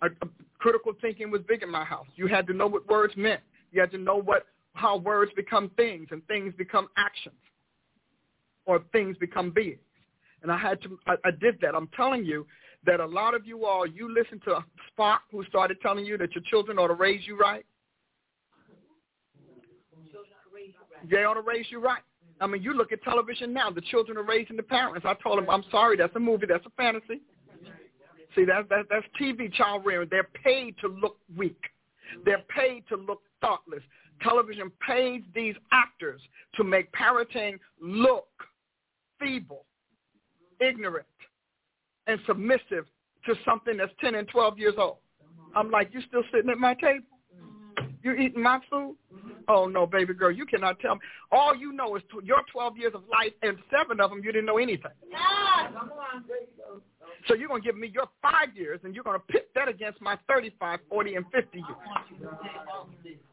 [0.03, 0.29] A, a,
[0.59, 2.07] critical thinking was big in my house.
[2.17, 3.41] You had to know what words meant.
[3.73, 7.35] You had to know what how words become things and things become actions
[8.69, 9.81] or things become beings.
[10.43, 11.75] And I had to, I, I did that.
[11.75, 12.47] I'm telling you
[12.87, 14.65] that a lot of you all, you listen to
[14.97, 17.65] Spock who started telling you that your children ought to raise you right.
[21.11, 22.03] They ought to raise you right.
[22.41, 23.71] I mean, you look at television now.
[23.71, 25.05] The children are raising the parents.
[25.09, 26.47] I told them, I'm sorry, that's a movie.
[26.47, 27.21] That's a fantasy.
[28.37, 30.09] See, that, that, that's TV child rearing.
[30.11, 31.61] They're paid to look weak.
[32.25, 33.83] They're paid to look thoughtless.
[34.23, 36.21] Television pays these actors
[36.57, 38.29] to make parenting look
[39.21, 39.65] feeble,
[40.61, 41.07] ignorant,
[42.07, 42.87] and submissive
[43.27, 44.99] to something that's 10 and 12 years old.
[45.55, 47.05] I'm like, you still sitting at my table?
[48.03, 48.97] You eating my food?
[49.49, 51.01] Oh, no, baby girl, you cannot tell me.
[51.33, 54.47] All you know is your 12 years of life, and seven of them you didn't
[54.47, 54.93] know anything.
[57.27, 59.69] So you're going to give me your five years, and you're going to pit that
[59.69, 61.69] against my 35, 40, and 50 years.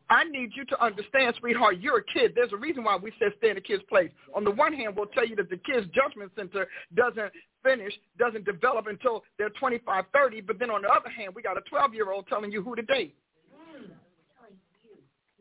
[0.10, 2.34] I need you to understand, sweetheart, you're a kid.
[2.36, 4.12] There's a reason why we said stay in the kid's place.
[4.36, 7.32] On the one hand, we'll tell you that the kid's judgment center doesn't
[7.64, 10.42] finish, doesn't develop until they're 25, 30.
[10.42, 13.16] But then on the other hand, we got a 12-year-old telling you who to date.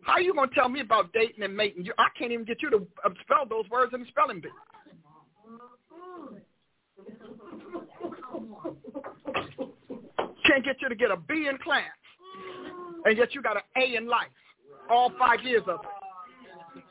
[0.03, 1.87] How are you going to tell me about dating and mating?
[1.99, 4.49] I can't even get you to uh, spell those words in the spelling bee.
[10.47, 11.85] Can't get you to get a B in class,
[13.07, 14.29] and yet you got an A in life,
[14.91, 16.83] all five years of it.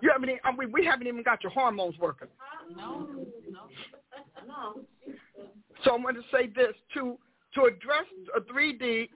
[0.00, 2.28] You haven't even, I mean, we haven't even got your hormones working.
[2.76, 3.06] No,
[3.50, 3.68] no,
[4.46, 4.82] no.
[5.84, 7.16] So I'm going to say this to
[7.54, 9.08] to address a 3D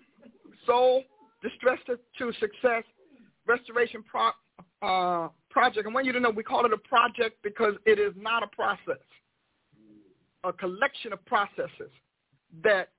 [0.66, 1.02] soul
[1.42, 2.84] distress to, to success
[3.46, 4.28] restoration pro,
[4.82, 5.86] uh, project.
[5.88, 8.46] I want you to know we call it a project because it is not a
[8.48, 8.98] process
[10.46, 11.90] a collection of processes
[12.62, 12.90] that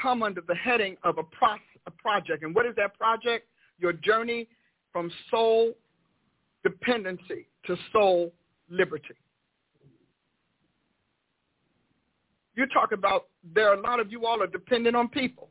[0.00, 1.56] come under the heading of a, pro-
[1.86, 2.42] a project.
[2.42, 3.46] And what is that project?
[3.78, 4.48] Your journey
[4.92, 5.72] from soul
[6.62, 8.32] dependency to soul
[8.68, 9.14] liberty.
[12.54, 15.48] You talk about there are a lot of you all are dependent on people.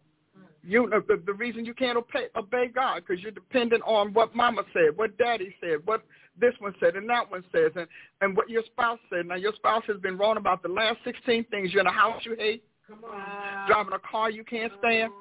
[0.63, 4.35] You uh, the, the reason you can't obey, obey God because you're dependent on what
[4.35, 6.03] Mama said, what Daddy said, what
[6.39, 7.87] this one said and that one says, and,
[8.21, 9.25] and what your spouse said.
[9.25, 11.71] Now, your spouse has been wrong about the last 16 things.
[11.71, 13.67] You're in a house you hate, Come on.
[13.67, 15.11] driving a car you can't stand.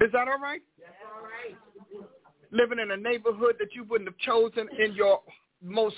[0.00, 0.62] Is that all right?
[0.78, 1.56] That's all right.
[2.50, 5.20] Living in a neighborhood that you wouldn't have chosen in your
[5.62, 5.96] most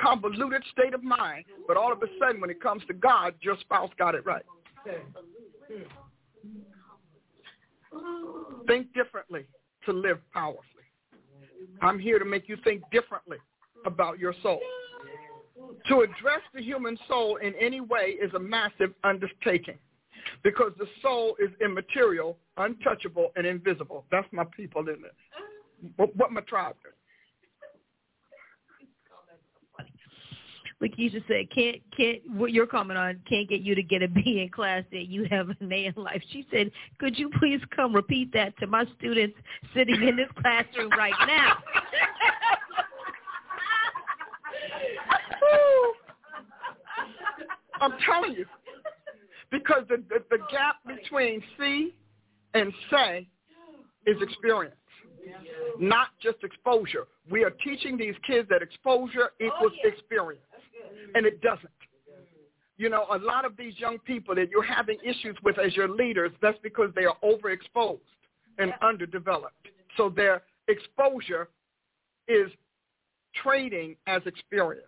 [0.00, 3.56] convoluted state of mind, but all of a sudden when it comes to God, your
[3.60, 4.44] spouse got it right.
[8.66, 9.44] Think differently
[9.86, 10.64] to live powerfully.
[11.82, 13.38] I'm here to make you think differently
[13.84, 14.60] about your soul.
[15.88, 19.78] To address the human soul in any way is a massive undertaking
[20.42, 24.04] because the soul is immaterial, untouchable, and invisible.
[24.10, 25.14] That's my people, isn't it?
[25.96, 26.94] What, what my tribe is.
[30.82, 34.40] Lakeisha said, can't, can't, what you're comment on, can't get you to get a B
[34.40, 36.22] in class that you have an A in life.
[36.30, 39.36] She said, could you please come repeat that to my students
[39.74, 41.58] sitting in this classroom right now?
[47.82, 48.44] I'm telling you,
[49.50, 51.94] because the, the, the gap between see
[52.54, 53.28] and say
[54.06, 54.74] is experience,
[55.78, 57.06] not just exposure.
[57.30, 60.42] We are teaching these kids that exposure equals oh, experience
[61.14, 61.68] and it doesn't.
[62.76, 65.88] You know, a lot of these young people that you're having issues with as your
[65.88, 67.98] leaders, that's because they are overexposed
[68.58, 69.68] and underdeveloped.
[69.96, 71.48] So their exposure
[72.26, 72.50] is
[73.42, 74.86] trading as experience.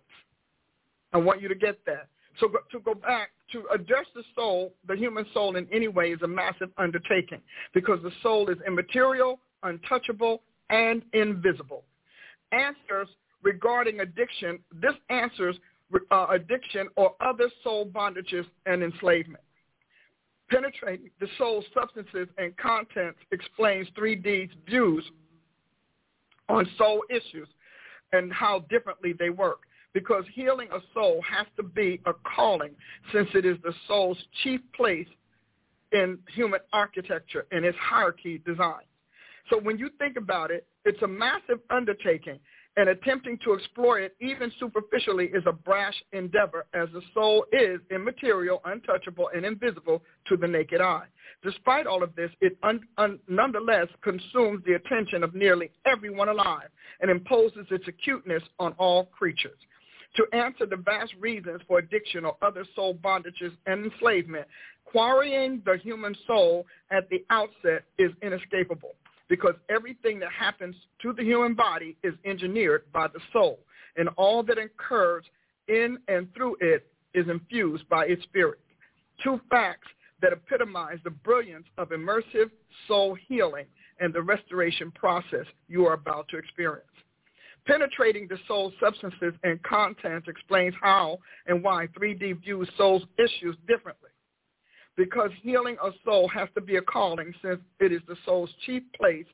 [1.13, 2.07] I want you to get that.
[2.39, 6.21] So to go back, to address the soul, the human soul in any way is
[6.23, 7.41] a massive undertaking
[7.73, 11.83] because the soul is immaterial, untouchable, and invisible.
[12.51, 13.09] Answers
[13.43, 15.55] regarding addiction, this answers
[16.11, 19.43] uh, addiction, or other soul bondages and enslavement.
[20.49, 25.03] Penetrating the soul substances and contents explains 3D's views
[26.49, 27.47] on soul issues
[28.11, 29.61] and how differently they work.
[29.93, 32.71] Because healing a soul has to be a calling
[33.13, 35.07] since it is the soul's chief place
[35.91, 38.83] in human architecture and its hierarchy design.
[39.49, 42.39] So when you think about it, it's a massive undertaking
[42.75, 47.79] and attempting to explore it even superficially is a brash endeavor as the soul is
[47.91, 51.05] immaterial, untouchable, and invisible to the naked eye.
[51.43, 56.69] Despite all of this, it un- un- nonetheless consumes the attention of nearly everyone alive
[57.01, 59.59] and imposes its acuteness on all creatures.
[60.15, 64.47] To answer the vast reasons for addiction or other soul bondages and enslavement,
[64.85, 68.95] quarrying the human soul at the outset is inescapable
[69.27, 73.59] because everything that happens to the human body is engineered by the soul,
[73.97, 75.23] and all that occurs
[75.67, 78.59] in and through it is infused by its spirit.
[79.23, 79.87] Two facts
[80.21, 82.49] that epitomize the brilliance of immersive
[82.87, 83.65] soul healing
[83.99, 86.87] and the restoration process you are about to experience.
[87.65, 91.17] Penetrating the soul substances and contents explains how
[91.47, 94.09] and why 3D views soul's issues differently
[94.95, 98.83] because healing a soul has to be a calling since it is the soul's chief
[98.95, 99.25] place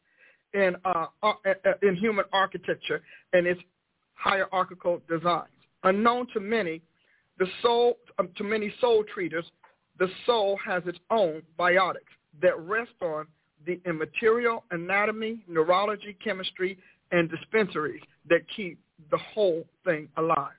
[0.54, 3.02] in uh, uh, uh, in human architecture
[3.34, 3.60] and its
[4.14, 5.50] hierarchical designs.
[5.84, 6.82] Unknown to many,
[7.38, 9.46] the soul um, to many soul treaters,
[9.98, 13.28] the soul has its own biotics that rest on
[13.66, 16.78] the immaterial anatomy, neurology, chemistry,
[17.12, 18.80] and dispensaries that keep
[19.12, 20.54] the whole thing alive.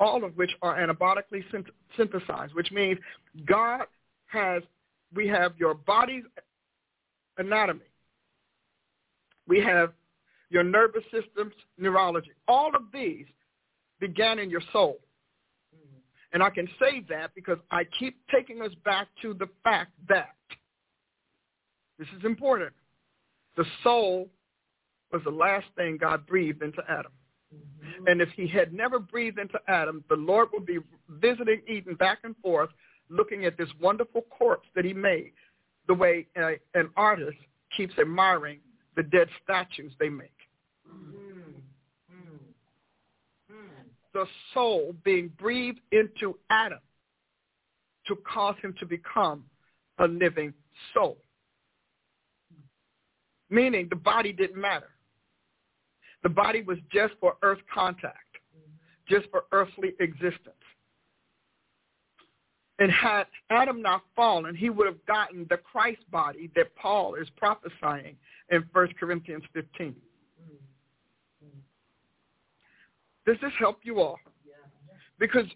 [0.00, 1.44] all of which are anabolically
[1.96, 2.98] synthesized, which means
[3.46, 3.86] God
[4.26, 4.62] has,
[5.14, 6.24] we have your body's
[7.38, 7.80] anatomy.
[9.46, 9.92] We have
[10.50, 12.32] your nervous system's neurology.
[12.48, 13.26] All of these
[14.00, 14.98] began in your soul.
[16.32, 20.34] And I can say that because I keep taking us back to the fact that
[21.98, 22.72] this is important.
[23.56, 24.28] The soul
[25.14, 27.12] was the last thing God breathed into Adam.
[27.54, 28.08] Mm-hmm.
[28.08, 30.78] And if he had never breathed into Adam, the Lord would be
[31.08, 32.70] visiting Eden back and forth,
[33.08, 35.32] looking at this wonderful corpse that he made,
[35.86, 37.38] the way a, an artist
[37.76, 38.58] keeps admiring
[38.96, 40.30] the dead statues they make.
[40.92, 41.52] Mm-hmm.
[44.12, 46.78] The soul being breathed into Adam
[48.06, 49.44] to cause him to become
[49.98, 50.52] a living
[50.92, 51.18] soul
[53.50, 54.90] meaning the body didn't matter.
[56.24, 58.38] The body was just for earth contact,
[59.08, 60.56] just for earthly existence.
[62.80, 67.28] And had Adam not fallen, he would have gotten the Christ body that Paul is
[67.36, 68.16] prophesying
[68.50, 69.94] in 1 Corinthians 15.
[73.26, 74.18] Does this help you all?
[75.18, 75.46] Because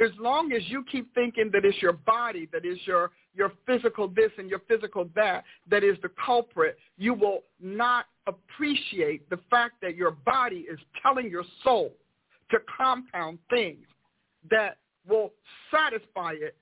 [0.00, 4.08] as long as you keep thinking that it's your body that is your your physical
[4.08, 9.74] this and your physical that that is the culprit, you will not appreciate the fact
[9.80, 11.92] that your body is telling your soul
[12.50, 13.86] to compound things
[14.50, 14.78] that
[15.08, 15.32] will
[15.70, 16.56] satisfy it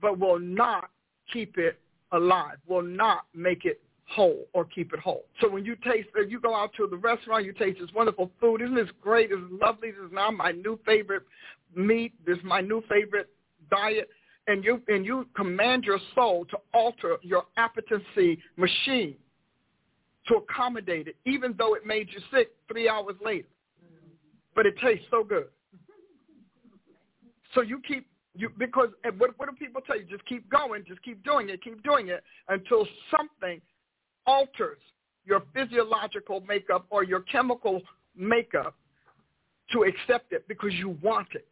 [0.00, 0.90] but will not
[1.32, 1.78] keep it
[2.12, 5.24] alive, will not make it whole or keep it whole.
[5.40, 8.60] So when you taste, you go out to the restaurant, you taste this wonderful food.
[8.60, 9.30] Isn't this great?
[9.30, 9.90] This is lovely.
[9.90, 11.22] This is now my new favorite
[11.74, 12.12] meat.
[12.26, 13.28] This is my new favorite
[13.70, 14.08] diet.
[14.48, 19.14] And you and you command your soul to alter your appetency machine
[20.26, 23.48] to accommodate it, even though it made you sick three hours later.
[24.54, 25.46] But it tastes so good.
[27.54, 28.88] So you keep you because
[29.18, 30.04] what what do people tell you?
[30.04, 32.86] Just keep going, just keep doing it, keep doing it until
[33.16, 33.60] something
[34.26, 34.78] alters
[35.24, 37.80] your physiological makeup or your chemical
[38.16, 38.74] makeup
[39.72, 41.48] to accept it because you want it.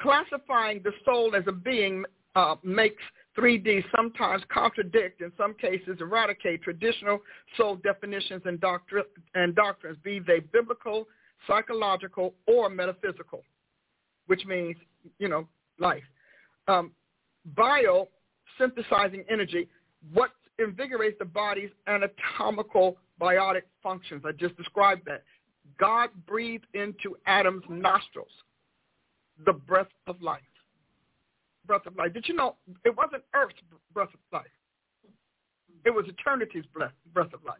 [0.00, 2.04] Classifying the soul as a being
[2.34, 3.02] uh, makes
[3.36, 7.20] 3D sometimes contradict, in some cases eradicate traditional
[7.56, 9.02] soul definitions and, doctri-
[9.34, 11.06] and doctrines, be they biblical,
[11.46, 13.42] psychological, or metaphysical,
[14.26, 14.76] which means,
[15.18, 15.46] you know,
[15.78, 16.02] life.
[16.66, 16.92] Um,
[17.56, 18.08] bio
[18.58, 19.68] synthesizing energy,
[20.12, 24.22] what invigorates the body's anatomical biotic functions.
[24.26, 25.22] I just described that.
[25.78, 28.30] God breathed into Adam's nostrils
[29.44, 30.40] the breath of life.
[31.66, 32.12] Breath of life.
[32.12, 33.54] Did you know it wasn't Earth's
[33.92, 34.46] breath of life?
[35.84, 37.58] It was eternity's breath, breath of life.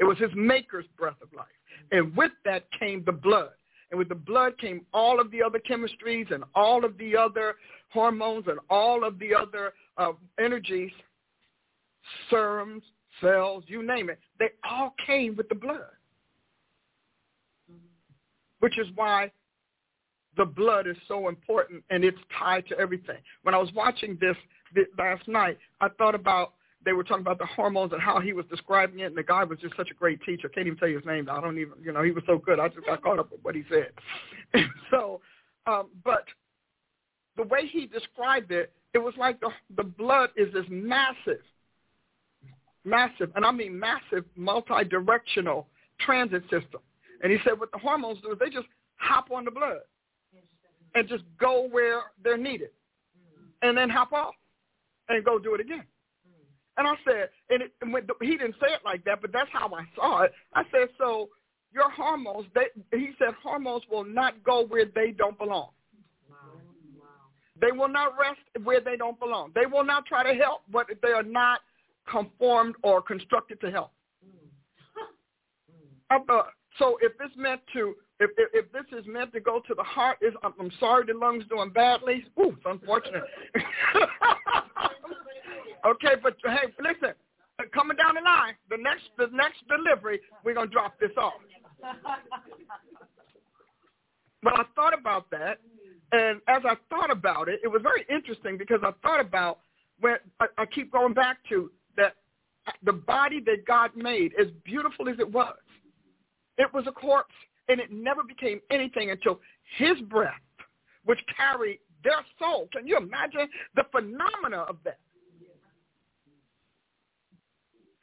[0.00, 1.46] It was his maker's breath of life.
[1.92, 3.50] And with that came the blood.
[3.90, 7.56] And with the blood came all of the other chemistries and all of the other
[7.92, 10.92] hormones and all of the other uh, energies,
[12.28, 12.82] serums,
[13.20, 14.18] cells, you name it.
[14.38, 15.90] They all came with the blood.
[18.60, 19.32] Which is why
[20.40, 23.18] the blood is so important and it's tied to everything.
[23.42, 24.36] When I was watching this
[24.96, 28.46] last night, I thought about they were talking about the hormones and how he was
[28.48, 30.48] describing it, and the guy was just such a great teacher.
[30.48, 31.28] Can't even tell you his name.
[31.30, 32.58] I don't even, you know, he was so good.
[32.58, 34.64] I just got caught up with what he said.
[34.90, 35.20] so,
[35.66, 36.24] um, but
[37.36, 41.44] the way he described it, it was like the the blood is this massive,
[42.86, 45.66] massive, and I mean massive, multi-directional
[46.00, 46.80] transit system.
[47.22, 49.80] And he said what the hormones do is they just hop on the blood
[50.94, 52.70] and just go where they're needed,
[53.62, 54.34] and then hop off
[55.08, 55.84] and go do it again.
[56.76, 59.50] And I said, and, it, and when he didn't say it like that, but that's
[59.52, 60.32] how I saw it.
[60.54, 61.28] I said, so
[61.72, 65.70] your hormones, they, he said, hormones will not go where they don't belong.
[67.60, 69.52] They will not rest where they don't belong.
[69.54, 71.60] They will not try to help, but they are not
[72.10, 73.90] conformed or constructed to help.
[76.10, 76.18] Uh,
[76.78, 79.82] so if it's meant to, if, if, if this is meant to go to the
[79.82, 82.26] heart, is I'm, I'm sorry the lungs doing badly.
[82.38, 83.24] Ooh, it's unfortunate.
[85.86, 87.14] okay, but hey, listen,
[87.58, 91.40] uh, coming down the line, the next the next delivery, we're gonna drop this off.
[94.42, 95.58] but I thought about that,
[96.12, 99.60] and as I thought about it, it was very interesting because I thought about
[99.98, 102.16] when I, I keep going back to that
[102.82, 105.56] the body that God made, as beautiful as it was,
[106.58, 107.32] it was a corpse,
[107.70, 109.40] and it never became anything until
[109.78, 110.34] his breath,
[111.04, 112.68] which carried their soul.
[112.72, 114.98] Can you imagine the phenomena of that?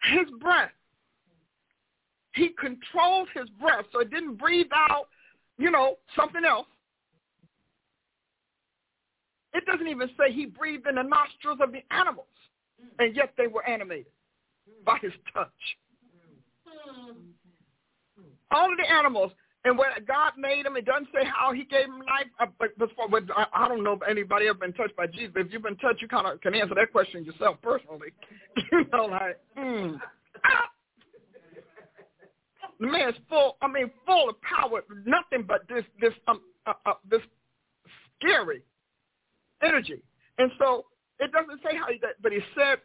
[0.03, 0.71] His breath.
[2.33, 5.07] he controlled his breath so it didn't breathe out,
[5.57, 6.67] you know, something else.
[9.53, 12.27] It doesn't even say he breathed in the nostrils of the animals,
[12.99, 14.11] and yet they were animated
[14.85, 15.49] by his touch.
[18.51, 19.31] All of the animals,
[19.67, 22.27] and when God made him, it doesn't say how he gave him life.
[22.39, 23.23] Uh, but, but, but
[23.53, 26.01] I don't know if anybody ever been touched by Jesus, but if you've been touched,
[26.01, 28.07] you kind of can answer that question yourself personally.
[28.71, 29.99] you know, like, mm.
[32.79, 33.57] the man's full.
[33.61, 34.85] I mean, full of power.
[35.05, 37.21] Nothing but this, this, um, uh, uh, this
[38.17, 38.61] scary
[39.61, 40.01] energy.
[40.37, 40.85] And so
[41.19, 42.77] it doesn't say how he did, but he said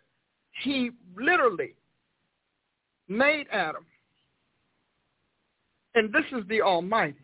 [0.64, 1.76] he literally
[3.06, 3.86] made Adam.
[5.94, 7.16] And this is the Almighty.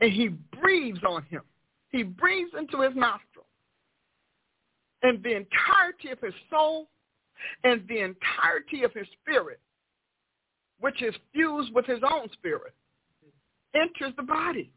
[0.00, 0.28] And he
[0.60, 1.42] breathes on him.
[1.90, 3.46] He breathes into his nostril.
[5.02, 6.88] And the entirety of his soul
[7.64, 9.60] and the entirety of his spirit,
[10.80, 12.72] which is fused with his own spirit,
[13.74, 14.70] enters the body.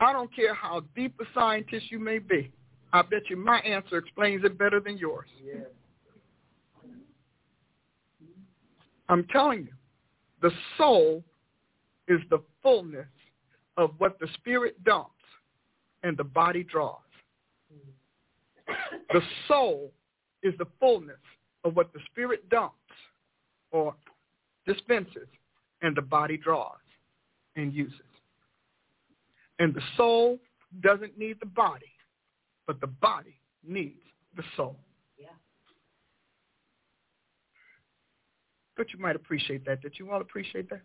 [0.00, 2.52] I don't care how deep a scientist you may be.
[2.92, 5.28] I bet you my answer explains it better than yours.
[5.42, 5.60] Yeah.
[9.08, 9.72] I'm telling you,
[10.42, 11.22] the soul
[12.08, 13.06] is the fullness
[13.76, 15.10] of what the spirit dumps
[16.02, 16.98] and the body draws.
[19.12, 19.92] The soul
[20.42, 21.16] is the fullness
[21.64, 22.76] of what the spirit dumps
[23.70, 23.94] or
[24.66, 25.28] dispenses
[25.82, 26.78] and the body draws
[27.56, 28.00] and uses.
[29.58, 30.38] And the soul
[30.82, 31.92] doesn't need the body,
[32.66, 34.00] but the body needs
[34.36, 34.76] the soul.
[35.18, 35.28] Yeah.
[38.76, 39.80] But you might appreciate that.
[39.82, 40.82] Did you all appreciate that?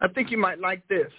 [0.00, 1.10] I think you might like this.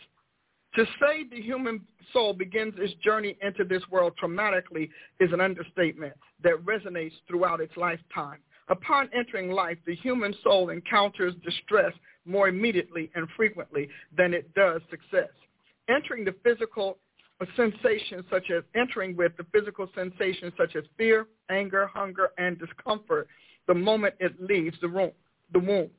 [0.76, 1.82] To say the human
[2.14, 6.14] soul begins its journey into this world traumatically is an understatement
[6.44, 8.40] that resonates throughout its lifetime.
[8.70, 11.92] Upon entering life, the human soul encounters distress
[12.26, 15.30] more immediately and frequently than it does success.
[15.90, 17.00] Entering the physical
[17.56, 23.28] sensations such as entering with the physical sensations such as fear, anger, hunger, and discomfort
[23.70, 25.90] the moment it leaves the, womb.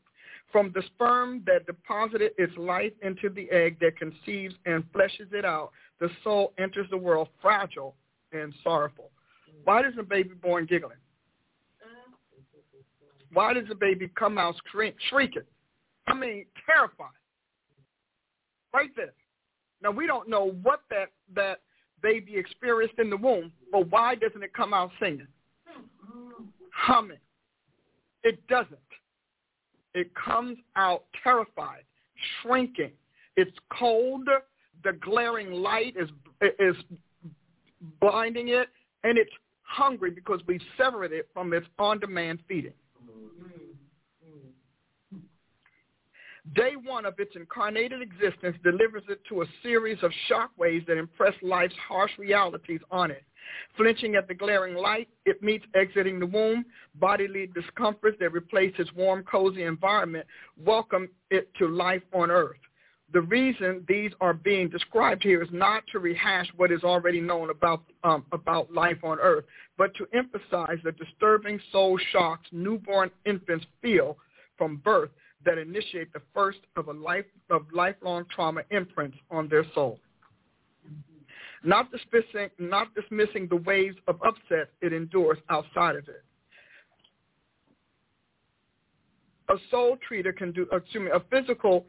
[0.50, 5.44] From the sperm that deposited its life into the egg that conceives and fleshes it
[5.44, 5.70] out,
[6.00, 7.94] the soul enters the world fragile
[8.32, 9.10] and sorrowful.
[9.62, 10.96] Why does a baby born giggling?
[13.32, 14.56] Why does the baby come out
[15.08, 15.42] shrieking?
[16.08, 17.08] I mean, terrified.
[18.74, 19.12] Right there.
[19.80, 21.60] Now we don't know what that that
[22.02, 25.28] baby experienced in the womb, but why doesn't it come out singing?
[26.72, 27.18] Humming.
[28.22, 28.78] It doesn't.
[29.94, 31.84] It comes out terrified,
[32.42, 32.92] shrinking.
[33.36, 34.28] It's cold.
[34.84, 36.08] The glaring light is
[36.58, 36.76] is
[38.00, 38.68] blinding it,
[39.04, 39.30] and it's
[39.62, 42.72] hungry because we've severed it from its on-demand feeding.
[46.54, 50.96] Day one of its incarnated existence delivers it to a series of shock waves that
[50.96, 53.24] impress life's harsh realities on it.
[53.76, 56.64] Flinching at the glaring light, it meets exiting the womb.
[56.94, 60.26] Bodily discomforts that replace its warm, cozy environment
[60.56, 62.56] welcome it to life on earth.
[63.12, 67.50] The reason these are being described here is not to rehash what is already known
[67.50, 69.44] about, um, about life on earth,
[69.76, 74.16] but to emphasize the disturbing soul shocks newborn infants feel
[74.56, 75.10] from birth
[75.44, 79.98] that initiate the first of a life of lifelong trauma imprints on their soul.
[81.62, 86.24] Not dismissing, not dismissing the waves of upset it endures outside of it.
[89.50, 91.86] A soul treater can do, excuse me, a physical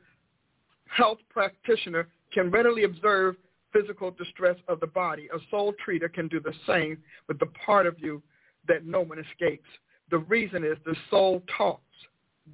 [0.88, 3.36] health practitioner can readily observe
[3.72, 5.30] physical distress of the body.
[5.34, 6.98] A soul treater can do the same
[7.28, 8.22] with the part of you
[8.68, 9.70] that no one escapes.
[10.10, 11.82] The reason is the soul talks,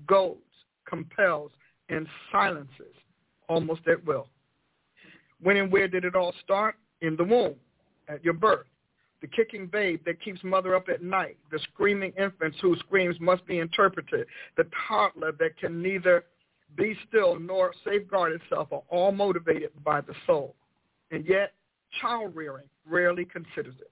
[0.08, 0.38] goes,
[0.88, 1.52] compels,
[1.90, 2.96] and silences
[3.48, 4.28] almost at will.
[5.42, 6.76] When and where did it all start?
[7.02, 7.56] In the womb,
[8.08, 8.66] at your birth.
[9.22, 11.38] The kicking babe that keeps mother up at night.
[11.52, 14.28] The screaming infants whose screams must be interpreted.
[14.58, 16.26] The toddler that can neither
[16.76, 20.56] be still nor safeguard itself are all motivated by the soul.
[21.12, 21.54] And yet,
[22.02, 23.92] child rearing rarely considers it,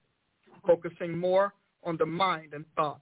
[0.66, 3.00] focusing more on the mind and thoughts,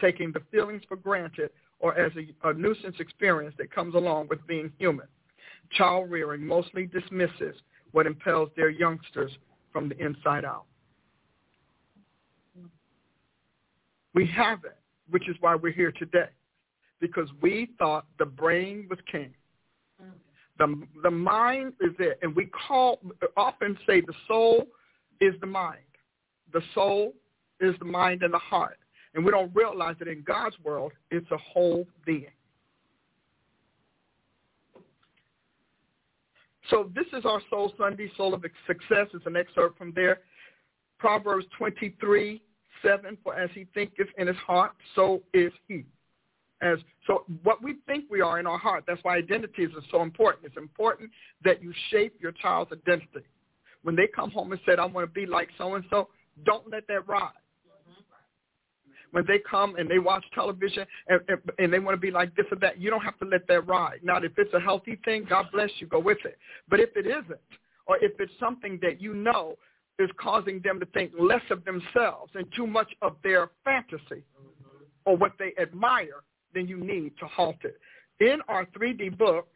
[0.00, 4.44] taking the feelings for granted or as a, a nuisance experience that comes along with
[4.46, 5.06] being human.
[5.72, 7.56] Child rearing mostly dismisses
[7.92, 9.32] what impels their youngsters
[9.72, 10.64] from the inside out.
[14.14, 14.76] We have it,
[15.10, 16.28] which is why we're here today,
[17.00, 19.34] because we thought the brain was king.
[20.58, 23.00] The, the mind is it, and we call
[23.36, 24.68] often say the soul
[25.20, 25.80] is the mind.
[26.52, 27.12] The soul
[27.60, 28.78] is the mind and the heart.
[29.14, 32.26] And we don't realize that in God's world, it's a whole being.
[36.70, 39.06] So this is our Soul Sunday, Soul of Success.
[39.12, 40.20] It's an excerpt from there.
[40.98, 42.42] Proverbs 23,
[42.82, 45.84] 7, for as he thinketh in his heart, so is he.
[46.62, 50.02] As so what we think we are in our heart, that's why identities are so
[50.02, 50.46] important.
[50.46, 51.10] It's important
[51.44, 53.26] that you shape your child's identity.
[53.82, 56.08] When they come home and said, I want to be like so and so,
[56.44, 57.32] don't let that ride
[59.14, 62.34] when they come and they watch television and, and, and they want to be like
[62.34, 64.00] this or that, you don't have to let that ride.
[64.02, 66.36] Now, if it's a healthy thing, God bless you, go with it.
[66.68, 67.38] But if it isn't,
[67.86, 69.54] or if it's something that you know
[70.00, 74.24] is causing them to think less of themselves and too much of their fantasy
[75.04, 77.78] or what they admire, then you need to halt it.
[78.18, 79.46] In our 3D book,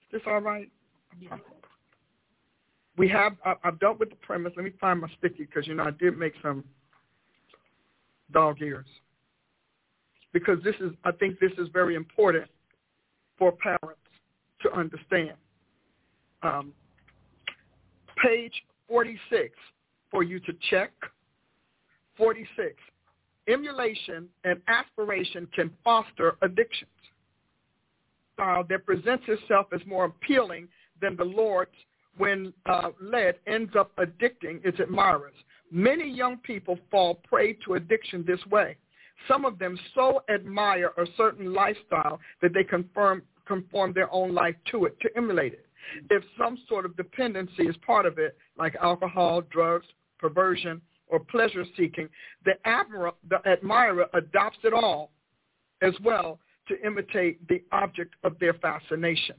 [0.00, 0.70] is this all right?
[1.20, 1.36] Yeah.
[2.96, 4.54] We have, I've dealt with the premise.
[4.56, 6.64] Let me find my sticky because, you know, I did make some
[8.32, 8.86] dog ears.
[10.32, 12.48] Because this is, I think this is very important
[13.38, 14.00] for parents
[14.62, 15.34] to understand.
[16.42, 16.72] Um,
[18.22, 18.52] page
[18.88, 19.54] 46
[20.10, 20.92] for you to check.
[22.16, 22.74] 46.
[23.48, 26.90] Emulation and aspiration can foster addictions.
[28.38, 30.66] Uh, that presents itself as more appealing
[31.00, 31.70] than the Lord's
[32.16, 35.34] when uh, led ends up addicting its admirers.
[35.70, 38.76] Many young people fall prey to addiction this way.
[39.28, 44.56] Some of them so admire a certain lifestyle that they conform, conform their own life
[44.70, 45.66] to it, to emulate it.
[46.10, 49.86] If some sort of dependency is part of it, like alcohol, drugs,
[50.18, 52.08] perversion, or pleasure seeking,
[52.44, 52.52] the,
[53.28, 55.10] the admirer adopts it all
[55.82, 56.38] as well
[56.68, 59.34] to imitate the object of their fascination.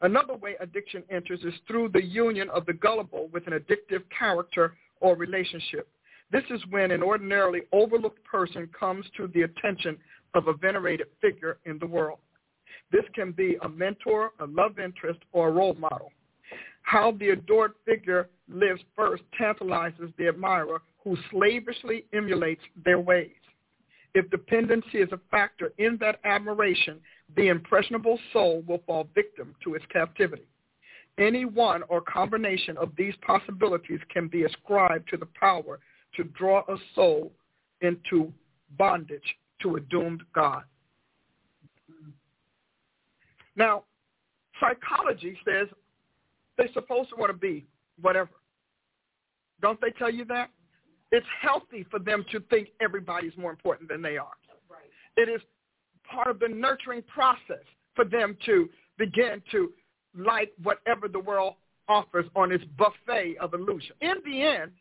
[0.00, 4.74] Another way addiction enters is through the union of the gullible with an addictive character
[5.02, 5.88] or relationship.
[6.30, 9.98] This is when an ordinarily overlooked person comes to the attention
[10.32, 12.18] of a venerated figure in the world.
[12.90, 16.10] This can be a mentor, a love interest, or a role model.
[16.82, 23.30] How the adored figure lives first tantalizes the admirer who slavishly emulates their ways.
[24.14, 27.00] If dependency is a factor in that admiration,
[27.34, 30.46] the impressionable soul will fall victim to its captivity.
[31.18, 35.78] Any one or combination of these possibilities can be ascribed to the power
[36.16, 37.32] to draw a soul
[37.80, 38.32] into
[38.78, 40.62] bondage to a doomed God.
[43.56, 43.84] Now,
[44.60, 45.68] psychology says
[46.56, 47.66] they're supposed to want to be
[48.00, 48.30] whatever.
[49.60, 50.50] Don't they tell you that?
[51.10, 54.32] It's healthy for them to think everybody's more important than they are.
[54.68, 54.80] Right.
[55.16, 55.42] It is
[56.10, 57.64] part of the nurturing process
[57.94, 58.68] for them to
[58.98, 59.72] begin to
[60.16, 61.54] like whatever the world
[61.88, 63.94] offers on its buffet of illusion.
[64.00, 64.72] In the end,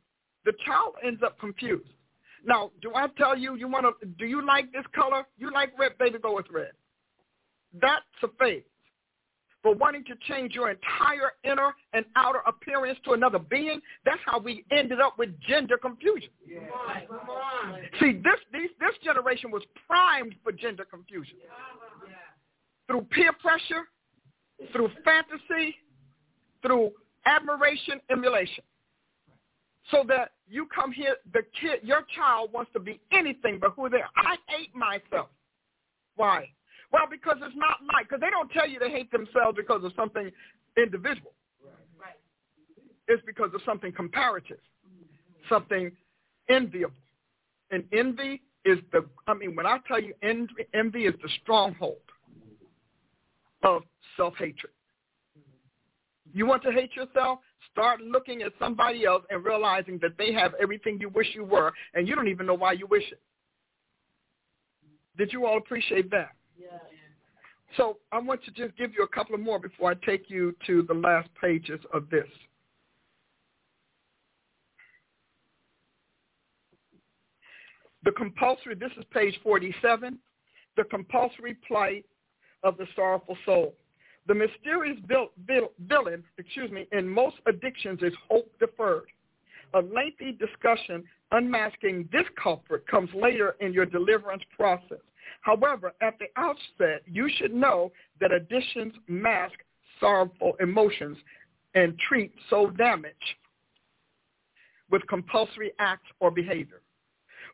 [0.45, 1.89] the child ends up confused.
[2.45, 5.27] Now, do I tell you, you want to, do you like this color?
[5.37, 6.71] You like red, baby, go with red.
[7.79, 8.63] That's a phase.
[9.61, 14.39] For wanting to change your entire inner and outer appearance to another being, that's how
[14.39, 16.29] we ended up with gender confusion.
[16.47, 16.61] Yeah.
[17.07, 17.79] Come on, come on.
[17.99, 21.35] See, this, these, this generation was primed for gender confusion.
[21.43, 22.13] Yeah.
[22.87, 23.85] Through peer pressure,
[24.71, 25.75] through fantasy,
[26.61, 26.91] through
[27.25, 28.63] admiration, emulation.
[29.89, 33.89] So that you come here, the kid, your child wants to be anything but who
[33.89, 34.09] they are.
[34.15, 35.29] I hate myself.
[36.15, 36.49] Why?
[36.91, 39.91] Well, because it's not like, because they don't tell you they hate themselves because of
[39.95, 40.29] something
[40.77, 41.31] individual.
[41.99, 42.15] Right.
[43.07, 44.59] It's because of something comparative,
[45.49, 45.91] something
[46.49, 46.95] enviable.
[47.71, 51.97] And envy is the, I mean, when I tell you envy, envy is the stronghold
[53.63, 53.83] of
[54.17, 54.71] self-hatred.
[56.33, 57.39] You want to hate yourself?
[57.71, 61.71] Start looking at somebody else and realizing that they have everything you wish you were,
[61.93, 63.21] and you don't even know why you wish it.
[65.17, 66.31] Did you all appreciate that?
[66.59, 66.77] Yeah.
[67.77, 70.55] So I want to just give you a couple of more before I take you
[70.67, 72.27] to the last pages of this.
[78.03, 80.17] The compulsory, this is page 47,
[80.75, 82.05] the compulsory plight
[82.63, 83.75] of the sorrowful soul.
[84.27, 89.07] The mysterious villain, excuse me, in most addictions is hope deferred.
[89.73, 94.99] A lengthy discussion unmasking this culprit comes later in your deliverance process.
[95.41, 99.53] However, at the outset, you should know that addictions mask
[99.99, 101.17] sorrowful emotions
[101.73, 103.15] and treat soul damage
[104.89, 106.81] with compulsory acts or behavior.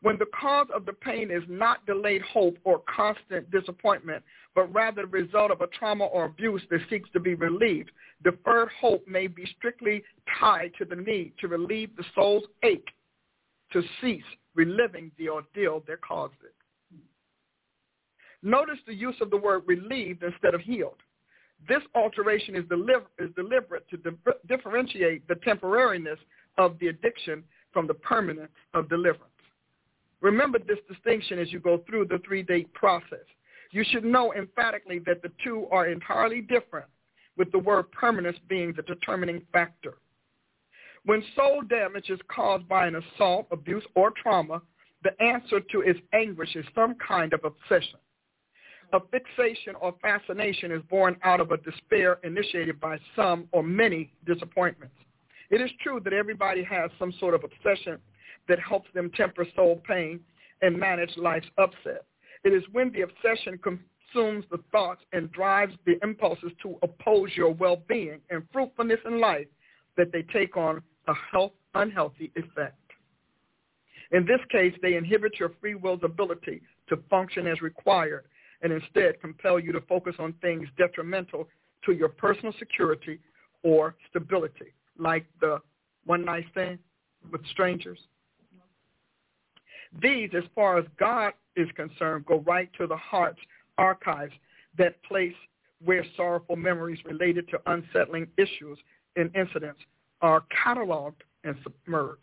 [0.01, 4.23] When the cause of the pain is not delayed hope or constant disappointment,
[4.57, 7.91] but rather the result of a trauma or abuse that seeks to be relieved,
[8.23, 10.03] deferred hope may be strictly
[10.39, 12.87] tied to the need to relieve the soul's ache
[13.71, 14.23] to cease
[14.55, 16.55] reliving the ordeal that caused it.
[18.41, 21.03] Notice the use of the word relieved instead of healed.
[21.69, 26.17] This alteration is, deliver, is deliberate to di- differentiate the temporariness
[26.57, 29.23] of the addiction from the permanence of deliverance.
[30.19, 33.19] Remember this distinction as you go through the three-day process.
[33.71, 36.87] You should know emphatically that the two are entirely different,
[37.37, 39.95] with the word permanence being the determining factor.
[41.05, 44.61] When soul damage is caused by an assault, abuse, or trauma,
[45.03, 47.99] the answer to its anguish is some kind of obsession.
[48.93, 54.11] A fixation or fascination is born out of a despair initiated by some or many
[54.25, 54.95] disappointments.
[55.49, 57.99] It is true that everybody has some sort of obsession
[58.47, 60.19] that helps them temper soul pain
[60.61, 62.05] and manage life's upset.
[62.43, 67.53] It is when the obsession consumes the thoughts and drives the impulses to oppose your
[67.53, 69.47] well-being and fruitfulness in life
[69.97, 72.75] that they take on a health unhealthy effect.
[74.11, 78.25] In this case, they inhibit your free will's ability to function as required
[78.61, 81.47] and instead compel you to focus on things detrimental
[81.85, 83.19] to your personal security
[83.63, 85.59] or stability, like the
[86.05, 86.79] one night stand
[87.31, 87.99] with strangers.
[90.01, 93.39] These, as far as God is concerned, go right to the heart's
[93.77, 94.33] archives,
[94.77, 95.33] that place
[95.83, 98.77] where sorrowful memories related to unsettling issues
[99.15, 99.79] and incidents
[100.21, 102.21] are cataloged and submerged.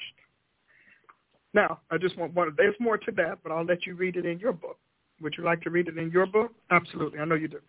[1.52, 2.52] Now, I just want one.
[2.56, 4.78] There's more to that, but I'll let you read it in your book.
[5.20, 6.52] Would you like to read it in your book?
[6.70, 7.20] Absolutely.
[7.20, 7.60] I know you do.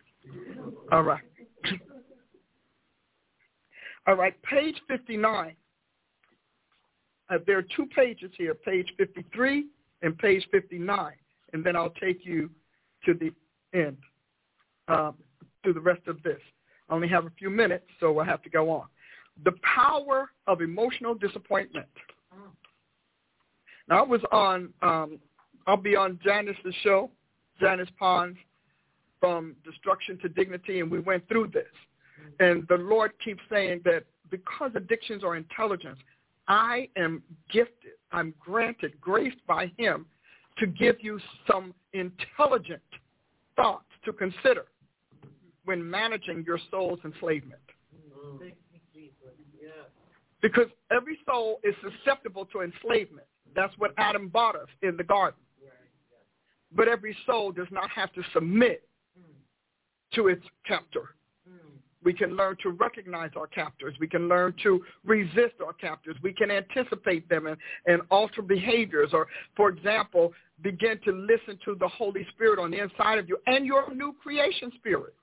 [0.90, 1.22] All right.
[4.08, 5.54] All right, page 59.
[7.28, 9.66] Uh, there are two pages here, page 53
[10.02, 11.12] and page 59,
[11.52, 12.50] and then I'll take you
[13.04, 13.32] to the
[13.78, 13.96] end,
[14.88, 15.14] um,
[15.64, 16.40] to the rest of this.
[16.88, 18.86] I only have a few minutes, so I have to go on.
[19.44, 21.88] The power of emotional disappointment.
[23.88, 25.18] Now, I was on, um,
[25.66, 27.10] I'll be on Janice's show,
[27.60, 28.36] Janice Pons,
[29.20, 31.64] from Destruction to Dignity, and we went through this.
[32.40, 35.98] And the Lord keeps saying that because addictions are intelligence,
[36.48, 40.06] I am gifted, I'm granted, graced by him
[40.58, 41.20] to give you
[41.50, 42.82] some intelligent
[43.56, 44.64] thoughts to consider
[45.64, 47.60] when managing your soul's enslavement.
[50.40, 53.26] Because every soul is susceptible to enslavement.
[53.54, 55.40] That's what Adam bought us in the garden.
[56.72, 58.86] But every soul does not have to submit
[60.14, 61.15] to its captor.
[62.04, 63.94] We can learn to recognize our captors.
[63.98, 66.16] We can learn to resist our captors.
[66.22, 67.56] We can anticipate them and,
[67.86, 70.32] and alter behaviors or, for example,
[70.62, 74.14] begin to listen to the Holy Spirit on the inside of you and your new
[74.22, 75.14] creation spirit.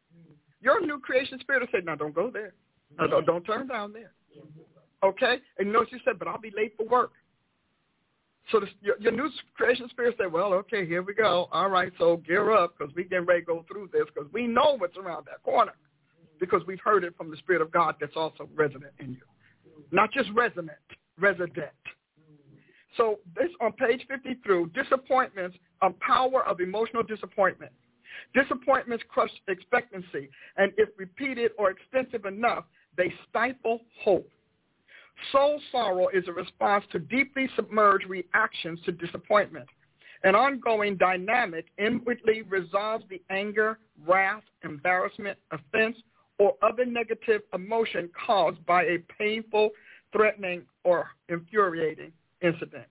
[0.62, 2.54] Your new creation spirit will say, now don't go there.
[2.98, 4.12] No, don't, don't turn down there.
[5.04, 5.38] Okay?
[5.58, 7.12] And you what she said, but I'll be late for work.
[8.52, 11.48] So the, your, your new creation spirit said, well, okay, here we go.
[11.52, 14.48] All right, so gear up because we getting ready to go through this because we
[14.48, 15.74] know what's around that corner
[16.40, 19.22] because we've heard it from the Spirit of God that's also resident in you.
[19.92, 20.78] Not just resonant,
[21.20, 21.72] resident.
[22.98, 27.72] So this on page 50 through, disappointments, a power of emotional disappointment.
[28.36, 32.66] Disappointments crush expectancy, and if repeated or extensive enough,
[32.96, 34.30] they stifle hope.
[35.32, 39.68] Soul sorrow is a response to deeply submerged reactions to disappointment.
[40.24, 45.98] An ongoing dynamic inwardly resolves the anger, wrath, embarrassment, offense,
[46.40, 49.70] or other negative emotion caused by a painful,
[50.12, 52.12] threatening, or infuriating
[52.42, 52.86] incident.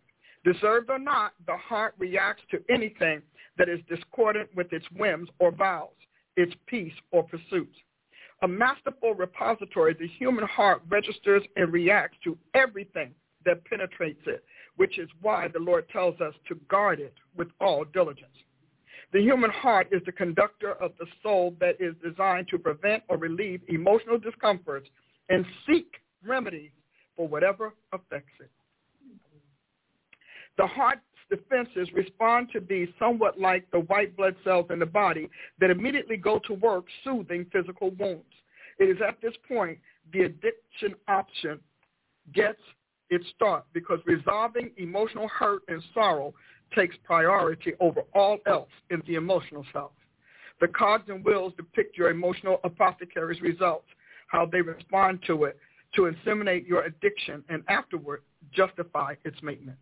[0.44, 3.23] Deserved or not, the heart reacts to anything
[3.59, 5.90] that is discordant with its whims or vows,
[6.36, 7.77] its peace or pursuits.
[8.43, 13.14] A masterful repository, the human heart registers and reacts to everything
[13.44, 14.44] that penetrates it,
[14.77, 18.36] which is why the Lord tells us to guard it with all diligence.
[19.12, 23.18] The human heart is the conductor of the soul that is designed to prevent or
[23.18, 24.89] relieve emotional discomforts
[25.28, 25.86] and seek
[26.26, 26.70] remedies
[27.16, 28.51] for whatever affects it.
[30.56, 35.28] The heart's defenses respond to these somewhat like the white blood cells in the body
[35.60, 38.24] that immediately go to work soothing physical wounds.
[38.78, 39.78] It is at this point
[40.12, 41.59] the addiction option
[42.34, 42.60] gets
[43.12, 46.32] its start because resolving emotional hurt and sorrow
[46.74, 49.93] takes priority over all else in the emotional self.
[50.60, 53.86] The cogs and wheels depict your emotional apothecary's results,
[54.28, 55.59] how they respond to it
[55.94, 59.76] to inseminate your addiction and afterward justify its maintenance.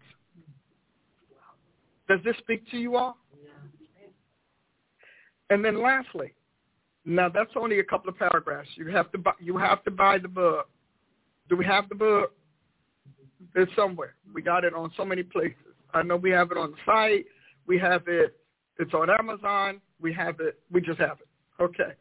[2.09, 3.17] Does this speak to you all?
[5.51, 6.35] And then lastly,
[7.05, 8.69] now that's only a couple of paragraphs.
[8.75, 10.69] You have to buy, you have to buy the book.
[11.49, 12.33] Do we have the book?
[13.55, 14.15] It's somewhere.
[14.35, 15.57] We got it on so many places.
[15.93, 17.27] I know we have it on the site.
[17.67, 18.37] We have it.
[18.79, 19.81] It's on Amazon.
[20.01, 20.59] We have it.
[20.71, 21.63] We just have it.
[21.63, 21.93] Okay.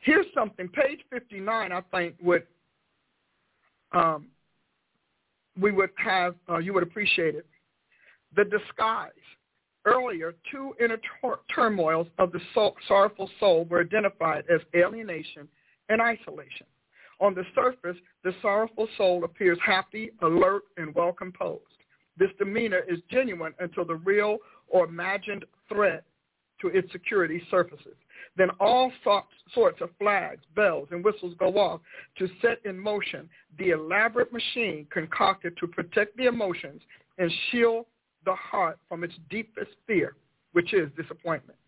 [0.00, 0.68] Here's something.
[0.68, 2.44] Page 59, I think, would
[3.92, 4.26] um,
[5.60, 7.46] we would have, uh, you would appreciate it.
[8.34, 9.12] The disguise.
[9.84, 15.46] Earlier, two inner tor- turmoils of the soul, sorrowful soul were identified as alienation
[15.88, 16.66] and isolation.
[17.20, 21.62] On the surface, the sorrowful soul appears happy, alert, and well composed.
[22.18, 24.38] This demeanor is genuine until the real
[24.68, 26.04] or imagined threat
[26.60, 27.96] to its security surfaces.
[28.36, 28.92] Then all
[29.54, 31.80] sorts of flags, bells, and whistles go off
[32.18, 33.28] to set in motion
[33.58, 36.82] the elaborate machine concocted to protect the emotions
[37.18, 37.86] and shield
[38.24, 40.16] the heart from its deepest fear,
[40.52, 41.58] which is disappointment.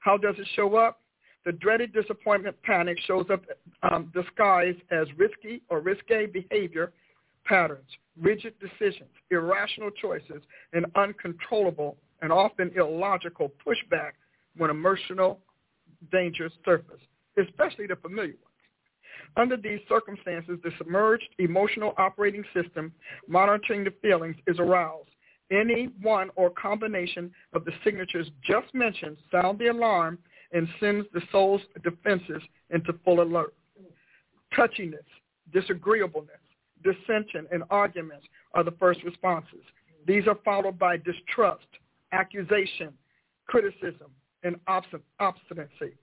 [0.00, 1.00] How does it show up?
[1.46, 3.40] The dreaded disappointment panic shows up
[3.88, 6.92] um, disguised as risky or risque behavior
[7.44, 7.88] patterns,
[8.20, 10.42] rigid decisions, irrational choices,
[10.72, 14.12] and uncontrollable and often illogical pushback
[14.56, 15.38] when emotional
[16.10, 17.00] dangers surface,
[17.38, 18.42] especially the familiar ones.
[19.36, 22.92] Under these circumstances, the submerged emotional operating system
[23.28, 25.10] monitoring the feelings is aroused.
[25.52, 30.18] Any one or combination of the signatures just mentioned sound the alarm
[30.52, 33.54] and sends the soul's defenses into full alert.
[34.56, 35.06] Touchiness,
[35.52, 36.40] disagreeableness,
[36.82, 39.64] dissension, and arguments are the first responses.
[40.06, 41.66] These are followed by distrust,
[42.12, 42.92] accusation,
[43.46, 44.10] criticism,
[44.44, 45.96] and obstinacy.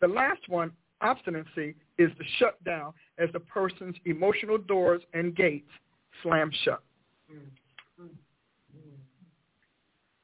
[0.00, 5.70] The last one, obstinacy, is the shutdown as the person's emotional doors and gates
[6.22, 6.82] slam shut.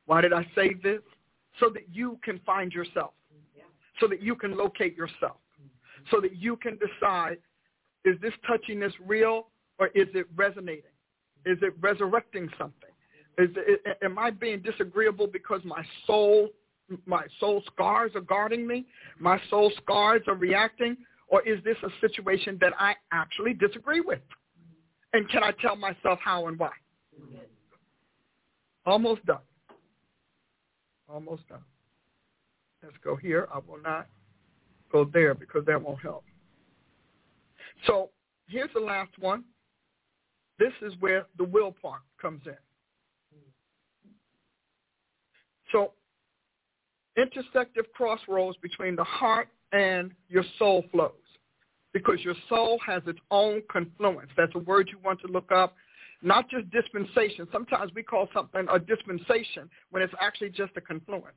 [0.04, 1.00] Why did I say this?
[1.58, 3.12] So that you can find yourself,
[4.00, 5.36] so that you can locate yourself,
[6.10, 7.38] so that you can decide,
[8.04, 9.48] is this touchiness real
[9.78, 10.90] or is it resonating?
[11.44, 12.90] Is it resurrecting something?
[13.38, 16.48] Is it, am I being disagreeable because my soul,
[17.04, 18.86] my soul scars are guarding me?
[19.18, 20.96] My soul scars are reacting?
[21.28, 24.20] Or is this a situation that I actually disagree with?
[25.12, 26.70] And can I tell myself how and why?
[28.84, 29.38] Almost done.
[31.08, 31.62] Almost done.
[32.82, 33.48] Let's go here.
[33.52, 34.06] I will not
[34.92, 36.24] go there because that won't help.
[37.86, 38.10] So
[38.48, 39.44] here's the last one.
[40.58, 42.56] This is where the will part comes in.
[45.72, 45.92] So
[47.18, 51.12] intersective crossroads between the heart and your soul flows
[51.92, 54.30] because your soul has its own confluence.
[54.36, 55.74] That's a word you want to look up.
[56.22, 57.46] Not just dispensation.
[57.52, 61.36] Sometimes we call something a dispensation when it's actually just a confluence.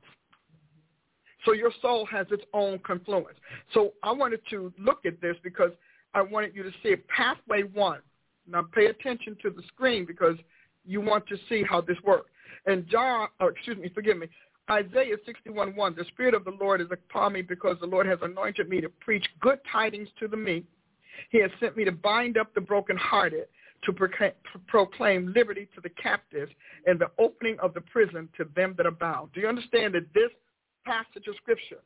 [1.44, 3.38] So your soul has its own confluence.
[3.72, 5.70] So I wanted to look at this because
[6.14, 8.00] I wanted you to see pathway one.
[8.46, 10.36] Now pay attention to the screen because
[10.84, 12.30] you want to see how this works.
[12.66, 14.26] And John, oh, excuse me, forgive me,
[14.70, 18.68] Isaiah 61:1, the Spirit of the Lord is upon me because the Lord has anointed
[18.68, 20.64] me to preach good tidings to the meek.
[21.30, 23.46] He has sent me to bind up the brokenhearted,
[23.84, 23.92] to
[24.66, 26.52] proclaim liberty to the captives,
[26.86, 29.32] and the opening of the prison to them that are bound.
[29.32, 30.30] Do you understand that this
[30.84, 31.82] passage of Scripture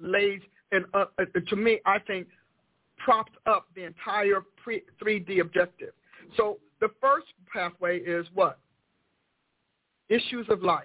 [0.00, 0.40] lays,
[0.72, 2.28] and uh, uh to me, I think,
[2.98, 5.92] props up the entire pre- 3D objective.
[6.36, 8.58] So the first pathway is what?
[10.08, 10.84] issues of life.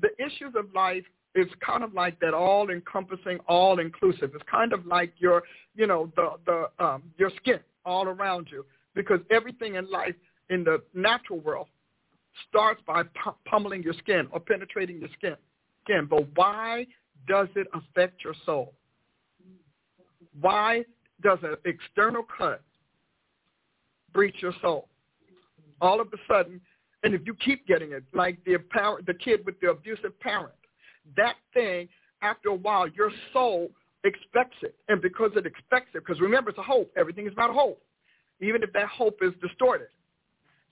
[0.00, 1.04] The issues of life
[1.34, 4.30] is kind of like that all-encompassing, all-inclusive.
[4.34, 5.42] It's kind of like your,
[5.74, 10.14] you know, the the um, your skin all around you, because everything in life
[10.50, 11.68] in the natural world
[12.48, 13.02] starts by
[13.48, 15.36] pummeling your skin or penetrating your skin.
[15.86, 16.86] Skin, but why
[17.28, 18.74] does it affect your soul?
[20.40, 20.84] Why
[21.22, 22.62] does an external cut
[24.12, 24.88] breach your soul?
[25.80, 26.60] All of a sudden,
[27.02, 30.54] and if you keep getting it, like the parent, the kid with the abusive parent,
[31.16, 31.88] that thing,
[32.22, 33.70] after a while, your soul
[34.04, 34.74] expects it.
[34.88, 36.90] And because it expects it, because remember, it's a hope.
[36.96, 37.80] Everything is about hope,
[38.40, 39.88] even if that hope is distorted.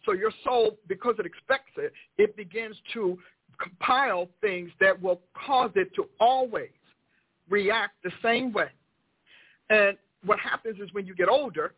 [0.04, 3.18] So your soul, because it expects it, it begins to
[3.58, 6.70] compile things that will cause it to always
[7.48, 8.68] react the same way.
[9.70, 11.74] And what happens is when you get older,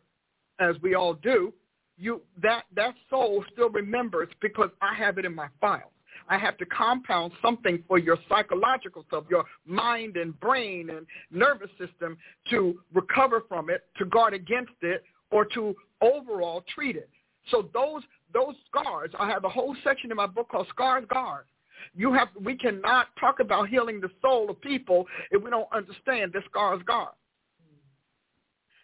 [0.59, 1.53] as we all do,
[1.97, 5.91] you that that soul still remembers because I have it in my files.
[6.29, 11.69] I have to compound something for your psychological self, your mind and brain and nervous
[11.79, 12.17] system
[12.49, 17.09] to recover from it, to guard against it, or to overall treat it.
[17.49, 21.45] So those those scars, I have a whole section in my book called Scars Guard.
[21.93, 26.33] You have we cannot talk about healing the soul of people if we don't understand
[26.33, 27.13] that scar is guard.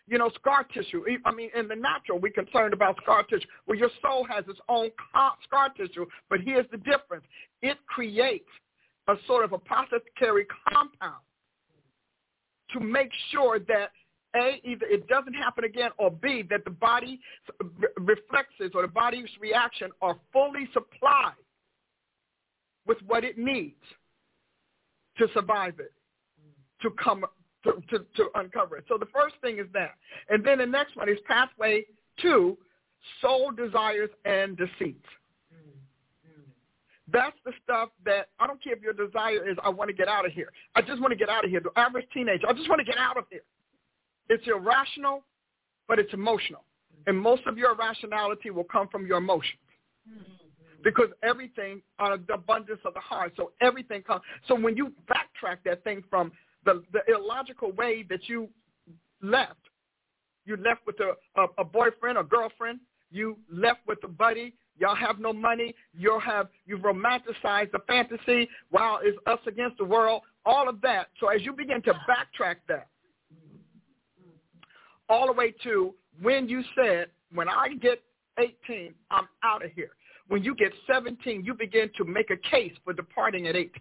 [0.08, 1.04] You know, scar tissue.
[1.26, 3.46] I mean, in the natural, we're concerned about scar tissue.
[3.68, 4.90] Well, your soul has its own
[5.46, 7.24] scar tissue, but here's the difference.
[7.62, 8.50] It creates
[9.08, 11.22] a sort of apothecary compound
[12.72, 13.92] to make sure that
[14.36, 17.20] a, either it doesn't happen again, or B, that the body
[17.98, 21.34] reflexes or the body's reaction are fully supplied
[22.86, 23.82] with what it needs
[25.18, 25.94] to survive it,
[26.82, 27.26] to come
[27.64, 28.86] to, to, to uncover it.
[28.90, 29.92] So the first thing is that.
[30.30, 31.86] And then the next one is pathway
[32.22, 32.58] two,
[33.22, 35.08] soul desires and deceits.
[37.12, 40.08] That's the stuff that I don't care if your desire is I want to get
[40.08, 40.50] out of here.
[40.76, 41.60] I just want to get out of here.
[41.60, 43.44] The average teenager, I just want to get out of here.
[44.30, 45.24] It's irrational,
[45.88, 46.64] but it's emotional.
[47.06, 49.60] And most of your irrationality will come from your emotions.
[50.10, 50.43] Mm-hmm.
[50.84, 53.34] Because everything out of the abundance of the heart.
[53.38, 54.22] So everything comes.
[54.48, 56.32] So when you backtrack that thing from
[56.66, 58.50] the, the illogical way that you
[59.22, 59.56] left,
[60.46, 62.80] you left with a, a, a boyfriend or girlfriend,
[63.12, 68.50] you left with a buddy, y'all have no money, you'll have you've romanticized the fantasy,
[68.72, 71.08] wow, it's us against the world, all of that.
[71.20, 72.88] So as you begin to backtrack that,
[75.10, 78.02] all the way to when you said, when I get
[78.38, 79.92] 18, I'm out of here.
[80.28, 83.72] When you get 17, you begin to make a case for departing at 18.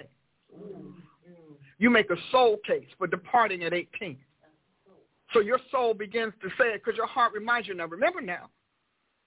[1.78, 4.16] You make a soul case for departing at 18.
[5.32, 7.74] So your soul begins to say it because your heart reminds you.
[7.74, 8.50] Now remember now,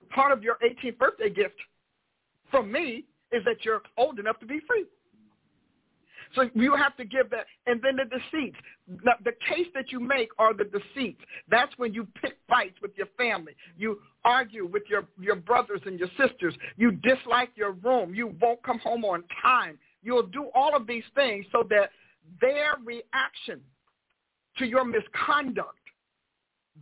[0.10, 1.56] part of your 18th birthday gift
[2.52, 4.86] from me is that you're old enough to be free.
[6.36, 7.46] So you have to give that.
[7.66, 8.58] And then the deceits.
[8.88, 11.22] The, case that you make are the deceits.
[11.50, 13.56] That's when you pick fights with your family.
[13.78, 16.54] You argue with your, your brothers and your sisters.
[16.78, 18.14] You dislike your room.
[18.14, 19.78] You won't come home on time.
[20.04, 21.90] You'll do all of these things so that
[22.42, 23.62] their reaction
[24.58, 25.80] to your misconduct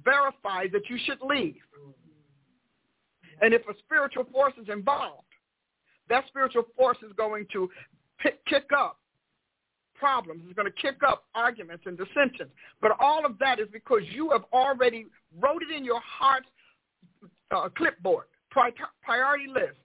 [0.04, 1.56] verifies that you should leave.
[3.42, 5.28] And if a spiritual force is involved,
[6.10, 7.70] that spiritual force is going to
[8.20, 9.00] pick, kick up
[10.04, 10.42] problems.
[10.46, 12.52] It's going to kick up arguments and dissensions.
[12.82, 15.06] But all of that is because you have already
[15.40, 16.48] wrote it in your heart's
[17.56, 19.78] uh, clipboard, priority list.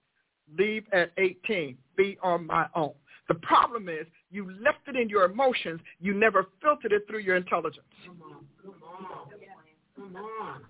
[0.57, 1.77] Leave at 18.
[1.95, 2.91] Be on my own.
[3.29, 5.79] The problem is you left it in your emotions.
[6.01, 7.85] You never filtered it through your intelligence.
[8.05, 8.45] Come on.
[8.61, 9.29] Come on.
[9.95, 10.61] Come on.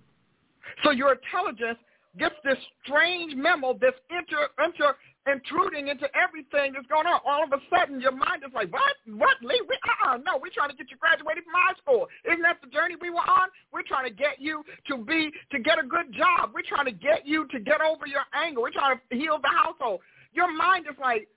[0.84, 1.78] So your intelligence
[2.18, 4.96] gets this strange memo, this inter, inter
[5.30, 7.20] intruding into everything that's going on.
[7.26, 8.96] All of a sudden, your mind is like, what?
[9.06, 9.60] What, Lee?
[9.68, 12.08] We, uh-uh, no, we're trying to get you graduated from high school.
[12.24, 13.48] Isn't that the journey we were on?
[13.72, 16.50] We're trying to get you to be, to get a good job.
[16.54, 18.60] We're trying to get you to get over your anger.
[18.60, 20.00] We're trying to heal the household.
[20.32, 21.28] Your mind is like,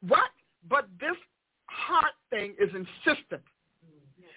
[0.00, 0.30] what?
[0.68, 1.16] But this
[1.66, 3.42] heart thing is insistent.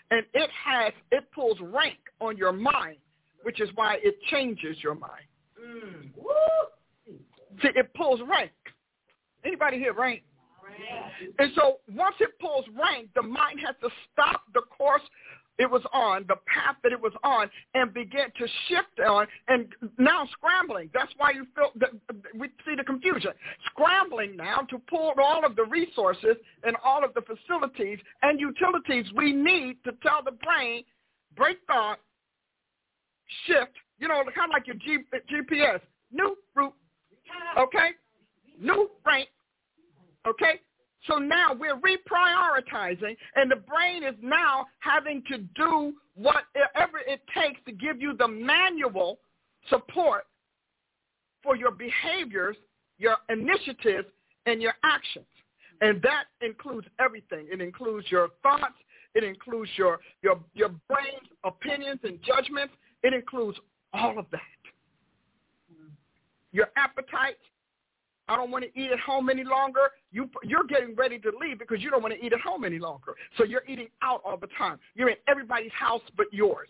[0.09, 2.97] And it has, it pulls rank on your mind,
[3.43, 5.27] which is why it changes your mind.
[5.61, 6.11] Mm.
[7.61, 8.51] See, it pulls rank.
[9.43, 10.23] Anybody here rank?
[11.39, 15.01] And so once it pulls rank, the mind has to stop the course
[15.59, 19.67] it was on, the path that it was on, and begin to shift on, and
[19.97, 20.89] now scrambling.
[20.93, 21.89] That's why you feel that
[22.35, 23.31] we see the confusion.
[23.71, 29.05] Scrambling now to pull all of the resources and all of the facilities and utilities
[29.15, 30.83] we need to tell the brain,
[31.35, 31.99] break thought,
[33.45, 34.99] shift, you know, kind of like your G,
[35.31, 35.79] GPS,
[36.11, 36.73] new route,
[37.57, 37.89] okay,
[38.59, 39.29] new rank,
[40.27, 40.59] Okay?
[41.07, 47.59] So now we're reprioritizing, and the brain is now having to do whatever it takes
[47.65, 49.19] to give you the manual
[49.69, 50.25] support
[51.43, 52.57] for your behaviors,
[52.97, 54.07] your initiatives,
[54.47, 55.25] and your actions.
[55.81, 57.47] And that includes everything.
[57.51, 58.73] It includes your thoughts.
[59.13, 62.73] It includes your, your, your brain's opinions and judgments.
[63.03, 63.57] It includes
[63.97, 64.41] all of that.
[66.51, 67.37] Your appetite,
[68.27, 69.91] I don't want to eat at home any longer.
[70.11, 72.79] You, you're getting ready to leave because you don't want to eat at home any
[72.79, 73.13] longer.
[73.37, 74.79] So you're eating out all the time.
[74.95, 76.69] You're in everybody's house but yours.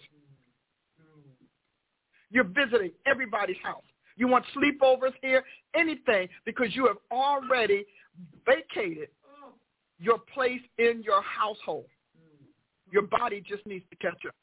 [2.30, 3.84] You're visiting everybody's house.
[4.18, 5.44] You want sleepovers here,
[5.76, 7.86] anything, because you have already
[8.46, 9.10] vacated
[10.00, 11.86] your place in your household.
[12.92, 14.36] Your body just needs to catch up.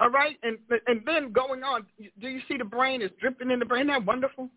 [0.00, 1.86] All right, and and then going on,
[2.20, 3.88] do you see the brain is dripping in the brain?
[3.88, 4.50] Isn't that wonderful?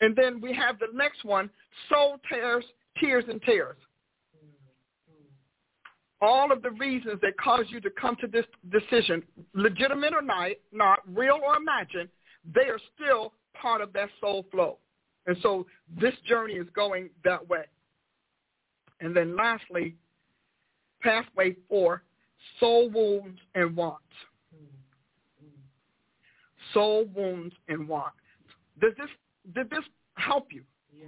[0.00, 1.48] And then we have the next one,
[1.88, 2.64] soul tears,
[2.98, 3.76] tears and tears.
[6.20, 9.22] All of the reasons that cause you to come to this decision,
[9.54, 12.08] legitimate or not, not real or imagined,
[12.54, 14.78] they are still part of that soul flow.
[15.26, 15.66] And so
[16.00, 17.64] this journey is going that way.
[19.00, 19.96] And then lastly,
[21.02, 22.02] pathway four,
[22.60, 24.02] soul wounds and wants.
[26.72, 28.16] Soul wounds and wants.
[28.80, 29.08] Does this
[29.54, 29.84] did this
[30.14, 30.62] help you?
[30.92, 31.06] Yeah.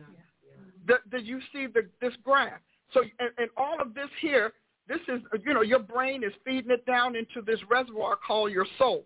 [0.86, 2.60] Did, did you see the, this graph?
[2.92, 4.52] So, and, and all of this here,
[4.88, 8.66] this is, you know, your brain is feeding it down into this reservoir called your
[8.78, 9.04] soul,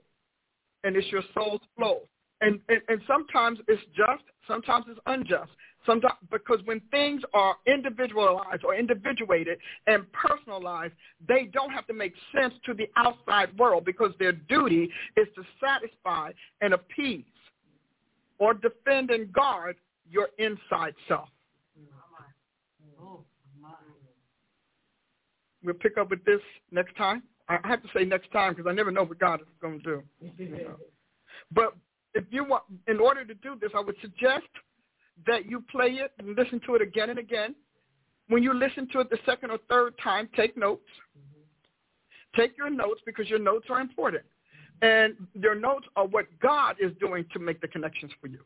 [0.85, 2.01] and it's your soul's flow.
[2.43, 5.51] And, and, and sometimes it's just, sometimes it's unjust.
[5.86, 10.93] Sometimes, because when things are individualized or individuated and personalized,
[11.27, 15.43] they don't have to make sense to the outside world because their duty is to
[15.59, 17.24] satisfy and appease
[18.39, 19.77] or defend and guard
[20.11, 21.28] your inside self.
[25.62, 26.40] We'll pick up with this
[26.70, 27.23] next time.
[27.48, 29.85] I have to say next time because I never know what God is going to
[29.85, 30.02] do.
[30.39, 30.77] You know.
[31.52, 31.74] But
[32.15, 34.47] if you want, in order to do this, I would suggest
[35.26, 37.55] that you play it and listen to it again and again.
[38.28, 40.86] When you listen to it the second or third time, take notes.
[42.36, 44.22] Take your notes because your notes are important.
[44.82, 48.38] And your notes are what God is doing to make the connections for you.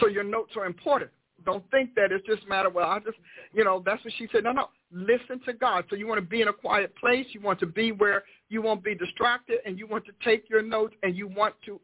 [0.00, 1.10] So your notes are important.
[1.44, 3.18] Don't think that it's just matter, well, I just,
[3.52, 4.44] you know, that's what she said.
[4.44, 4.68] No, no.
[4.92, 5.84] Listen to God.
[5.90, 7.26] So you want to be in a quiet place.
[7.32, 10.62] You want to be where you won't be distracted and you want to take your
[10.62, 11.80] notes and you want to,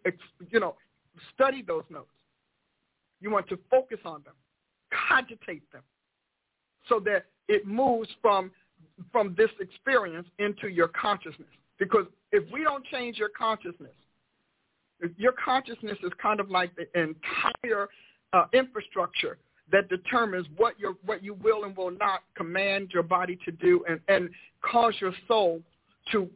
[0.51, 0.77] you know,
[1.35, 2.09] study those notes.
[3.20, 4.34] You want to focus on them,
[5.09, 5.82] cogitate them
[6.88, 8.51] so that it moves from,
[9.12, 11.48] from this experience into your consciousness.
[11.78, 13.92] Because if we don't change your consciousness,
[15.16, 17.88] your consciousness is kind of like the entire
[18.32, 19.38] uh, infrastructure
[19.72, 23.84] that determines what your what you will and will not command your body to do
[23.88, 24.28] and, and
[24.62, 25.62] cause your soul
[26.12, 26.28] to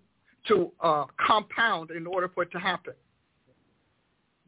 [0.47, 2.93] to uh, compound in order for it to happen.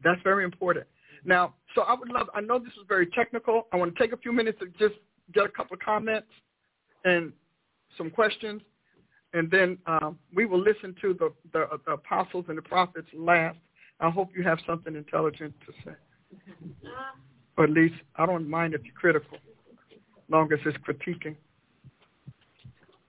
[0.03, 0.85] That's very important.
[1.25, 2.27] Now, so I would love.
[2.33, 3.67] I know this is very technical.
[3.71, 4.99] I want to take a few minutes to just
[5.33, 6.27] get a couple of comments
[7.05, 7.31] and
[7.97, 8.61] some questions,
[9.33, 13.57] and then um, we will listen to the, the, the apostles and the prophets last.
[13.99, 15.95] I hope you have something intelligent to say.
[17.57, 19.39] Or at least I don't mind if you're critical,
[20.29, 21.35] long as it's critiquing.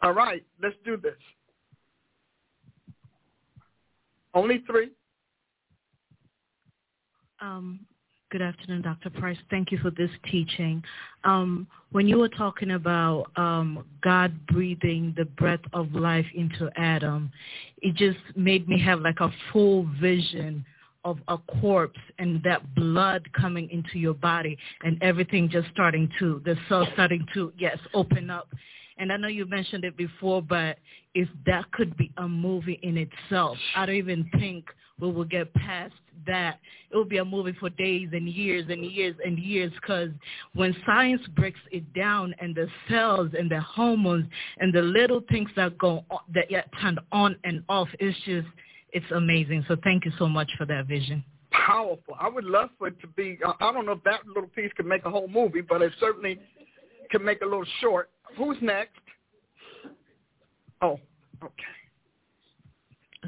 [0.01, 1.17] All right, let's do this.
[4.33, 4.91] Only three.
[7.41, 7.81] Um,
[8.31, 9.11] good afternoon, Dr.
[9.11, 9.39] Price.
[9.51, 10.83] Thank you for this teaching.
[11.25, 17.31] Um, when you were talking about um, God breathing the breath of life into Adam,
[17.81, 20.65] it just made me have like a full vision
[21.05, 26.43] of a corpse and that blood coming into your body and everything just starting to,
[26.45, 28.49] the cells starting to, yes, open up.
[28.99, 30.79] And I know you mentioned it before, but
[31.15, 34.65] if that could be a movie in itself, I don't even think
[35.01, 35.95] we will get past
[36.27, 36.59] that.
[36.91, 40.11] It will be a movie for days and years and years and years because
[40.55, 44.27] when science breaks it down and the cells and the hormones
[44.59, 48.49] and the little things that go on, that get turned on and off, it's just,
[48.93, 49.65] it's amazing.
[49.69, 51.23] So thank you so much for that vision.
[51.51, 52.15] Powerful.
[52.19, 53.39] I would love for it to be.
[53.61, 56.39] I don't know if that little piece could make a whole movie, but it certainly
[57.11, 58.11] could make a little short.
[58.37, 59.01] Who's next?
[60.81, 60.99] Oh,
[61.43, 61.53] okay.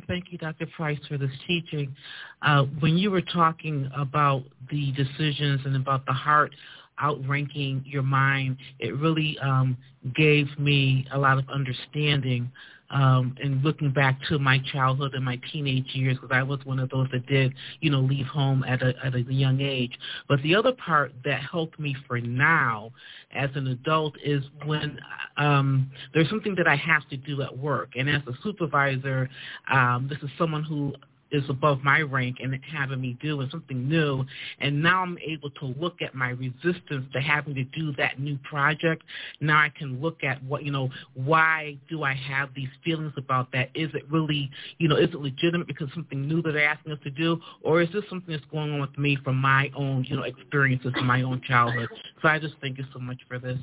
[0.07, 0.67] Thank you, Dr.
[0.67, 1.95] Price, for this teaching.
[2.43, 6.55] Uh, when you were talking about the decisions and about the heart
[7.03, 9.77] outranking your mind, it really um,
[10.15, 12.51] gave me a lot of understanding
[12.91, 16.79] um, and looking back to my childhood and my teenage years, because I was one
[16.79, 19.99] of those that did, you know, leave home at a, at a young age.
[20.29, 22.93] But the other part that helped me for now
[23.33, 24.99] as an adult is when
[25.37, 27.91] um, there's something that I have to do at work.
[27.97, 29.29] And as a supervisor,
[29.73, 30.95] um, this is someone who
[31.33, 34.25] is above my rank and having me do and something new.
[34.61, 38.39] And now I'm able to look at my resistance to having to do that new
[38.39, 39.05] project.
[39.41, 43.53] Now I can look at what, you know, why do I have these feelings about
[43.53, 43.71] that?
[43.75, 46.99] Is it really, you know, is it legitimate because something new that they're asking us
[47.05, 47.41] to do?
[47.63, 50.93] Or is this something that's going on with me from my own, you know, experiences
[50.93, 51.89] from my own childhood?
[52.23, 53.59] So I just thank you so much for this.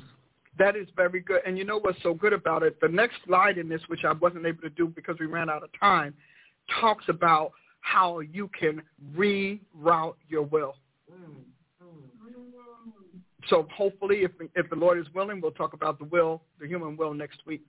[0.58, 1.40] That is very good.
[1.46, 2.80] And you know what's so good about it?
[2.80, 5.62] The next slide in this, which I wasn't able to do because we ran out
[5.62, 6.14] of time,
[6.80, 8.82] talks about how you can
[9.16, 10.74] reroute your will.
[13.48, 16.96] So hopefully, if, if the Lord is willing, we'll talk about the will, the human
[16.96, 17.66] will next week.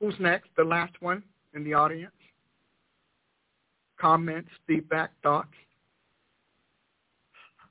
[0.00, 0.48] Who's next?
[0.56, 1.22] The last one
[1.54, 2.12] in the audience?
[4.00, 5.52] Comments, feedback, thoughts?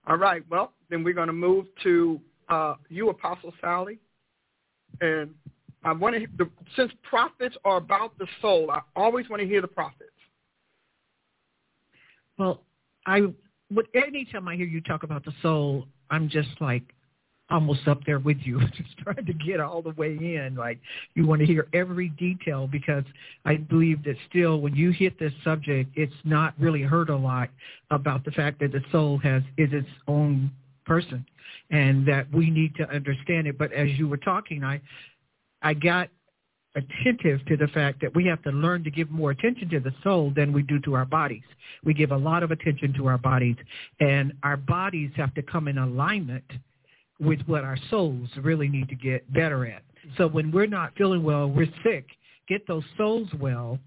[0.07, 0.43] All right.
[0.49, 3.99] Well, then we're going to move to uh, you, Apostle Sally.
[5.01, 5.31] And
[5.83, 9.67] I want to, since prophets are about the soul, I always want to hear the
[9.67, 10.11] prophets.
[12.39, 12.61] Well,
[13.05, 13.21] I
[13.71, 16.83] would anytime I hear you talk about the soul, I'm just like
[17.51, 20.55] almost up there with you, just trying to get all the way in.
[20.55, 20.79] Like
[21.15, 23.03] you want to hear every detail because
[23.45, 27.49] I believe that still when you hit this subject, it's not really heard a lot
[27.91, 30.49] about the fact that the soul has is its own
[30.85, 31.25] person
[31.69, 33.57] and that we need to understand it.
[33.57, 34.81] But as you were talking, I
[35.61, 36.09] I got
[36.79, 39.93] attentive to the fact that we have to learn to give more attention to the
[40.03, 41.43] soul than we do to our bodies.
[41.83, 43.55] We give a lot of attention to our bodies,
[43.99, 46.43] and our bodies have to come in alignment
[47.19, 49.83] with what our souls really need to get better at.
[50.17, 52.05] So when we're not feeling well, we're sick,
[52.49, 53.79] get those souls well,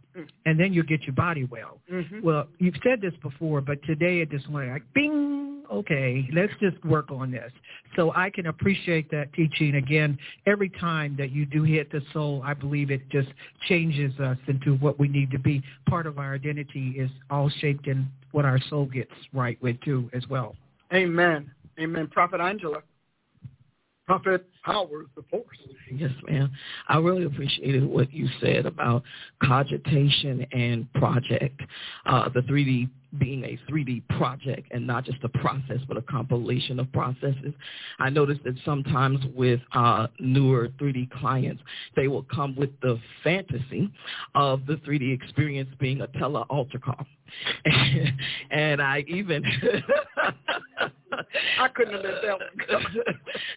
[0.47, 1.79] and then you'll get your body well.
[1.91, 2.21] Mm-hmm.
[2.23, 6.83] Well, you've said this before, but today it just went like, bing, okay, let's just
[6.85, 7.51] work on this.
[7.97, 9.75] So I can appreciate that teaching.
[9.75, 10.17] Again,
[10.47, 13.29] every time that you do hit the soul, I believe it just
[13.69, 15.63] changes us into what we need to be.
[15.89, 20.09] Part of our identity is all shaped in what our soul gets right with too
[20.15, 20.55] as well.
[20.95, 21.51] Amen.
[21.81, 22.07] Amen.
[22.07, 22.83] Prophet Angela.
[24.07, 25.59] Prophet Howard, the force.
[25.91, 26.51] Yes, ma'am.
[26.89, 29.03] I really appreciated what you said about
[29.43, 31.61] cogitation and project.
[32.07, 32.89] Uh, the 3D
[33.19, 37.53] being a 3D project and not just a process, but a compilation of processes.
[37.99, 41.63] I noticed that sometimes with uh, newer 3D clients,
[41.95, 43.91] they will come with the fantasy
[44.35, 47.07] of the 3D experience being a tele-altar call.
[48.51, 49.45] and I even
[51.59, 53.13] I couldn't have let that one go.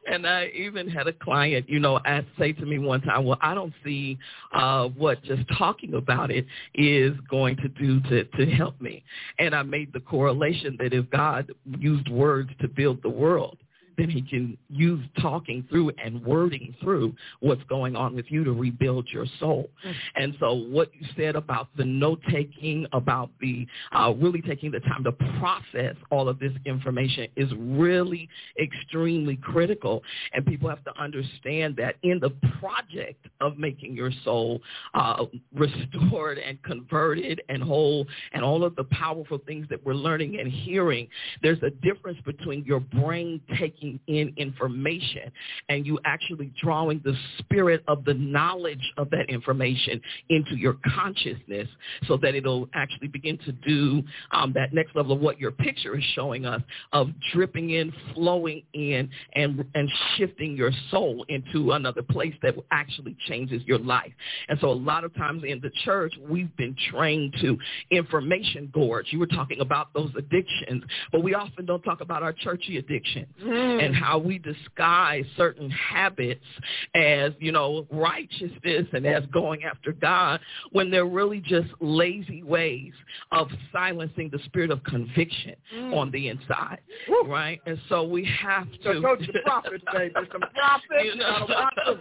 [0.11, 3.37] and I even had a client, you know, ask, say to me one time, well,
[3.41, 4.17] I don't see
[4.53, 9.03] uh, what just talking about it is going to do to, to help me.
[9.39, 13.57] And I made the correlation that if God used words to build the world,
[13.97, 18.51] then he can use talking through and wording through what's going on with you to
[18.51, 19.69] rebuild your soul.
[19.85, 20.23] Mm-hmm.
[20.23, 25.03] And so what you said about the note-taking, about the uh, really taking the time
[25.03, 28.27] to process all of this information is really
[28.61, 30.03] extremely critical.
[30.33, 34.61] And people have to understand that in the project of making your soul
[34.93, 40.39] uh, restored and converted and whole and all of the powerful things that we're learning
[40.39, 41.07] and hearing,
[41.41, 45.31] there's a difference between your brain taking taking in information
[45.69, 51.67] and you actually drawing the spirit of the knowledge of that information into your consciousness
[52.07, 55.97] so that it'll actually begin to do um, that next level of what your picture
[55.97, 56.61] is showing us
[56.93, 63.15] of dripping in, flowing in, and, and shifting your soul into another place that actually
[63.27, 64.11] changes your life.
[64.49, 67.57] And so a lot of times in the church, we've been trained to
[67.91, 69.07] information gorge.
[69.09, 73.27] You were talking about those addictions, but we often don't talk about our churchy addictions.
[73.43, 73.85] Mm mm.
[73.85, 76.45] and how we disguise certain habits
[76.93, 80.39] as, you know, righteousness and as going after God
[80.71, 82.93] when they're really just lazy ways
[83.31, 85.95] of silencing the spirit of conviction mm.
[85.95, 87.23] on the inside, Woo.
[87.27, 87.59] right?
[87.65, 88.93] And so we have to.
[88.95, 90.13] So go to the prophets, baby.
[90.31, 90.83] Some prophets.
[91.05, 91.47] You know,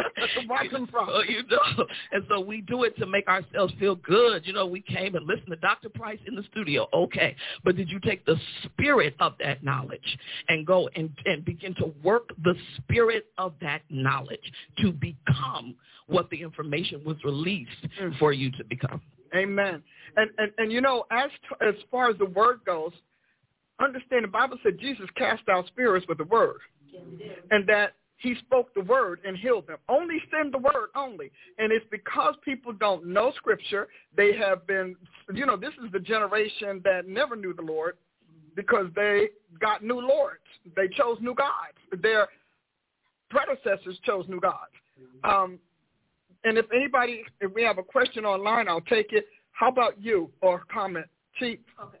[0.48, 1.28] watch them prophets.
[1.28, 4.46] You know, and so we do it to make ourselves feel good.
[4.46, 5.88] You know, we came and listened to Dr.
[5.88, 6.88] Price in the studio.
[6.92, 7.34] Okay,
[7.64, 10.18] but did you take the spirit of that knowledge
[10.48, 15.74] and go and, and begin to work the spirit of that knowledge to become
[16.06, 17.70] what the information was released
[18.00, 18.16] mm.
[18.18, 19.00] for you to become.
[19.34, 19.82] Amen.
[20.16, 21.30] And, and, and you know, as,
[21.66, 22.92] as far as the word goes,
[23.80, 26.58] understand the Bible said Jesus cast out spirits with the word.
[27.50, 29.78] And that he spoke the word and healed them.
[29.88, 31.30] Only send the word only.
[31.58, 33.88] And it's because people don't know scripture.
[34.14, 34.96] They have been,
[35.32, 37.96] you know, this is the generation that never knew the Lord
[38.56, 39.28] because they
[39.60, 40.40] got new lords.
[40.76, 42.02] They chose new gods.
[42.02, 42.28] Their
[43.30, 44.72] predecessors chose new gods.
[45.24, 45.58] Um,
[46.44, 49.26] and if anybody, if we have a question online, I'll take it.
[49.52, 51.06] How about you or comment?
[51.38, 51.58] Chief?
[51.80, 51.99] Okay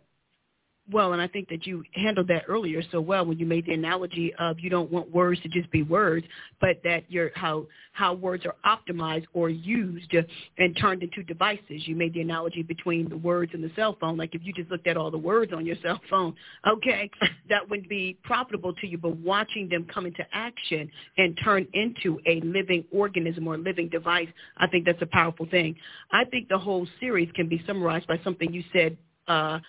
[0.92, 3.72] well, and I think that you handled that earlier so well when you made the
[3.72, 6.26] analogy of you don't want words to just be words,
[6.60, 10.14] but that you're how how words are optimized or used
[10.58, 11.86] and turned into devices.
[11.86, 14.16] You made the analogy between the words and the cell phone.
[14.16, 16.34] Like if you just looked at all the words on your cell phone,
[16.66, 17.10] okay,
[17.48, 18.98] that would be profitable to you.
[18.98, 24.28] But watching them come into action and turn into a living organism or living device,
[24.56, 25.76] I think that's a powerful thing.
[26.12, 28.96] I think the whole series can be summarized by something you said
[29.28, 29.60] uh,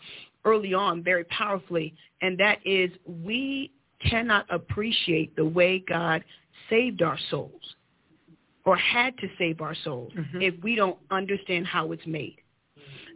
[0.45, 3.71] early on very powerfully, and that is we
[4.09, 6.23] cannot appreciate the way God
[6.69, 7.75] saved our souls
[8.65, 10.41] or had to save our souls mm-hmm.
[10.41, 12.37] if we don't understand how it's made.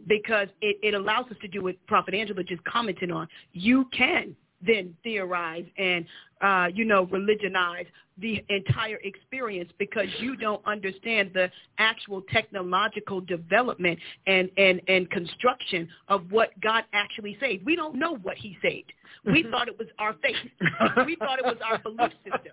[0.08, 3.26] Because it, it allows us to do what Prophet Angela just commented on.
[3.52, 6.04] You can then theorize and
[6.40, 7.86] uh, you know religionize
[8.18, 15.88] the entire experience because you don't understand the actual technological development and and and construction
[16.08, 17.64] of what God actually saved.
[17.64, 18.92] We don't know what He saved.
[19.24, 19.50] We mm-hmm.
[19.50, 20.36] thought it was our faith.
[21.06, 22.52] we thought it was our belief system.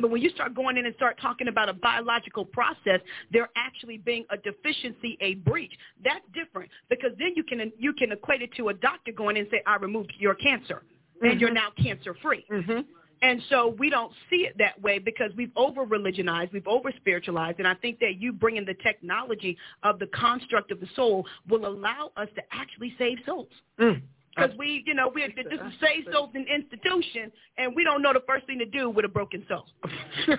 [0.00, 3.00] But when you start going in and start talking about a biological process,
[3.32, 5.72] there actually being a deficiency, a breach.
[6.04, 9.42] That's different because then you can you can equate it to a doctor going in
[9.42, 10.82] and say, "I removed your cancer."
[11.20, 11.40] And mm-hmm.
[11.40, 12.44] you're now cancer free.
[12.50, 12.80] Mm-hmm.
[13.22, 17.58] And so we don't see it that way because we've over religionized, we've over spiritualized,
[17.58, 21.66] and I think that you bringing the technology of the construct of the soul will
[21.66, 23.48] allow us to actually save souls.
[23.80, 24.02] Mm.
[24.34, 28.12] Because we, you know, we're this is save souls an institution, and we don't know
[28.12, 29.64] the first thing to do with a broken soul.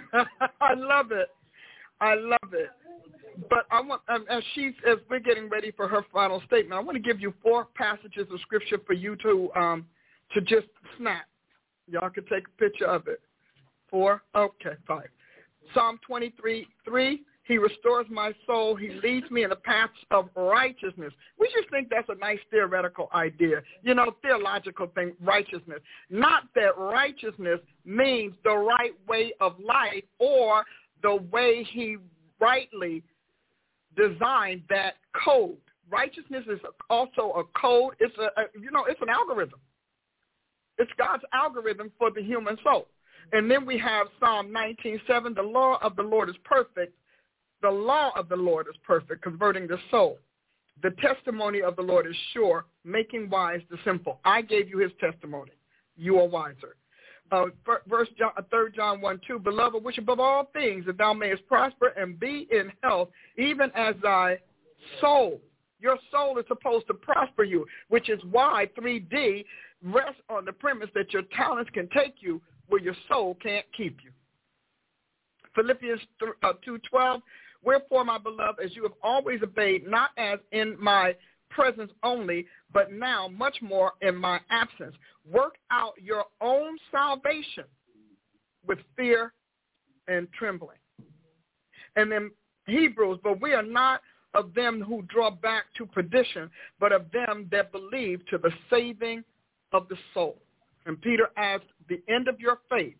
[0.61, 1.29] I love it.
[1.99, 2.69] I love it.
[3.49, 6.83] But I want, um, as she's, as we're getting ready for her final statement, I
[6.83, 9.85] want to give you four passages of scripture for you to um,
[10.33, 10.67] to just
[10.97, 11.25] snap.
[11.87, 13.21] Y'all can take a picture of it.
[13.89, 14.23] Four?
[14.35, 15.07] Okay, five.
[15.73, 18.75] Psalm 23, 3, he restores my soul.
[18.75, 21.13] He leads me in the paths of righteousness.
[21.39, 25.79] We just think that's a nice theoretical idea, you know, theological thing, righteousness.
[26.09, 30.65] Not that righteousness means the right way of life or
[31.01, 31.97] the way he
[32.39, 33.03] rightly
[33.95, 34.95] designed that
[35.25, 35.57] code.
[35.89, 36.59] Righteousness is
[36.89, 37.93] also a code.
[37.99, 39.59] It's a, a you know, it's an algorithm.
[40.77, 42.87] It's God's algorithm for the human soul.
[43.33, 46.93] And then we have Psalm 19:7, the law of the Lord is perfect.
[47.61, 50.19] The law of the Lord is perfect, converting the soul.
[50.83, 54.19] The testimony of the Lord is sure, making wise the simple.
[54.23, 55.51] I gave you his testimony.
[55.95, 56.75] You are wiser.
[57.31, 57.47] Uh,
[57.87, 61.45] verse John, 3 uh, John 1, 2, Beloved, wish above all things that thou mayest
[61.47, 64.39] prosper and be in health, even as thy
[65.01, 65.41] soul.
[65.79, 69.45] Your soul is supposed to prosper you, which is why 3D
[69.83, 73.99] rests on the premise that your talents can take you where your soul can't keep
[74.03, 74.11] you.
[75.55, 77.19] Philippians 2.12, uh,
[77.63, 81.15] Wherefore, my beloved, as you have always obeyed, not as in my
[81.49, 84.95] presence only, but now much more in my absence.
[85.29, 87.63] Work out your own salvation
[88.65, 89.33] with fear
[90.07, 90.77] and trembling.
[91.95, 92.31] And then
[92.67, 94.01] Hebrews, but we are not
[94.37, 96.49] of them who draw back to perdition,
[96.79, 99.23] but of them that believe to the saving
[99.73, 100.37] of the soul.
[100.85, 102.95] And Peter asked, the end of your faith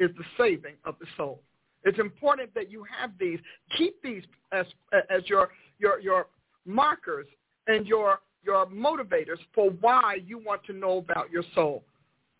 [0.00, 1.40] is the saving of the soul.
[1.84, 3.38] It's important that you have these.
[3.76, 4.66] Keep these as,
[5.10, 6.26] as your, your, your
[6.66, 7.26] markers
[7.66, 11.84] and your, your motivators for why you want to know about your soul,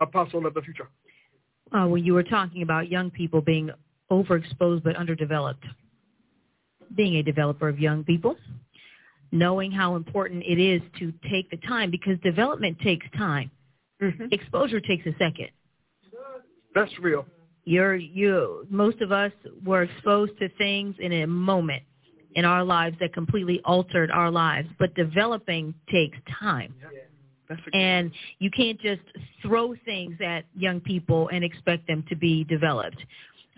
[0.00, 0.88] apostle of the future.
[1.72, 3.70] Uh, when you were talking about young people being
[4.10, 5.64] overexposed but underdeveloped,
[6.94, 8.36] being a developer of young people,
[9.32, 13.50] knowing how important it is to take the time because development takes time.
[14.02, 14.26] Mm-hmm.
[14.30, 15.48] Exposure takes a second.
[16.74, 17.26] That's real.
[17.64, 18.66] You're you.
[18.70, 19.32] Most of us
[19.64, 21.82] were exposed to things in a moment
[22.34, 24.68] in our lives that completely altered our lives.
[24.78, 26.74] But developing takes time.
[26.80, 27.56] Yeah.
[27.72, 29.00] And you can't just
[29.42, 32.98] throw things at young people and expect them to be developed.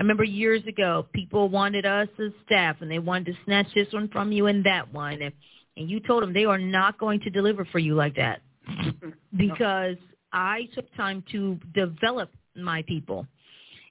[0.00, 3.86] I remember years ago, people wanted us as staff, and they wanted to snatch this
[3.92, 5.34] one from you and that one, and,
[5.76, 8.40] and you told them they are not going to deliver for you like that
[9.36, 9.96] because
[10.32, 13.26] I took time to develop my people.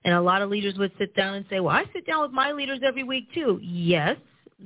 [0.03, 2.31] And a lot of leaders would sit down and say, well, I sit down with
[2.31, 3.59] my leaders every week too.
[3.61, 4.17] Yes,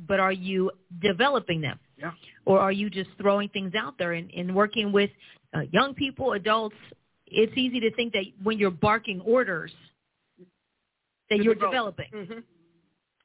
[0.08, 0.72] but are you
[1.02, 1.78] developing them?
[1.98, 2.12] Yeah.
[2.46, 5.10] Or are you just throwing things out there and, and working with
[5.54, 6.78] uh, young people, adults?
[7.28, 9.74] It's easy to think that when you're barking orders
[11.38, 12.10] that you're developing.
[12.14, 12.40] Mm-hmm.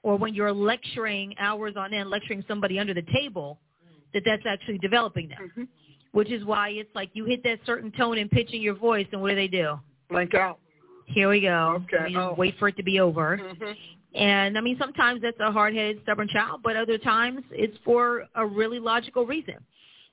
[0.02, 3.58] Or when you're lecturing hours on end, lecturing somebody under the table,
[4.14, 5.38] that that's actually developing them.
[5.50, 5.62] Mm-hmm
[6.12, 9.06] which is why it's like you hit that certain tone and pitch in your voice,
[9.12, 9.78] and what do they do?
[10.10, 10.58] Blank out.
[11.06, 11.82] Here we go.
[11.84, 12.14] Okay.
[12.16, 12.34] oh.
[12.36, 13.38] Wait for it to be over.
[13.38, 13.72] Mm-hmm.
[14.14, 18.46] And I mean, sometimes that's a hard-headed, stubborn child, but other times it's for a
[18.46, 19.56] really logical reason.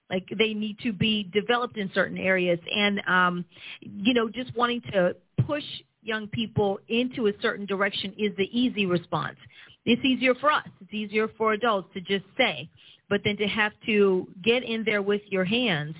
[0.09, 3.45] Like they need to be developed in certain areas, and um,
[3.81, 5.15] you know, just wanting to
[5.47, 5.63] push
[6.05, 9.37] young people into a certain direction is the easy response.
[9.85, 10.67] It's easier for us.
[10.81, 12.69] It's easier for adults to just say,
[13.09, 15.95] but then to have to get in there with your hands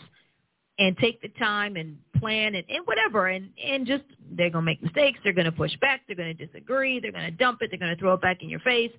[0.78, 4.66] and take the time and plan and, and whatever and, and just they're going to
[4.66, 5.20] make mistakes.
[5.24, 6.02] They're going to push back.
[6.08, 7.00] They're going to disagree.
[7.00, 7.70] They're going to dump it.
[7.72, 8.92] They're going to throw it back in your face,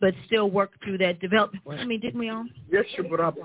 [0.00, 1.62] but still work through that development.
[1.80, 2.44] I mean, didn't we all?
[2.70, 3.42] Yes, brother.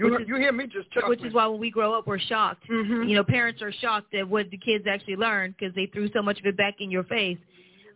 [0.00, 1.10] You, you hear me just chuckling.
[1.10, 2.64] Which is why when we grow up, we're shocked.
[2.68, 3.08] Mm-hmm.
[3.08, 6.22] You know, parents are shocked at what the kids actually learn because they threw so
[6.22, 7.38] much of it back in your face.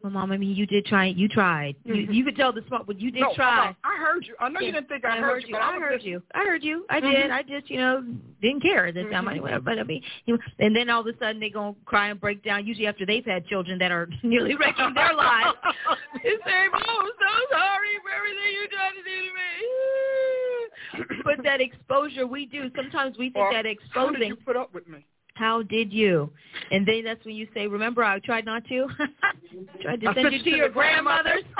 [0.05, 1.07] Well, mom, I mean, you did try.
[1.07, 1.77] You tried.
[1.87, 1.95] Mm-hmm.
[1.95, 3.75] You, you could tell the smart, but you did no, try.
[3.83, 4.35] I heard you.
[4.39, 4.67] I know yeah.
[4.67, 5.57] you didn't think I, I heard, heard, you.
[5.57, 6.05] I, I heard just...
[6.07, 6.23] you.
[6.35, 6.85] I heard you.
[6.91, 7.11] I mm-hmm.
[7.11, 7.31] did.
[7.31, 8.05] I just, you know,
[8.43, 9.25] didn't care at this time.
[9.25, 9.47] Mm-hmm.
[9.47, 12.09] Anyway, but I mean, you know, and then all of a sudden they gonna cry
[12.09, 12.67] and break down.
[12.67, 15.57] Usually after they've had children that are nearly wrecking their lives.
[16.23, 19.94] they say, "Oh, I'm so sorry for everything you tried to do to me."
[21.25, 22.71] But that exposure, we do.
[22.77, 24.15] Sometimes we think or, that exposing.
[24.15, 25.05] How did you put up with me?
[25.35, 26.31] How did you?
[26.71, 28.87] And then that's when you say, remember, I tried not to.
[29.83, 31.43] tried to send you to your grandmother's.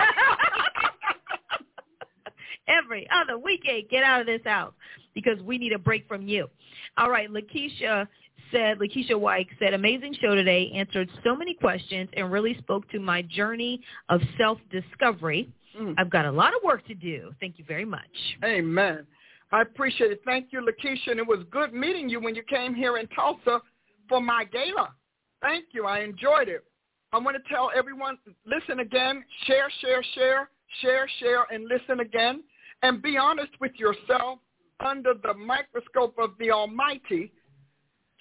[2.69, 4.73] Every other weekend, get out of this house
[5.15, 6.49] because we need a break from you.
[6.97, 8.09] All right, Lakeisha
[8.51, 13.01] said, Lakeisha White said, amazing show today, answered so many questions and really spoke to
[13.01, 15.49] my journey of self-discovery.
[15.79, 15.95] Mm.
[15.99, 17.33] I've got a lot of work to do.
[17.41, 18.03] Thank you very much.
[18.45, 19.07] Amen.
[19.55, 20.21] I appreciate it.
[20.25, 21.13] Thank you, Lakeisha.
[21.13, 23.61] And it was good meeting you when you came here in Tulsa
[24.09, 24.93] for my gala.
[25.41, 25.87] Thank you.
[25.87, 26.65] I enjoyed it.
[27.13, 30.51] I want to tell everyone, listen again, share, share, share,
[30.83, 32.43] share, share, and listen again.
[32.83, 34.41] And be honest with yourself
[34.85, 37.31] under the microscope of the Almighty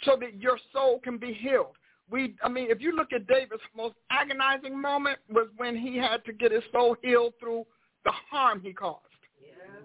[0.04, 1.76] so that your soul can be healed.
[2.12, 6.24] We, I mean, if you look at David's most agonizing moment was when he had
[6.26, 7.66] to get his soul healed through
[8.06, 9.00] the harm he caused.
[9.42, 9.80] Yeah.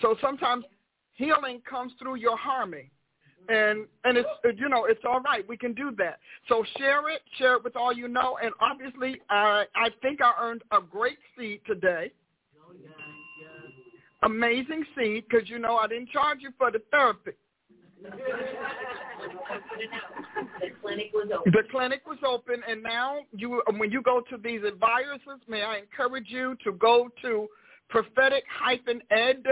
[0.00, 0.64] So sometimes
[1.14, 2.90] healing comes through your harming
[3.48, 4.28] and and it's
[4.58, 5.46] you know it's all right.
[5.46, 6.18] We can do that.
[6.48, 8.38] So share it share it with all you know.
[8.42, 12.12] And obviously i i think i earned a great seed today.
[14.22, 17.32] Amazing seed because you know i didn't charge you for the therapy.
[18.02, 18.10] The
[20.82, 21.52] clinic was open.
[21.52, 25.78] The clinic was open, and now you, when you go to these advisors, may I
[25.78, 27.48] encourage you to go to
[27.88, 29.44] prophetic-ed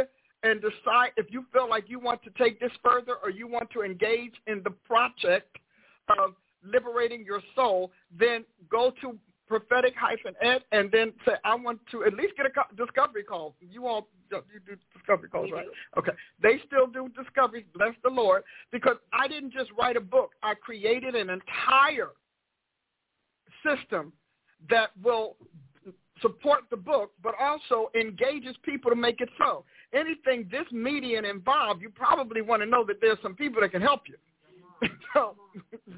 [0.42, 3.70] and decide if you feel like you want to take this further or you want
[3.70, 5.56] to engage in the project
[6.18, 9.16] of liberating your soul, then go to
[9.48, 13.54] prophetic hyphen ed and then say, I want to at least get a discovery call.
[13.60, 15.66] You all you do discovery calls, right?
[15.98, 16.12] Okay.
[16.42, 20.30] They still do discoveries, bless the Lord, because I didn't just write a book.
[20.42, 22.12] I created an entire
[23.62, 24.12] system
[24.70, 25.36] that will
[26.22, 29.64] support the book, but also engages people to make it so.
[29.92, 33.82] Anything this median involved, you probably want to know that there's some people that can
[33.82, 34.16] help you.
[35.14, 35.36] so,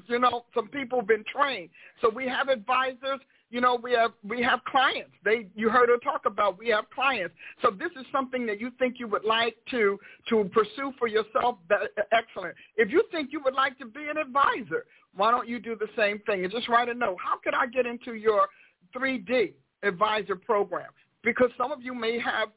[0.07, 1.69] you know, some people have been trained.
[2.01, 3.19] So we have advisors.
[3.49, 5.11] You know, we have we have clients.
[5.23, 6.57] They you heard her talk about.
[6.57, 7.33] We have clients.
[7.61, 9.97] So this is something that you think you would like to
[10.29, 11.57] to pursue for yourself.
[11.69, 12.55] That, excellent.
[12.75, 14.85] If you think you would like to be an advisor,
[15.15, 17.17] why don't you do the same thing and just write a note?
[17.23, 18.47] How could I get into your
[18.95, 19.53] 3D?
[19.83, 20.89] advisor program
[21.25, 22.49] because some of you may have,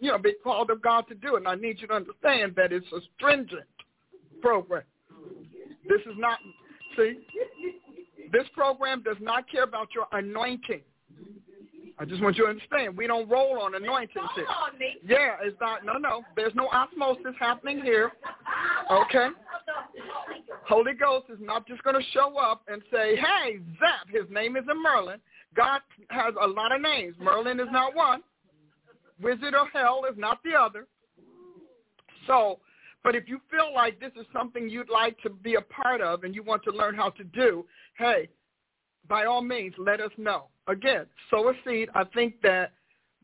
[0.00, 1.38] you know, been called of God to do it.
[1.38, 3.66] And I need you to understand that it's a stringent
[4.40, 4.84] program.
[5.88, 6.38] This is not,
[6.96, 7.18] see,
[8.32, 10.80] this program does not care about your anointing.
[11.98, 14.22] I just want you to understand, we don't roll on anointing.
[15.04, 18.12] Yeah, it's not, no, no, there's no osmosis happening here.
[18.90, 19.28] Okay?
[20.64, 24.56] Holy Ghost is not just going to show up and say, hey, Zap, his name
[24.56, 25.18] is Merlin.
[25.56, 27.16] God has a lot of names.
[27.20, 28.22] Merlin is not one.
[29.20, 30.86] Wizard of Hell is not the other.
[32.26, 32.58] So,
[33.04, 36.24] but if you feel like this is something you'd like to be a part of
[36.24, 37.64] and you want to learn how to do,
[37.98, 38.28] hey,
[39.08, 40.48] by all means, let us know.
[40.68, 41.88] Again, sow a seed.
[41.94, 42.72] I think that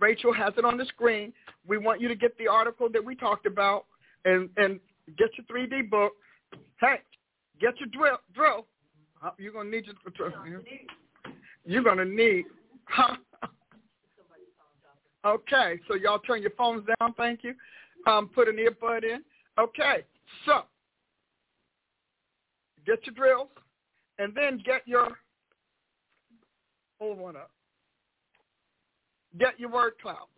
[0.01, 1.33] Rachel has it on the screen.
[1.67, 3.87] We want you to get the article that we talked about
[4.25, 4.81] and, and
[5.17, 6.13] get your 3D book.
[6.81, 6.97] Hey,
[7.61, 8.19] get your drill.
[8.35, 8.67] drill.
[9.23, 10.33] Uh, you're going to need your drill
[11.69, 12.47] you're going to need,
[12.85, 13.17] huh?
[15.27, 17.53] Okay, so y'all turn your phones down, thank you.
[18.07, 19.21] Um, put an earbud in.
[19.59, 20.05] Okay,
[20.47, 20.63] so
[22.87, 23.49] get your drills
[24.21, 25.09] and then get your,
[27.01, 27.51] hold one up,
[29.39, 30.31] get your word clouds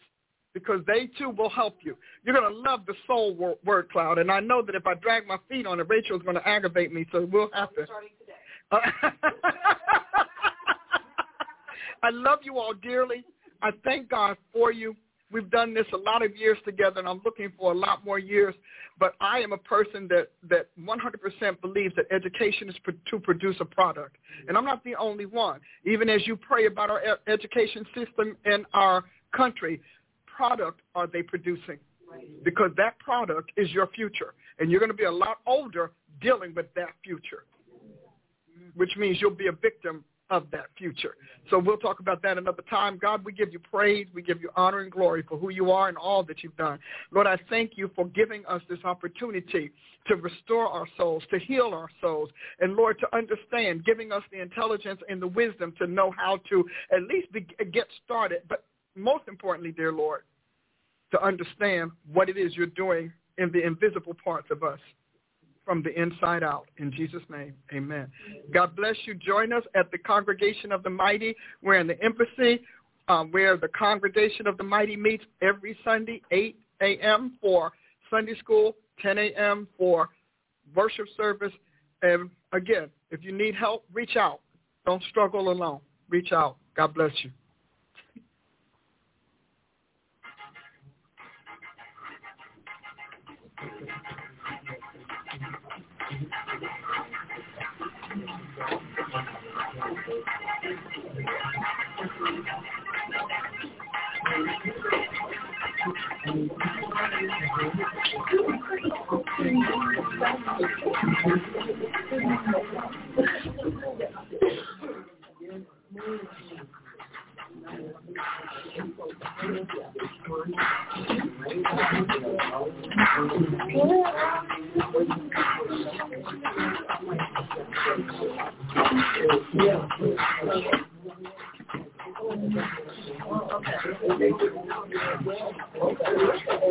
[0.55, 1.95] because they too will help you.
[2.25, 5.27] You're going to love the soul word cloud, and I know that if I drag
[5.27, 7.85] my feet on it, Rachel's going to aggravate me, so we'll have to.
[7.85, 9.17] Starting today.
[12.03, 13.25] I love you all dearly.
[13.63, 14.97] I thank God for you.
[15.33, 18.19] We've done this a lot of years together, and I'm looking for a lot more
[18.19, 18.55] years.
[18.99, 22.75] But I am a person that, that 100% believes that education is
[23.11, 24.17] to produce a product.
[24.49, 25.61] And I'm not the only one.
[25.87, 29.81] Even as you pray about our education system in our country,
[30.27, 31.79] product are they producing?
[32.45, 34.35] Because that product is your future.
[34.59, 37.45] And you're going to be a lot older dealing with that future,
[38.75, 41.15] which means you'll be a victim of that future.
[41.51, 42.99] So we'll talk about that another time.
[42.99, 44.07] God, we give you praise.
[44.15, 46.79] We give you honor and glory for who you are and all that you've done.
[47.11, 49.73] Lord, I thank you for giving us this opportunity
[50.07, 54.41] to restore our souls, to heal our souls, and Lord, to understand, giving us the
[54.41, 58.43] intelligence and the wisdom to know how to at least be, get started.
[58.49, 58.65] But
[58.97, 60.23] most importantly, dear Lord,
[61.13, 64.79] to understand what it is you're doing in the invisible parts of us
[65.71, 66.67] from the inside out.
[66.79, 68.09] In Jesus' name, amen.
[68.53, 69.15] God bless you.
[69.15, 71.37] Join us at the Congregation of the Mighty.
[71.63, 72.63] We're in the embassy
[73.07, 77.39] um, where the Congregation of the Mighty meets every Sunday, 8 a.m.
[77.41, 77.71] for
[78.11, 79.69] Sunday school, 10 a.m.
[79.79, 80.09] for
[80.75, 81.53] worship service.
[82.03, 84.41] And again, if you need help, reach out.
[84.87, 85.79] Don't struggle alone.
[86.09, 86.57] Reach out.
[86.77, 87.31] God bless you.
[98.61, 98.81] You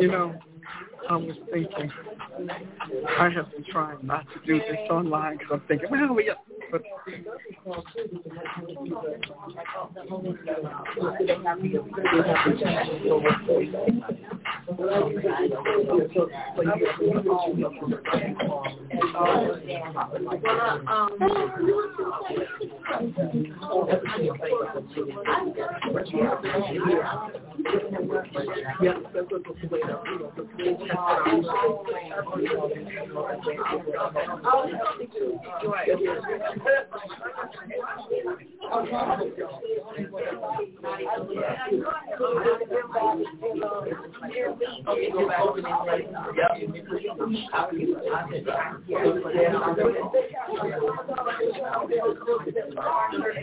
[0.08, 0.34] know,
[1.08, 1.90] I was thinking,
[3.18, 6.38] I have been trying not to do this online because I'm thinking, well, we got,
[6.70, 6.82] but